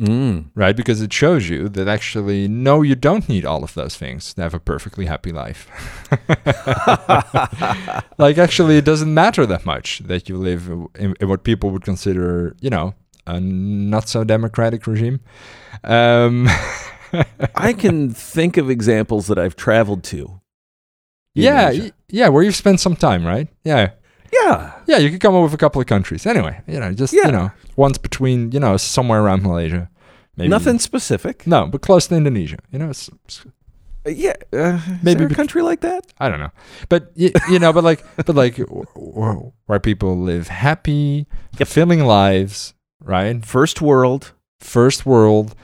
Mm. 0.00 0.46
right? 0.54 0.76
Because 0.76 1.00
it 1.02 1.12
shows 1.12 1.48
you 1.48 1.68
that 1.70 1.88
actually, 1.88 2.46
no, 2.48 2.82
you 2.82 2.94
don't 2.94 3.26
need 3.28 3.44
all 3.46 3.64
of 3.64 3.72
those 3.74 3.96
things 3.96 4.34
to 4.34 4.42
have 4.42 4.54
a 4.54 4.60
perfectly 4.60 5.06
happy 5.06 5.32
life. 5.32 5.66
like, 8.18 8.38
actually, 8.38 8.76
it 8.78 8.84
doesn't 8.84 9.12
matter 9.12 9.46
that 9.46 9.64
much 9.64 10.00
that 10.06 10.28
you 10.28 10.36
live 10.36 10.68
in, 10.98 11.14
in 11.20 11.28
what 11.28 11.44
people 11.44 11.70
would 11.70 11.84
consider, 11.84 12.56
you 12.60 12.70
know, 12.70 12.94
a 13.26 13.40
not 13.40 14.08
so 14.08 14.24
democratic 14.24 14.86
regime. 14.86 15.20
Um, 15.84 16.48
I 17.54 17.72
can 17.72 18.10
think 18.12 18.56
of 18.56 18.70
examples 18.70 19.26
that 19.26 19.38
I've 19.38 19.56
traveled 19.56 20.02
to. 20.04 20.40
yeah, 21.34 21.70
y- 21.70 21.92
yeah, 22.08 22.28
where 22.28 22.42
you've 22.42 22.56
spent 22.56 22.80
some 22.80 22.96
time, 22.96 23.24
right? 23.24 23.48
Yeah. 23.64 23.90
yeah. 24.32 24.72
Yeah, 24.86 24.98
you 24.98 25.10
could 25.10 25.20
come 25.20 25.34
up 25.34 25.42
with 25.44 25.54
a 25.54 25.58
couple 25.58 25.80
of 25.80 25.86
countries. 25.86 26.26
Anyway, 26.26 26.60
you 26.66 26.78
know, 26.80 26.92
just 26.92 27.12
Yeah. 27.12 27.26
you 27.26 27.32
know, 27.32 27.50
once 27.76 27.98
between, 27.98 28.52
you 28.52 28.60
know, 28.60 28.76
somewhere 28.76 29.22
around 29.22 29.42
Malaysia. 29.42 29.88
Maybe 30.36 30.48
Nothing 30.48 30.78
specific. 30.78 31.46
No, 31.46 31.66
but 31.66 31.80
close 31.82 32.06
to 32.08 32.14
Indonesia. 32.16 32.58
You 32.70 32.78
know, 32.78 32.90
it's, 32.90 33.08
it's- 33.08 33.46
Uh, 34.04 34.10
Yeah. 34.10 34.34
Uh, 34.52 34.80
Maybe 35.02 35.24
a 35.24 35.28
bet- 35.28 35.36
country 35.36 35.62
like 35.62 35.80
that? 35.80 36.02
I 36.18 36.28
don't 36.28 36.40
know, 36.40 36.50
but 36.88 37.12
you, 37.14 37.30
you 37.48 37.58
know, 37.60 37.72
but 37.72 37.84
like, 37.84 38.02
but 38.26 38.34
like, 38.34 38.56
w- 38.56 38.84
w- 38.96 39.52
where 39.66 39.78
people 39.78 40.18
live 40.18 40.48
happy, 40.48 41.26
fulfilling 41.56 42.02
lives, 42.04 42.74
right? 43.00 43.44
First 43.46 43.80
world. 43.80 44.32
First 44.60 45.06
world, 45.06 45.54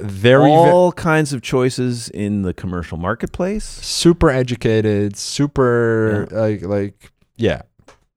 very, 0.00 0.50
ve- 0.50 0.56
all 0.56 0.92
kinds 0.92 1.32
of 1.32 1.42
choices 1.42 2.08
in 2.08 2.42
the 2.42 2.52
commercial 2.54 2.98
marketplace. 2.98 3.64
super 3.64 4.30
educated, 4.30 5.16
super 5.16 6.26
like, 6.30 6.62
like, 6.62 7.12
yeah, 7.36 7.62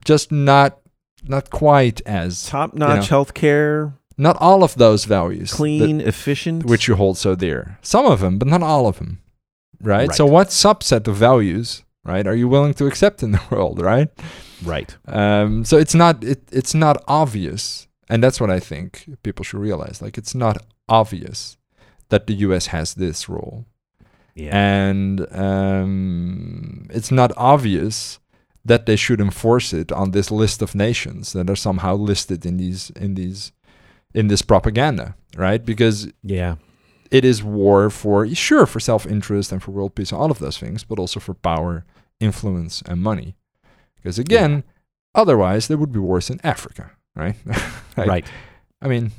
just 0.06 0.32
not, 0.32 0.80
not 1.28 1.50
quite 1.50 2.02
as 2.06 2.46
Top 2.48 2.74
notch 2.74 3.10
health 3.10 3.34
care, 3.34 3.94
not 4.18 4.38
all 4.40 4.64
of 4.64 4.76
those 4.76 5.06
values, 5.06 5.52
that- 5.52 5.58
clean, 5.58 6.02
efficient. 6.02 6.66
which 6.66 6.88
you 6.88 6.96
hold 6.96 7.18
so 7.18 7.36
dear. 7.36 7.78
Some 7.82 8.06
of 8.06 8.20
them, 8.22 8.38
but 8.40 8.48
not 8.48 8.64
all 8.64 8.88
of 8.88 8.98
them. 8.98 9.20
Right? 9.82 10.08
Right. 10.08 10.16
So, 10.16 10.26
what 10.26 10.48
subset 10.48 11.08
of 11.08 11.16
values, 11.16 11.84
right, 12.04 12.26
are 12.26 12.36
you 12.36 12.48
willing 12.48 12.74
to 12.76 12.88
accept 12.88 13.22
in 13.22 13.32
the 13.32 13.42
world, 13.52 13.80
right? 13.82 14.10
right. 14.64 14.98
Um, 15.08 15.64
so 15.64 15.78
it's 15.78 15.94
not 15.94 16.24
it, 16.24 16.42
it's 16.52 16.74
not 16.74 17.04
obvious, 17.08 17.88
and 18.10 18.24
that's 18.24 18.42
what 18.42 18.50
I 18.50 18.60
think 18.60 19.06
people 19.22 19.44
should 19.46 19.60
realize. 19.60 20.02
Like, 20.02 20.18
it's 20.18 20.34
not 20.34 20.58
obvious 20.90 21.57
that 22.10 22.28
the 22.28 22.34
U.S. 22.48 22.68
has 22.68 22.94
this 22.96 23.28
role, 23.30 23.66
Yeah. 24.36 24.56
and 24.58 25.28
um, 25.36 26.88
it's 26.90 27.12
not 27.12 27.32
obvious 27.38 28.20
that 28.66 28.86
they 28.86 28.96
should 28.96 29.22
enforce 29.22 29.74
it 29.74 29.92
on 29.92 30.12
this 30.12 30.30
list 30.32 30.62
of 30.62 30.76
nations 30.76 31.34
that 31.34 31.50
are 31.50 31.56
somehow 31.56 31.96
listed 31.96 32.46
in 32.46 32.58
these 32.58 32.90
in 32.92 33.16
these 33.16 33.52
in 34.14 34.28
this 34.28 34.42
propaganda, 34.42 35.16
right? 35.38 35.64
Because 35.66 36.12
yeah. 36.24 36.56
it 37.12 37.24
is 37.24 37.44
war 37.44 37.90
for 37.90 38.28
sure 38.36 38.66
for 38.66 38.80
self-interest 38.80 39.52
and 39.52 39.62
for 39.64 39.72
world 39.72 39.96
peace 39.96 40.12
and 40.12 40.20
all 40.22 40.32
of 40.32 40.40
those 40.40 40.58
things 40.58 40.84
but 40.84 41.00
also 41.00 41.20
for 41.20 41.34
power 41.34 41.86
influence 42.20 42.82
and 42.90 43.02
money 43.02 43.36
because 43.96 44.18
again 44.20 44.64
otherwise 45.16 45.68
there 45.68 45.78
would 45.78 45.92
be 45.92 46.00
wars 46.00 46.30
in 46.30 46.40
africa 46.44 46.92
right 47.16 47.36
Like, 47.98 48.08
right. 48.08 48.26
i 48.82 48.88
mean 48.90 49.12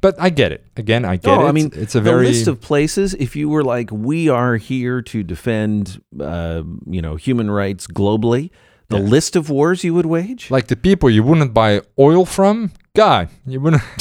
but 0.00 0.14
i 0.18 0.30
get 0.30 0.52
it 0.52 0.64
again 0.76 1.04
i 1.04 1.16
get 1.16 1.34
No, 1.36 1.46
it 1.46 1.48
I 1.48 1.52
mean, 1.52 1.70
it's 1.74 1.94
a 1.94 2.00
the 2.00 2.10
very 2.10 2.26
list 2.26 2.46
of 2.48 2.60
places, 2.60 3.14
if 3.14 3.36
you 3.36 3.48
were 3.48 3.62
like, 3.64 3.90
we 3.92 4.28
are 4.28 4.56
here 4.56 5.02
to 5.02 5.22
defend, 5.22 6.02
uh, 6.20 6.62
you 6.86 7.02
know, 7.02 7.16
human 7.16 7.50
rights 7.50 7.86
globally, 7.86 8.50
the 8.88 8.98
Yeah. 8.98 9.04
list 9.14 9.36
of 9.36 9.50
wars 9.50 9.84
you 9.84 9.94
would 9.94 10.06
wage? 10.06 10.50
like 10.50 10.66
the 10.68 10.76
people 10.76 11.10
you 11.10 11.22
wouldn't 11.22 11.54
buy 11.54 11.82
oil 11.98 12.24
from 12.26 12.70
god 12.94 13.28
you 13.46 13.60
wouldn't 13.60 13.82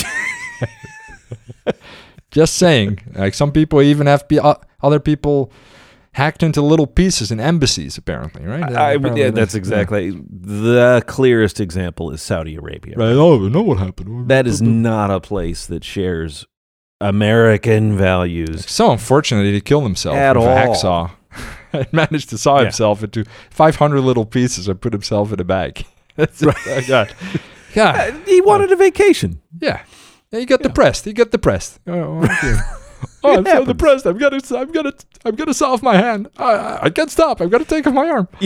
just 2.32 2.56
saying 2.56 3.00
like 3.16 3.34
some 3.34 3.52
people 3.52 3.82
even 3.82 4.08
have 4.08 4.24
other 4.82 5.00
people 5.00 5.52
hacked 6.14 6.42
into 6.44 6.62
little 6.62 6.88
pieces 6.88 7.32
in 7.32 7.40
embassies 7.40 7.98
apparently 7.98 8.44
right 8.46 8.64
I, 8.64 8.92
Apparently 8.94 9.22
yeah, 9.22 9.30
that's 9.32 9.54
yeah. 9.54 9.60
exactly 9.60 10.12
the 10.30 11.04
clearest 11.08 11.60
example 11.60 12.12
is 12.12 12.22
Saudi 12.22 12.56
Arabia. 12.56 12.96
right 12.98 13.12
oh 13.14 13.38
we 13.38 13.50
know 13.50 13.62
what 13.62 13.78
happened 13.80 14.28
That 14.28 14.48
is 14.48 14.62
not 14.62 15.12
a 15.12 15.20
place 15.20 15.66
that 15.68 15.84
shares 15.84 16.46
American 17.02 17.98
values. 17.98 18.70
So 18.70 18.92
unfortunately, 18.92 19.54
he 19.54 19.62
killed 19.62 19.84
himself 19.84 20.18
At 20.18 20.36
with 20.36 20.46
a 20.46 20.50
hacksaw. 20.50 21.12
and 21.74 21.88
managed 21.94 22.30
to 22.32 22.38
saw 22.38 22.58
Yeah. 22.58 22.64
himself 22.64 23.04
into 23.04 23.24
500 23.52 24.02
little 24.02 24.26
pieces 24.26 24.68
and 24.68 24.82
put 24.82 24.92
himself 24.94 25.32
in 25.32 25.40
a 25.40 25.44
bag. 25.44 25.86
That's 26.16 26.44
oh, 26.44 26.52
God. 26.88 27.14
God. 27.74 27.96
Uh, 27.96 28.18
He 28.26 28.42
wanted 28.42 28.72
a 28.72 28.76
vacation. 28.76 29.42
Yeah. 29.62 29.84
yeah. 30.32 30.40
He 30.40 30.46
got 30.46 30.62
depressed. 30.62 31.06
He 31.06 31.14
got 31.14 31.32
depressed. 31.32 31.80
Oh, 31.88 32.22
okay. 32.24 32.56
oh 33.24 33.38
I'm 33.38 33.46
so 33.46 33.64
depressed. 33.66 34.06
I'm 34.06 34.18
gonna, 34.18 34.42
I'm 34.58 34.72
gonna, 34.72 34.94
I'm 35.26 35.36
gonna 35.36 35.54
saw 35.54 35.74
off 35.74 35.84
my 35.84 35.98
hand. 35.98 36.30
I, 36.38 36.80
I, 36.84 36.90
can't 36.90 37.12
stop. 37.12 37.42
I've 37.42 37.50
got 37.52 37.58
to 37.60 37.66
take 37.66 37.86
off 37.86 37.94
my 37.94 38.08
arm. 38.10 38.28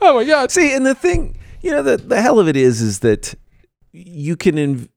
oh 0.00 0.14
my 0.14 0.24
God. 0.24 0.50
See, 0.50 0.74
and 0.74 0.84
the 0.84 0.94
thing, 0.94 1.36
you 1.62 1.70
know, 1.70 1.82
the 1.82 1.96
the 1.96 2.20
hell 2.20 2.38
of 2.38 2.48
it 2.48 2.56
is, 2.56 2.80
is 2.82 3.00
that 3.00 3.34
you 3.92 4.36
can 4.36 4.56
inv- 4.56 4.88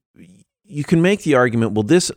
you 0.64 0.84
can 0.84 1.00
make 1.00 1.22
the 1.22 1.34
argument. 1.34 1.72
Well, 1.72 1.84
this 1.84 2.10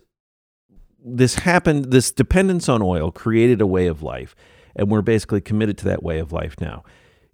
this 1.04 1.34
happened. 1.36 1.86
This 1.86 2.12
dependence 2.12 2.68
on 2.68 2.82
oil 2.82 3.10
created 3.10 3.60
a 3.60 3.66
way 3.66 3.86
of 3.86 4.02
life, 4.02 4.34
and 4.76 4.90
we're 4.90 5.02
basically 5.02 5.40
committed 5.40 5.78
to 5.78 5.84
that 5.86 6.02
way 6.02 6.18
of 6.18 6.32
life 6.32 6.60
now. 6.60 6.84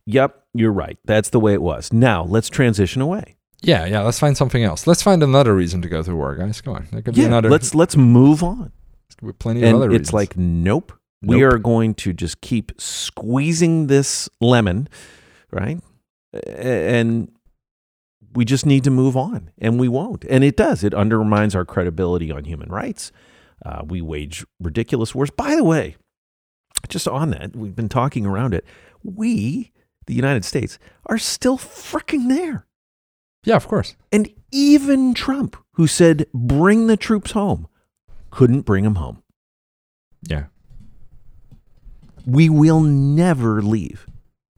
Yep, 0.07 0.43
you're 0.55 0.73
right. 0.73 0.99
That's 1.05 1.31
the 1.31 1.41
way 1.41 1.53
it 1.53 1.62
was. 1.62 1.93
Now 1.93 2.25
let's 2.25 2.49
transition 2.49 3.03
away. 3.03 3.37
Yeah, 3.61 3.85
yeah. 3.87 4.03
Let's 4.03 4.19
find 4.21 4.37
something 4.37 4.62
else. 4.62 4.87
Let's 4.87 5.03
find 5.03 5.23
another 5.23 5.55
reason 5.55 5.83
to 5.83 5.89
go 5.89 6.03
to 6.03 6.14
war, 6.14 6.37
guys. 6.37 6.61
Come 6.61 6.75
on. 6.75 6.89
There 6.93 7.03
could 7.03 7.14
be 7.14 7.23
Yeah, 7.23 7.27
another. 7.27 7.51
let's 7.51 7.75
let's 7.75 7.97
move 7.97 8.43
on. 8.43 8.73
plenty 9.41 9.62
of 9.62 9.66
And 9.69 9.77
other 9.77 9.87
it's 9.91 9.99
reasons. 9.99 10.12
like, 10.14 10.37
nope, 10.37 10.93
we 11.23 11.43
are 11.43 11.59
going 11.59 11.95
to 11.95 12.12
just 12.12 12.41
keep 12.41 12.73
squeezing 12.81 13.89
this 13.89 14.29
lemon, 14.41 14.89
right? 15.51 15.81
And 16.47 17.31
we 18.35 18.45
just 18.45 18.66
need 18.66 18.85
to 18.85 18.91
move 18.91 19.16
on, 19.16 19.51
and 19.59 19.81
we 19.81 19.89
won't. 19.89 20.25
And 20.27 20.45
it 20.45 20.57
does. 20.57 20.85
It 20.85 20.95
undermines 20.95 21.55
our 21.55 21.64
credibility 21.64 22.31
on 22.31 22.45
human 22.45 22.69
rights. 22.69 23.11
Uh, 23.64 23.83
we 23.85 24.01
wage 24.01 24.45
ridiculous 24.61 25.14
wars. 25.14 25.31
By 25.31 25.57
the 25.57 25.64
way, 25.64 25.97
just 26.89 27.09
on 27.09 27.31
that, 27.31 27.57
we've 27.57 27.75
been 27.75 27.89
talking 27.89 28.25
around 28.27 28.55
it. 28.55 28.64
We, 29.03 29.73
the 30.07 30.14
United 30.14 30.45
States, 30.45 30.79
are 31.07 31.19
still 31.19 31.59
freaking 31.59 32.29
there. 32.29 32.66
yeah, 33.45 33.57
of 33.57 33.66
course. 33.66 33.97
And 34.12 34.31
even 34.53 35.14
Trump, 35.14 35.57
who 35.73 35.87
said, 35.87 36.27
bring 36.33 36.87
the 36.87 36.97
troops 36.97 37.33
home, 37.33 37.66
couldn't 38.31 38.62
bring 38.62 38.85
them 38.85 38.97
home. 38.97 39.23
Yeah. 40.23 40.45
We 42.31 42.49
will 42.49 42.81
never 42.81 43.62
leave. 43.62 44.07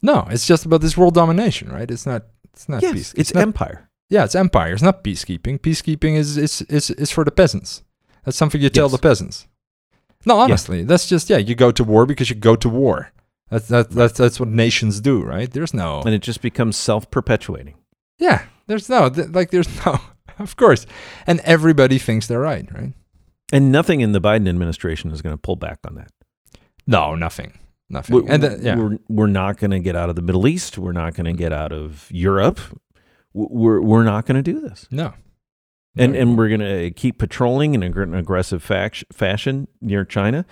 No, 0.02 0.26
it's 0.30 0.46
just 0.46 0.64
about 0.66 0.80
this 0.80 0.96
world 0.96 1.14
domination, 1.14 1.70
right? 1.70 1.90
It's 1.90 2.06
not. 2.06 2.22
It's 2.52 2.68
not 2.68 2.82
yes, 2.82 2.92
peace. 2.92 3.14
it's 3.16 3.32
not, 3.34 3.42
empire. 3.42 3.88
yeah, 4.08 4.24
it's 4.24 4.34
empire. 4.34 4.72
It's 4.72 4.82
not 4.82 5.04
peacekeeping. 5.04 5.60
Peacekeeping 5.60 6.16
is 6.16 6.36
is 6.36 6.62
is, 6.62 6.90
is 6.90 7.10
for 7.10 7.24
the 7.24 7.30
peasants. 7.30 7.82
That's 8.24 8.36
something 8.36 8.60
you 8.60 8.70
tell 8.70 8.86
Yes. 8.86 8.92
the 8.92 8.98
peasants. 9.08 9.46
No, 10.26 10.38
honestly, 10.38 10.82
that's 10.84 11.06
just 11.08 11.30
yeah. 11.30 11.38
You 11.38 11.54
go 11.54 11.70
to 11.70 11.84
war 11.84 12.06
because 12.06 12.28
you 12.28 12.36
go 12.36 12.56
to 12.56 12.68
war. 12.68 13.12
That's 13.50 13.68
that, 13.68 13.90
that's 13.90 14.16
that's 14.18 14.38
what 14.40 14.48
nations 14.48 15.00
do, 15.00 15.22
right? 15.22 15.50
There's 15.50 15.72
no 15.74 16.00
And 16.02 16.14
it 16.14 16.22
just 16.22 16.40
becomes 16.42 16.76
self 16.76 17.10
perpetuating. 17.10 17.74
yeah. 18.18 18.44
There's 18.66 18.88
no 18.88 19.10
like 19.30 19.50
there's 19.50 19.68
no 19.84 19.98
of 20.38 20.54
course, 20.56 20.86
and 21.26 21.40
everybody 21.40 21.98
thinks 21.98 22.26
they're 22.26 22.38
right, 22.52 22.70
right? 22.72 22.92
And 23.52 23.72
nothing 23.72 24.00
in 24.00 24.12
the 24.12 24.20
Biden 24.20 24.48
administration 24.48 25.10
is 25.10 25.22
going 25.22 25.34
to 25.34 25.40
pull 25.40 25.56
back 25.56 25.78
on 25.84 25.94
that. 25.96 26.10
No, 26.86 27.16
nothing, 27.16 27.58
nothing. 27.90 28.16
We're, 28.16 28.32
and 28.32 28.42
th- 28.42 28.60
yeah, 28.60 28.76
we're, 28.76 28.98
we're 29.08 29.26
not 29.26 29.58
going 29.58 29.72
to 29.72 29.80
get 29.80 29.94
out 29.96 30.08
of 30.08 30.16
the 30.16 30.22
Middle 30.22 30.46
East. 30.48 30.78
We're 30.78 30.92
not 30.92 31.14
going 31.14 31.26
to 31.26 31.32
get 31.32 31.52
out 31.52 31.72
of 31.72 32.08
Europe. 32.10 32.58
We're, 33.34 33.80
we're 33.82 34.04
not 34.04 34.24
going 34.26 34.42
to 34.42 34.52
do 34.52 34.60
this. 34.60 34.86
no, 34.90 35.12
And, 35.96 36.12
No. 36.14 36.18
and 36.20 36.38
we're 36.38 36.48
going 36.48 36.60
to 36.60 36.90
keep 36.90 37.18
patrolling 37.18 37.74
in 37.74 37.82
an 37.82 38.14
aggressive 38.14 38.62
fac- 38.62 39.04
fashion 39.12 39.68
near 39.80 40.04
China, 40.04 40.46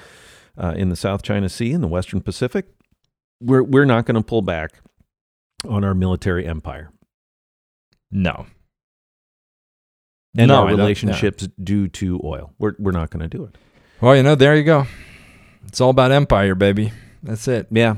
uh, 0.57 0.75
in 0.77 0.89
the 0.89 0.97
South 0.97 1.23
China 1.23 1.49
Sea, 1.49 1.73
in 1.73 1.81
the 1.81 1.89
Western 1.89 2.21
Pacific. 2.21 2.67
We're, 3.41 3.63
we're 3.63 3.85
not 3.85 4.05
going 4.07 4.17
to 4.17 4.23
pull 4.23 4.43
back 4.43 4.81
on 5.67 5.83
our 5.85 5.95
military 5.95 6.47
empire. 6.47 6.91
no. 8.13 8.47
and 10.37 10.49
No, 10.49 10.63
our 10.63 10.67
relationships 10.69 11.49
due 11.63 11.89
to 11.89 12.21
oil. 12.23 12.53
We're 12.59 12.75
we're 12.79 12.93
not 12.93 13.11
going 13.11 13.29
to 13.29 13.37
do 13.37 13.45
it. 13.45 13.57
Well, 14.01 14.15
you 14.17 14.23
know, 14.23 14.35
there 14.37 14.55
you 14.55 14.63
go. 14.63 14.87
It's 15.67 15.81
all 15.81 15.91
about 15.91 16.13
empire, 16.13 16.55
baby. 16.55 16.93
That's 17.23 17.47
it. 17.49 17.67
Yeah, 17.71 17.97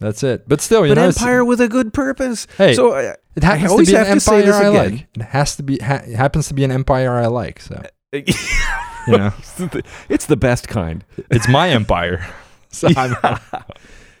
That's 0.00 0.22
it. 0.22 0.48
But 0.48 0.60
still, 0.60 0.86
you 0.86 0.94
but 0.94 1.00
know, 1.00 1.08
empire 1.08 1.44
with 1.44 1.60
a 1.60 1.68
good 1.68 1.92
purpose. 1.92 2.46
Hey, 2.58 2.74
so 2.74 2.92
uh, 2.92 3.14
it 3.36 3.42
happens 3.42 3.72
I 3.72 3.76
to 3.76 3.84
be 3.84 3.94
an 3.96 4.04
have 4.06 4.14
to 4.14 4.20
say 4.20 4.42
empire 4.42 4.52
I 4.54 4.68
again. 4.68 4.92
like. 4.92 5.08
It 5.16 5.22
has 5.22 5.56
to 5.56 5.62
be. 5.62 5.78
Ha- 5.78 6.02
it 6.06 6.16
happens 6.16 6.48
to 6.48 6.54
be 6.54 6.64
an 6.64 6.70
empire 6.72 7.12
I 7.12 7.26
like. 7.26 7.60
So 7.60 7.82
it's 8.12 8.60
you 9.06 9.16
know, 9.18 9.30
the- 9.58 9.82
it's 10.08 10.26
the 10.26 10.36
best 10.36 10.68
kind. 10.68 11.04
it's 11.30 11.48
my 11.48 11.70
empire. 11.70 12.26
So 12.72 12.86
I'm, 12.96 13.16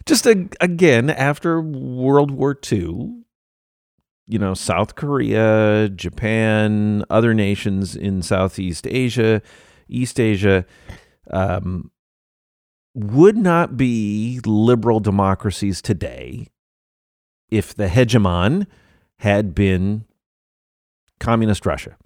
Just 0.06 0.26
a, 0.26 0.48
again 0.60 1.08
after 1.08 1.60
World 1.62 2.32
War 2.32 2.58
II, 2.72 3.22
you 4.26 4.38
know, 4.40 4.54
South 4.54 4.96
Korea, 4.96 5.88
Japan, 5.88 7.04
other 7.10 7.32
nations 7.32 7.94
in 7.94 8.22
Southeast 8.22 8.88
Asia, 8.88 9.40
East 9.88 10.18
Asia, 10.18 10.66
um, 11.30 11.92
would 12.94 13.36
not 13.36 13.76
be 13.76 14.40
liberal 14.44 15.00
democracies 15.00 15.80
today 15.80 16.48
if 17.50 17.74
the 17.74 17.86
hegemon 17.86 18.66
had 19.18 19.54
been 19.54 20.04
communist 21.18 21.66
Russia, 21.66 21.96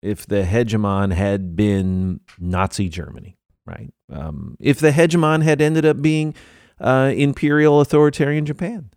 if 0.00 0.26
the 0.26 0.42
hegemon 0.42 1.12
had 1.12 1.56
been 1.56 2.20
Nazi 2.38 2.88
Germany, 2.88 3.36
right? 3.66 3.92
Um, 4.10 4.56
if 4.60 4.78
the 4.78 4.90
hegemon 4.90 5.42
had 5.42 5.60
ended 5.60 5.84
up 5.84 6.00
being 6.00 6.34
uh, 6.80 7.12
imperial 7.14 7.80
authoritarian 7.80 8.46
Japan, 8.46 8.90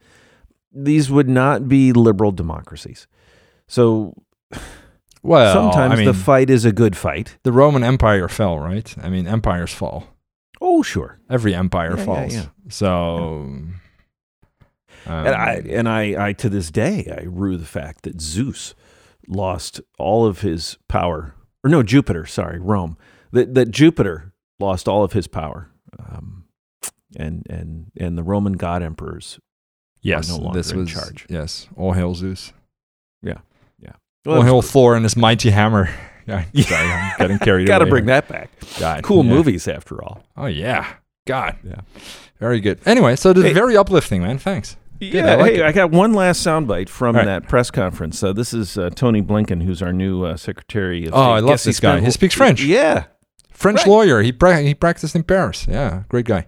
these 0.72 1.10
would 1.10 1.30
not 1.30 1.68
be 1.68 1.94
liberal 1.94 2.32
democracies. 2.32 3.08
So 3.68 4.14
well, 5.24 5.54
sometimes 5.54 5.94
I 5.94 5.96
mean, 5.98 6.06
the 6.06 6.14
fight 6.14 6.50
is 6.50 6.66
a 6.66 6.72
good 6.72 6.96
fight. 6.96 7.38
the 7.44 7.52
Roman 7.52 7.84
Empire 7.84 8.28
fell, 8.28 8.60
right? 8.60 8.94
I 9.02 9.10
mean, 9.10 9.28
empires 9.28 9.74
fall. 9.74 10.15
Oh, 10.68 10.82
sure. 10.82 11.20
Every 11.30 11.54
empire 11.54 11.92
Yeah, 11.92 11.98
yeah, 11.98 12.06
falls. 12.06 12.34
yeah. 12.34 12.46
So, 12.70 13.18
um, 13.18 13.82
and 15.06 15.36
I 15.36 15.54
and 15.70 15.88
I, 15.88 16.30
I 16.30 16.34
to 16.34 16.50
this 16.50 16.72
day 16.72 17.14
I 17.16 17.24
rue 17.26 17.58
the 17.58 17.66
fact 17.66 18.02
that 18.04 18.20
Zeus 18.20 18.74
lost 19.28 19.80
all 20.00 20.26
of 20.26 20.42
his 20.42 20.78
power, 20.90 21.36
or 21.64 21.70
no, 21.70 21.84
Jupiter, 21.84 22.26
sorry, 22.26 22.60
Rome. 22.60 22.98
That 23.32 23.54
that 23.54 23.70
Jupiter 23.70 24.34
lost 24.60 24.88
all 24.88 25.04
of 25.04 25.14
his 25.14 25.28
power, 25.28 25.70
um, 26.00 26.46
and 27.16 27.46
and 27.50 27.92
and 28.00 28.18
the 28.18 28.24
Roman 28.24 28.54
god 28.54 28.82
emperors. 28.82 29.40
yes, 30.02 30.30
no 30.30 30.38
longer 30.38 30.58
this 30.60 30.72
in 30.72 30.88
charge. 30.88 31.28
yes. 31.30 31.68
All 31.78 31.94
hail 31.94 32.16
Zeus. 32.16 32.52
Yeah, 33.22 33.40
Well, 34.26 34.38
all 34.38 34.42
hail 34.44 34.62
Thor 34.64 34.96
and 34.96 35.06
his 35.06 35.16
mighty 35.16 35.52
hammer. 35.52 35.90
Yeah, 36.28 36.46
Yeah. 36.54 36.64
sorry, 36.66 36.88
I'm 36.92 37.14
getting 37.20 37.40
carried 37.40 37.68
Got 37.68 37.80
to 37.80 37.84
away 37.84 37.90
bring 37.92 38.06
that 38.06 38.28
back. 38.28 38.50
God, 38.80 39.04
Cool 39.04 39.24
yeah. 39.26 39.32
movies, 39.32 39.68
after 39.68 40.04
all. 40.04 40.24
Oh 40.36 40.48
yeah, 40.48 40.86
God, 41.28 41.58
Yeah. 41.64 41.82
very 42.40 42.60
good. 42.60 42.80
Anyway, 42.86 43.16
so 43.16 43.32
this 43.34 43.44
Hey. 43.46 43.54
very 43.54 43.78
uplifting, 43.78 44.22
man. 44.24 44.38
Thanks. 44.38 44.76
Yeah, 45.02 45.34
I 45.34 45.36
like 45.36 45.52
hey, 45.54 45.60
it. 45.60 45.66
I 45.66 45.72
got 45.74 45.92
one 45.92 46.14
last 46.14 46.46
soundbite 46.46 46.88
from 46.90 47.16
right. 47.18 47.26
that 47.26 47.50
press 47.50 47.70
conference. 47.70 48.24
Uh, 48.24 48.32
this 48.34 48.54
is 48.54 48.78
uh, 48.78 48.90
Tony 48.96 49.22
Blinken, 49.22 49.62
who's 49.64 49.82
our 49.82 49.92
new 49.92 50.24
uh, 50.24 50.38
Secretary 50.38 51.04
of 51.04 51.10
state. 51.10 51.14
Oh, 51.14 51.22
State. 51.22 51.32
I 51.32 51.40
love 51.40 51.64
this 51.64 51.80
guy. 51.82 51.92
spent- 51.96 52.06
He 52.06 52.12
speaks 52.12 52.34
French. 52.34 52.64
Yeah. 52.64 53.04
French 53.52 53.80
Right. 53.80 53.88
lawyer. 53.88 54.22
He 54.22 54.32
pra- 54.32 54.62
he 54.62 54.74
practiced 54.74 55.14
in 55.16 55.24
Paris. 55.24 55.66
Yeah, 55.70 56.04
great 56.10 56.26
guy. 56.26 56.48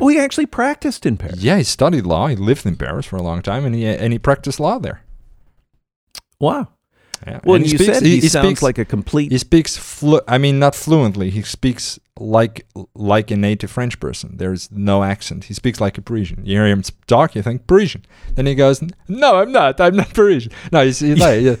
Oh, 0.00 0.08
he 0.08 0.18
actually 0.20 0.46
practiced 0.46 1.04
in 1.04 1.16
Paris. 1.16 1.42
Yeah, 1.42 1.56
he 1.56 1.64
studied 1.64 2.06
law. 2.06 2.28
He 2.28 2.36
lived 2.36 2.64
in 2.66 2.76
Paris 2.76 3.06
for 3.06 3.16
a 3.16 3.22
long 3.22 3.42
time, 3.42 3.64
and 3.64 3.74
he 3.74 3.84
and 3.86 4.12
he 4.12 4.18
practiced 4.18 4.60
law 4.60 4.78
there. 4.78 5.02
Wow. 6.38 6.68
Yeah. 7.26 7.40
Well, 7.44 7.56
and 7.56 7.64
you 7.70 7.76
speaks- 7.78 7.98
said 7.98 8.02
he, 8.02 8.20
he 8.20 8.28
sounds 8.28 8.46
speaks, 8.46 8.62
like 8.62 8.78
a 8.78 8.84
complete. 8.84 9.30
he 9.30 9.38
speaks. 9.38 9.76
Flu- 9.76 10.22
I 10.26 10.38
mean, 10.38 10.58
not 10.58 10.74
fluently. 10.74 11.28
He 11.30 11.42
speaks 11.42 11.98
like 12.18 12.66
like 12.94 13.30
a 13.30 13.36
native 13.36 13.70
French 13.70 14.00
person. 14.00 14.36
There's 14.38 14.70
no 14.72 15.02
accent. 15.02 15.44
He 15.44 15.54
speaks 15.54 15.80
like 15.80 15.98
a 15.98 16.02
Parisian. 16.02 16.44
You 16.46 16.56
hear 16.56 16.66
him 16.66 16.82
talk, 17.06 17.34
you 17.34 17.42
think 17.42 17.66
Parisian. 17.66 18.04
Then 18.36 18.46
he 18.46 18.54
goes, 18.54 18.82
"No, 19.08 19.36
I'm 19.36 19.52
not. 19.52 19.80
I'm 19.80 19.96
not 19.96 20.14
Parisian." 20.14 20.52
No, 20.72 20.84
he's, 20.84 21.00
he's 21.00 21.18
like, 21.18 21.42
yeah. 21.42 21.56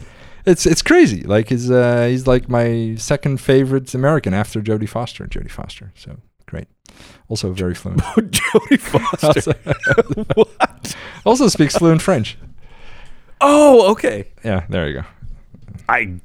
it's 0.46 0.64
it's 0.64 0.80
crazy. 0.82 1.22
Like 1.24 1.50
he's 1.50 1.70
uh, 1.70 2.06
he's 2.08 2.26
like 2.26 2.48
my 2.48 2.94
second 2.96 3.38
favorite 3.40 3.92
American 3.94 4.32
after 4.32 4.62
Jodie 4.62 4.88
Foster. 4.88 5.26
Jodie 5.26 5.50
Foster. 5.50 5.92
So 5.94 6.16
great. 6.46 6.68
Also 7.28 7.52
very 7.52 7.74
fluent. 7.74 8.00
Jodie 8.16 8.80
Foster. 8.80 9.26
also, 9.26 9.52
what? 10.34 10.96
also 11.26 11.48
speaks 11.48 11.76
fluent 11.76 12.00
French. 12.00 12.38
Oh, 13.42 13.90
okay. 13.92 14.28
Yeah, 14.44 14.64
there 14.68 14.88
you 14.88 14.94
go. 15.00 15.06
I. 15.90 16.20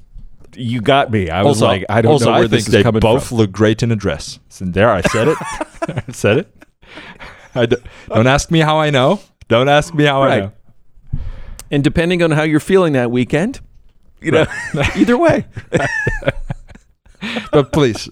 You 0.57 0.79
got 0.79 1.11
me. 1.11 1.29
I 1.29 1.41
was 1.43 1.61
also, 1.61 1.65
like, 1.65 1.85
I 1.89 2.01
don't 2.01 2.13
also, 2.13 2.25
know 2.25 2.31
where 2.31 2.43
I 2.43 2.47
this 2.47 2.63
think 2.63 2.67
is 2.67 2.73
they 2.73 2.83
coming 2.83 3.01
both 3.01 3.27
from. 3.27 3.37
look 3.37 3.51
great 3.51 3.83
in 3.83 3.91
a 3.91 3.95
dress. 3.97 4.39
And 4.61 4.73
there, 4.73 4.89
I 4.89 5.01
said 5.01 5.27
it. 5.27 5.37
I 5.41 6.03
said 6.13 6.37
it. 6.37 6.63
I 7.53 7.65
d- 7.65 7.75
don't 8.07 8.27
ask 8.27 8.49
me 8.51 8.59
how 8.59 8.77
I 8.79 8.89
know. 8.89 9.19
Don't 9.49 9.67
ask 9.67 9.93
me 9.93 10.05
how 10.05 10.21
I 10.23 10.39
know. 10.39 10.51
And 11.71 11.83
depending 11.83 12.23
on 12.23 12.31
how 12.31 12.43
you're 12.43 12.59
feeling 12.61 12.93
that 12.93 13.11
weekend, 13.11 13.59
you 14.21 14.31
know, 14.31 14.45
either 14.95 15.17
way. 15.17 15.45
But 17.51 17.71
please, 17.71 18.07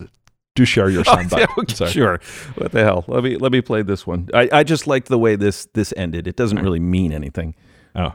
do 0.56 0.66
share 0.66 0.90
your 0.90 1.02
Oh, 1.02 1.16
soundbite. 1.16 1.40
yeah, 1.40 1.46
okay, 1.60 1.92
sure. 1.92 2.20
What 2.56 2.72
the 2.72 2.84
hell? 2.84 3.06
Let 3.08 3.24
me 3.24 3.38
let 3.38 3.52
me 3.52 3.62
play 3.62 3.82
this 3.84 4.08
one. 4.08 4.30
I, 4.34 4.50
I 4.52 4.64
just 4.64 4.88
like 4.88 5.06
the 5.06 5.20
way 5.20 5.36
this 5.36 5.66
this 5.74 5.94
ended. 5.96 6.28
It 6.28 6.36
doesn't 6.36 6.60
really 6.60 6.80
mean 6.80 7.12
anything. 7.14 7.54
Oh, 7.96 8.14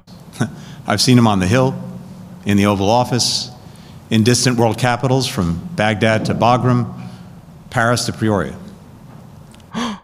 I've 0.86 1.00
seen 1.00 1.16
him 1.16 1.26
on 1.28 1.38
the 1.38 1.46
Hill, 1.46 1.72
in 2.44 2.56
the 2.56 2.66
Oval 2.66 2.88
Office, 2.88 3.50
in 4.10 4.24
distant 4.24 4.58
world 4.58 4.78
capitals 4.78 5.26
from 5.26 5.68
Baghdad 5.74 6.24
to 6.26 6.34
Bagram, 6.34 7.08
Paris 7.70 8.06
to 8.06 8.12
Peoria. 8.12 8.56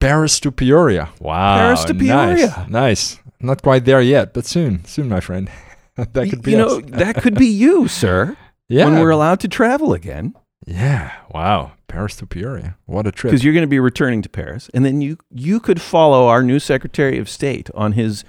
Paris 0.00 0.40
to 0.40 0.52
Peoria. 0.52 1.08
Wow. 1.20 1.58
Paris 1.58 1.84
to 1.84 1.92
nice, 1.92 2.06
Peoria. 2.06 2.66
Nice. 2.68 3.18
Not 3.40 3.62
quite 3.62 3.84
there 3.84 4.00
yet, 4.00 4.32
but 4.32 4.46
soon. 4.46 4.84
Soon, 4.84 5.08
my 5.08 5.20
friend. 5.20 5.50
that 5.96 6.30
could 6.30 6.42
be 6.42 6.52
you 6.52 6.58
know, 6.58 6.80
that 6.80 7.16
could 7.16 7.34
be 7.34 7.46
you, 7.46 7.88
sir. 8.02 8.36
yeah. 8.68 8.84
When 8.84 9.00
we're 9.00 9.10
allowed 9.10 9.40
to 9.40 9.48
travel 9.48 9.92
again, 9.92 10.34
yeah. 10.66 11.12
Wow. 11.30 11.72
Paris 11.88 12.16
to 12.16 12.26
Peoria. 12.26 12.76
What 12.84 13.06
a 13.06 13.12
trip. 13.12 13.30
because 13.30 13.42
you're 13.42 13.54
going 13.54 13.62
to 13.62 13.66
be 13.66 13.80
returning 13.80 14.20
to 14.22 14.28
Paris, 14.28 14.70
and 14.74 14.84
then 14.84 15.00
you 15.00 15.16
you 15.30 15.58
could 15.58 15.80
follow 15.80 16.28
our 16.28 16.42
new 16.42 16.58
Secretary 16.58 17.18
of 17.18 17.28
State 17.28 17.70
on 17.74 17.92
his 17.92 18.24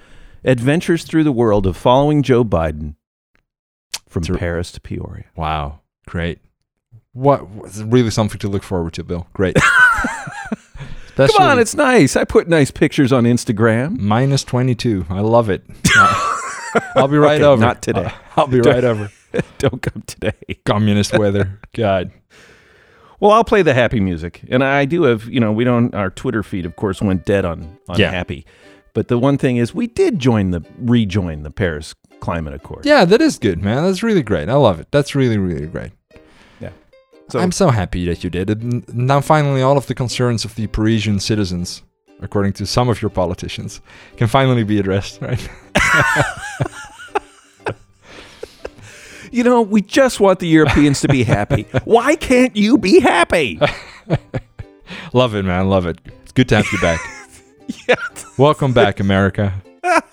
adventures 0.46 1.04
through 1.04 1.26
the 1.26 1.34
world 1.34 1.68
of 1.68 1.76
following 1.76 2.24
Joe 2.24 2.46
Biden 2.46 2.96
from 4.10 4.24
Through- 4.24 4.38
Paris 4.38 4.72
to 4.74 4.82
Peoria. 4.82 5.24
Wow. 5.38 5.80
Great. 6.06 6.40
What 7.14 7.42
really 7.90 8.10
something 8.12 8.40
to 8.40 8.48
look 8.50 8.64
forward 8.64 8.94
to, 8.94 9.04
Bill. 9.04 9.28
Great. 9.34 9.56
Come 11.16 11.30
on, 11.42 11.60
it's 11.60 11.76
nice. 11.76 12.16
I 12.16 12.24
put 12.24 12.48
nice 12.48 12.72
pictures 12.72 13.12
on 13.12 13.26
Instagram. 13.26 14.00
minus 14.00 14.44
22. 14.46 15.06
I 15.10 15.20
love 15.20 15.50
it. 15.50 15.66
I'll 16.96 17.10
be 17.10 17.18
right 17.18 17.42
Okay, 17.42 17.44
over. 17.44 17.60
not 17.62 17.82
today. 17.82 18.06
I'll, 18.06 18.14
I'll 18.38 18.48
be 18.48 18.62
right 18.62 18.84
over. 18.86 19.12
Don't 19.58 19.82
come 19.82 20.02
today. 20.08 20.32
Communist 20.66 21.18
weather. 21.18 21.60
God. 21.74 22.12
Well, 23.20 23.32
I'll 23.32 23.44
play 23.44 23.64
the 23.64 23.74
happy 23.74 24.00
music, 24.00 24.46
and 24.50 24.64
I 24.64 24.86
do 24.86 25.04
have. 25.04 25.26
You 25.26 25.42
know, 25.42 25.52
we 25.52 25.66
don't. 25.66 25.94
Our 25.94 26.10
Twitter 26.10 26.42
feed, 26.42 26.66
of 26.66 26.78
course, 26.78 27.02
went 27.02 27.26
dead 27.26 27.44
on 27.44 27.78
on 27.90 28.00
Yeah. 28.00 28.12
happy. 28.12 28.46
But 28.94 29.10
the 29.10 29.20
one 29.20 29.38
thing 29.38 29.58
is, 29.58 29.76
we 29.76 29.88
did 29.88 30.20
join 30.20 30.52
the 30.52 30.64
rejoin 30.80 31.44
the 31.44 31.52
Paris 31.52 31.94
Climate 32.20 32.54
Accord. 32.54 32.86
Yeah, 32.86 33.06
that 33.06 33.22
is 33.22 33.40
good, 33.40 33.62
man. 33.62 33.84
That's 33.84 34.04
really 34.04 34.24
great. 34.24 34.50
I 34.50 34.56
love 34.56 34.80
it. 34.80 34.88
That's 34.92 35.16
really, 35.16 35.38
really 35.38 35.68
great. 35.68 35.92
Yeah. 36.60 36.72
So 37.30 37.40
I'm 37.40 37.52
so 37.52 37.70
happy 37.70 38.06
that 38.06 38.24
you 38.24 38.30
did 38.30 38.50
it. 38.50 38.94
Now, 38.94 39.22
finally, 39.22 39.62
all 39.62 39.78
of 39.78 39.88
the 39.88 39.96
concerns 39.96 40.46
of 40.46 40.56
the 40.56 40.68
Parisian 40.68 41.20
citizens, 41.20 41.84
according 42.22 42.54
to 42.54 42.66
some 42.66 42.90
of 42.90 43.02
your 43.02 43.10
politicians, 43.10 43.82
can 44.18 44.28
finally 44.28 44.64
be 44.64 44.80
addressed, 44.80 45.22
right? 45.22 45.50
you 49.32 49.44
know, 49.44 49.62
we 49.62 49.82
just 49.82 50.20
want 50.20 50.40
the 50.40 50.48
Europeans 50.48 51.02
to 51.02 51.08
be 51.08 51.24
happy. 51.24 51.66
Why 51.86 52.16
can't 52.16 52.56
you 52.56 52.78
be 52.78 53.00
happy? 53.00 53.60
love 55.14 55.36
it, 55.36 55.44
man. 55.44 55.70
Love 55.70 55.86
it. 55.86 56.00
It's 56.24 56.32
good 56.32 56.50
to 56.50 56.58
have 56.58 56.68
you 56.72 56.80
back. 56.80 57.00
yeah. 57.88 57.96
Welcome 58.38 58.74
back, 58.74 59.00
America. 59.00 59.54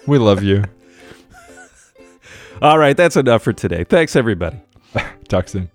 We 0.07 0.19
love 0.19 0.43
you. 0.43 0.65
All 2.63 2.79
right, 2.79 2.97
that's 2.97 3.17
enough 3.17 3.43
for 3.43 3.53
today. 3.53 3.85
Thanks, 3.85 4.17
everybody. 4.17 4.61
Talk 5.29 5.49
soon. 5.49 5.71